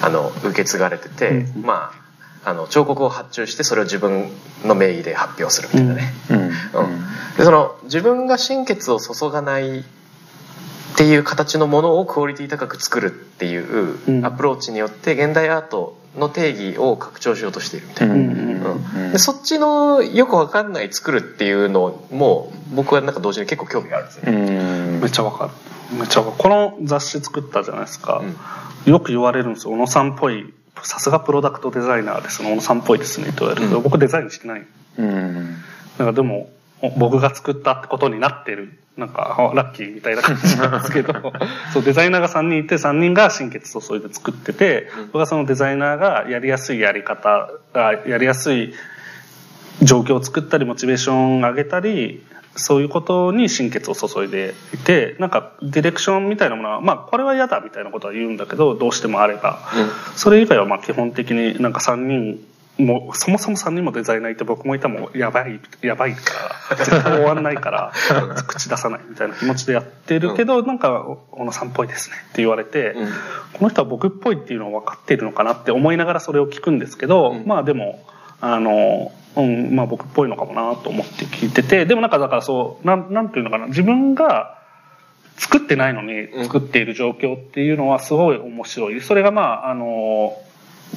[0.00, 1.92] あの受け継がれてて、ま
[2.44, 4.30] ああの彫刻を発注してそれを自分
[4.64, 6.48] の名義で発表するみたいなね、うん。
[7.36, 9.84] でその自分が心血を注がない
[10.98, 19.12] っていう形のものをクオリティ高く作るっていうアプローチによって現代アートの定義を拡張しようとしているみたいな、うん。
[19.12, 24.98] でそっちのよくわかんない作るっていうのも僕はなんか同時に結構興味があるんですよね。
[25.00, 25.52] めっちゃわか
[25.92, 25.96] る。
[25.96, 26.36] めっちゃわかる。
[26.36, 28.20] この雑誌作ったじゃないですか、
[28.86, 29.74] うん、よく言われるんですよ。
[29.74, 30.52] 小野さんっぽい
[30.82, 34.66] さすがプロダクトデザイナーです小野さんっぽいですねって言われるけど、うん、僕デザインしてない、
[34.98, 35.54] うん、
[35.96, 36.50] だからでも
[36.96, 41.32] 僕が作ったってことになってるなんか、ラッキーみたいな感じなんですけど、
[41.72, 48.74] そう、デザイナーが3人いて、3人が心血注いで作ってて、僕はそのデザイナーがやりやすいやり方、やりやすい
[49.82, 52.26] 状況を作ったり、モチベーション上げたり、
[52.56, 59.60] そういうことに心血を注いでいて、なんかディレクションみたいなものは、まあこれは嫌だみたいなことは言うんだけど、どうしてもあれば、
[60.16, 62.40] それ以外はまあ基本的になんか3人
[62.78, 66.32] もうそもそも3人もデザイナーいて僕もいたもやばいやばいか
[66.70, 67.92] ら絶対終わんないから
[68.46, 73.09] 口出さないみたいな気持ちでやってるけど、うん、なんか小野さんっぽいですねって言われて、うん、
[73.55, 78.05] この人は僕っぽいっていうのは分かっているのかなって思いながらそれを聞くんですけど、うん、まあでも
[78.40, 84.56] あの、うんまあ、僕っぽいのかもなと思って聞いててでもなんかだからそうなんなんていうのかな自分が
[85.36, 89.00] 作ってないのに作っている状況っていうのはすごい面白い。
[89.00, 90.36] それがまああの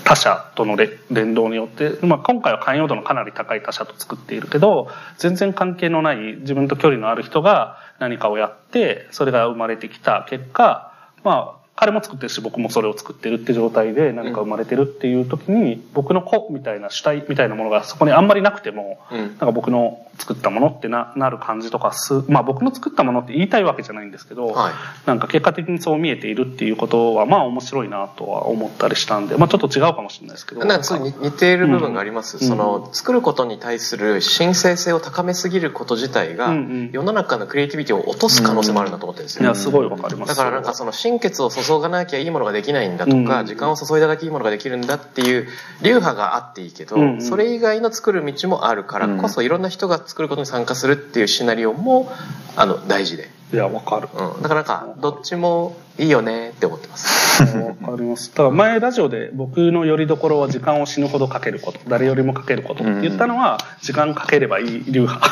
[0.03, 0.77] 他社との
[1.09, 10.91] 連動によって、まあ、今回は寛容度のかなり高い他社と作っているけど全然関係のない自分と距離のある人が何かをやってそれが生まれてきた結果
[11.23, 24.73] まあ彼も作ってるし僕もそれを作ってるって状態で何か生まれてるっていう時に僕の子みたいな主体みたいなものがそこにあんまりなくても、なんか僕の作ったものってななる感じとかすまあ僕の作ったものって言いたいわけじゃないんですけど、はい、
[25.07, 30.63] なんか結果的にそう見えているっていうことはまあ面白いなとは思ったりしたんで、まあ、ちょっと違うかもしれないですけど。
[30.65, 36.53] なんか似ている部分があります、うん、その作ることに対する神聖性を高めすぎること自体が、
[36.91, 40.29] 世の中のクリエイティビティを落とす可能性もあるなと思ってるんですよ、いやすごいわかります。
[40.29, 45.47] だからなんかその心血を注がなきゃいいものができないんだとか、時間を注いだだけいいものができるんだっていう
[45.81, 52.11] 流派があっていいけど、それ以外の作る道もあるからこそいろんな人が作ることに参加するっていうシナリオも
[52.55, 53.29] あの大事で。
[53.53, 54.07] いや、わかる。
[54.13, 54.41] うん。
[54.41, 57.43] だからなんか、どっちもいいよねって思ってます。
[57.55, 58.31] わかります。
[58.31, 65.27] だから前ラジオで僕のよりどころは時間を死ぬほどかけること、誰よりもかけることって言ったのは、時間かければいい流派。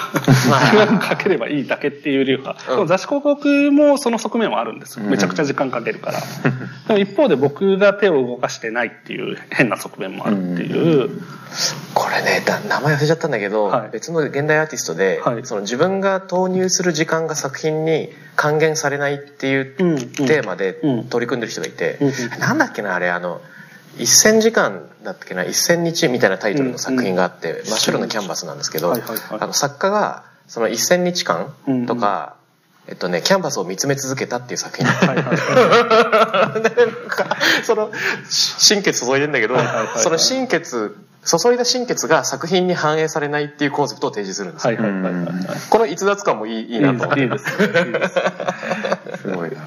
[0.72, 2.82] 時間かければいいだけっていう流派。
[2.82, 6.20] うん、雑誌広告もその側面はあるんですめちゃくちゃ時間かけるから。
[6.88, 11.10] でも一方で僕が手を動かしてないっていう変な側面もあるっていう。
[11.96, 18.10] これね名前忘れちゃったんだけど、はい、別の現代アーティストで、はい、その自分が投入する時間が作品に
[18.40, 20.74] 還元されないっていうテーマで
[21.10, 22.00] 取り組んでる人がいて、
[22.40, 23.42] なんだっけなあれあの
[23.98, 31.54] 1000時間だったっけな1000日みたいなタイトルの作品があって、真っ白なキャンバスなんですけど、あの作家がその1000日間
[31.86, 32.38] とか、
[32.88, 34.88] えっとね、キャンバスを見つめ続けたっていう作品。
[34.88, 35.34] はいは
[37.60, 37.92] い、 その、
[38.30, 39.58] 心血注いでんだけど、
[39.98, 44.76] その心血、注いだ心血が作品に反映されないっていうコンセプトを提示するんですよ。
[44.76, 45.36] はいはいはいはい、
[45.70, 47.22] この逸脱感もいいいいなと思って。
[47.24, 47.46] いいです。
[49.22, 49.58] すごいな。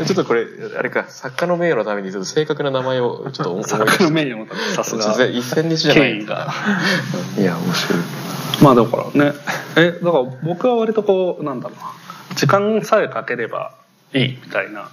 [0.04, 0.46] ちょっとこれ、
[0.78, 3.70] あれか、作家の名誉のためにちょっと正確な名前をちょっと思い出。
[3.70, 5.26] 作家の名誉のためにさすが。
[5.26, 6.18] 一戦日じゃない。
[6.18, 7.98] いや、面白い。
[8.62, 9.32] まあだからね、
[9.76, 12.00] え、だから僕は割とこう、なんだろうな。
[12.34, 13.74] 時間さえかければ
[14.14, 14.88] いいみたいな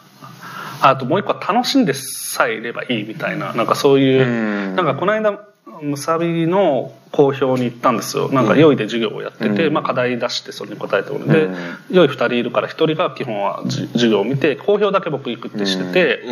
[0.82, 5.40] あともう一個は楽しんでさえいればいいみたいななんかそういうなんかこの間
[5.82, 8.30] むさびの公表に行ったんですよ。
[8.30, 11.50] なんか用意で授業をやってて、まあ、課題出してそれに答えておるで
[11.90, 16.24] 用意2人いるから1人が基本は授業を見て公表だけ僕行くってしてて。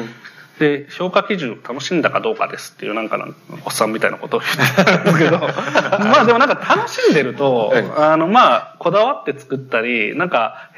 [0.59, 3.19] で評価基準楽しんだかどうかですっていうなんか
[3.65, 5.39] おっさんみたいなことを言ってたんですけど
[5.99, 10.69] まあでもなんか楽しんでると、あのまあこだわって作ったりなんか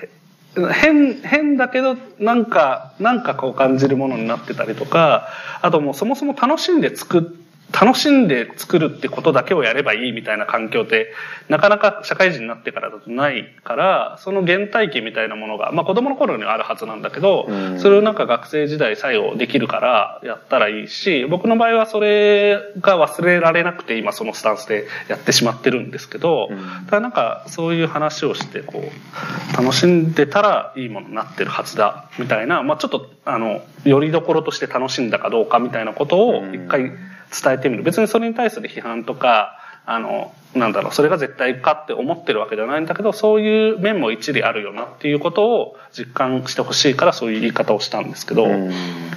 [0.74, 5.28] 変変だけどなんかなんかこう感じるものになってたりとか
[5.62, 11.14] あともうそもそも楽しんで作って楽しんで作るってことだけをやればいいみたいな環境って
[11.50, 36.98] なかなか社会人になってからだとないからその原体験みたいなものが、まあ、子供の頃にはあるはずなんだけど、うん、それをなんか学生時代作用できるからやったらいいし僕の場合はそれが忘れられなくて今そのスタンスでやってしまってるんですけど、うん、ただなんかそういう話をしてこう楽しんでたらいいものになってるはずだみたいな、まあ、ちょっとあのよりどころとして楽しんだかどうかみたいなことを一回、うん
[37.32, 37.84] 伝えてみる。
[37.84, 48.48] 別にそれに対する批判とかあのなんだろうそれが絶対かって思ってるわけではないんだけどそういう面も一理あるよなっていうことを実感してほしいからそういう言い方をしたんですけど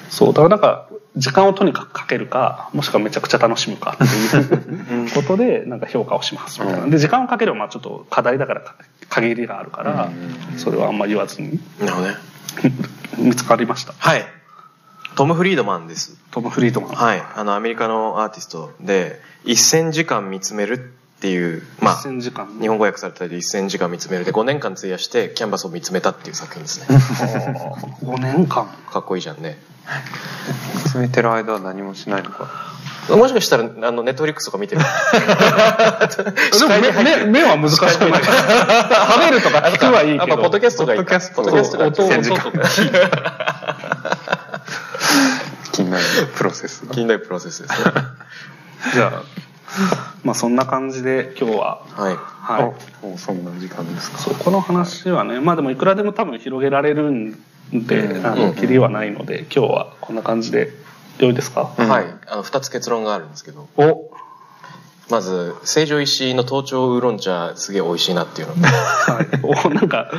[0.09, 4.05] そうだからなんか時間をとにかくかけるかもしくはめちゃくちゃ楽しむか って
[4.95, 6.87] いうことでなんか評価をしますみたいな。
[6.87, 8.63] で時間をかけるはまあちょっと課題だから
[9.09, 10.11] 限りがあるから
[10.57, 11.59] それはあんま言わずに。
[11.81, 12.15] なるほどね。
[13.19, 13.95] 見つかりました。
[13.99, 14.40] はい
[15.17, 16.17] トム・フリードマンです。
[16.31, 16.91] トム・フリードマン。
[16.93, 17.23] はい。
[17.37, 20.79] あの、アメリカのアーティストで、1000時間見つめるっ
[21.21, 26.87] ていう、まあ、時間日本語訳されたり1000時間見つめるで5年間費やしてキャンバスを見つめたっていう作品ですね。
[28.03, 29.59] 5年間かっこいいじゃんね。
[30.77, 32.49] 見つめてる間は何もしないのか。
[33.11, 34.83] もしかしたら、あの、ネットフリックスとか見てる。
[34.83, 34.87] で
[36.65, 36.69] も
[37.03, 37.99] 目、目は難しくない。
[37.99, 40.29] 食べるとか聞くはいいけど。
[40.29, 41.05] やっぱ、ポッドキャストがいい。
[41.05, 42.07] ポッドキャストが音と
[42.51, 44.40] か。
[45.91, 46.05] なる
[46.37, 47.93] プロセス気になるプロセスですね。
[48.95, 49.23] じゃあ
[50.25, 51.35] まあそんな感じで。
[51.39, 54.19] 今日ははい、はい、もうそんな時間ですか。
[54.19, 57.37] そうこの話はねまあでもいくらでも多分広げられるん
[57.73, 60.73] で、うん、あの、きりはないので今日はこんな感じで
[61.19, 62.05] 良いですか、はい。
[62.27, 63.69] あの2つ結論があるんですけど。
[63.77, 64.11] お
[65.11, 68.55] まず成城石井の盗聴ウーロン茶すげえ美味しいなっていうの。
[68.63, 70.11] はい、おなんか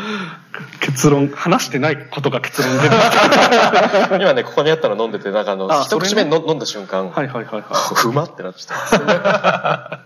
[0.81, 2.89] 結論話してないことが結論出る。
[4.21, 7.63] 今ねここにあったの飲んでてなんかあの一口目の飲んだ瞬間はいはいはいはい。
[8.05, 9.99] うまってなっちゃった。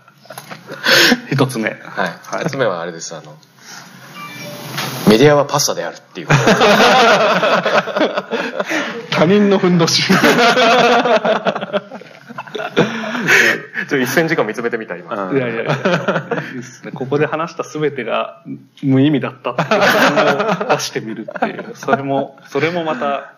[1.30, 1.70] 一つ目。
[1.70, 1.78] はい。
[2.44, 3.14] 二つ目はあれです。
[3.14, 3.34] あの
[5.08, 6.28] メディアはパスタであるっていう。
[9.10, 10.02] 他人のふんどし
[13.88, 15.30] ちょ1000時間見つめてみた今。
[15.32, 15.76] いやいやいや。
[16.94, 18.42] ここで話した全てが
[18.82, 19.52] 無意味だった。
[19.52, 21.72] っていうのを出してみるっていう。
[21.74, 23.32] それも、それもまた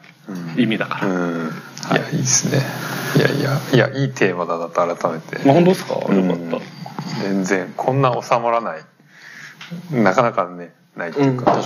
[0.56, 1.52] 意味だから、うん。
[1.92, 2.62] いやいいですね。
[3.16, 3.60] いやいや。
[3.72, 5.38] いやいいテーマだなと改めて。
[5.46, 5.94] まあ本当ですか？
[5.94, 6.24] よかった、う
[6.60, 6.62] ん
[7.22, 8.80] 全然こんな収まらない。
[9.90, 11.56] なかなかねないっていうか、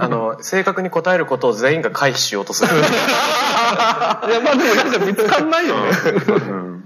[0.00, 2.70] あの正確に答えることを全員が回避しようとする。
[2.74, 5.90] いやまあでもなんか見つかんないよね。
[6.26, 6.79] うん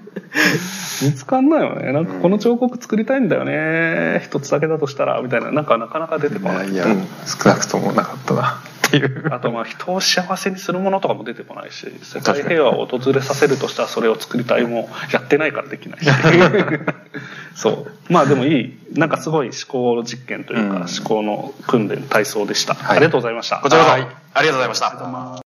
[1.03, 1.93] 見つかんないよね。
[1.93, 4.21] なんかこの彫刻作りたいんだよね。
[4.25, 5.21] 一つだけだとしたら。
[5.23, 5.53] みたいな。
[5.53, 6.71] なんかなかなか出てこない。
[6.71, 6.87] いや、
[7.27, 8.63] 少なくともなかったな。
[8.89, 9.33] っていう。
[9.33, 11.87] あとまあ人を幸せにするものとかも出てこないし。
[12.03, 16.07] 世界平和を訪れさせるとしたらそれを作りたいもやってないからできないし。
[17.55, 18.13] そう。
[18.13, 18.79] まあでもいい。
[18.93, 20.83] なんかすごい思考実験というか、うん。
[20.83, 22.97] 思考の訓練体操でした、はい。
[22.97, 23.59] ありがとうございました。
[23.59, 24.07] こちらこそ、はい
[24.37, 25.43] ありがとうございました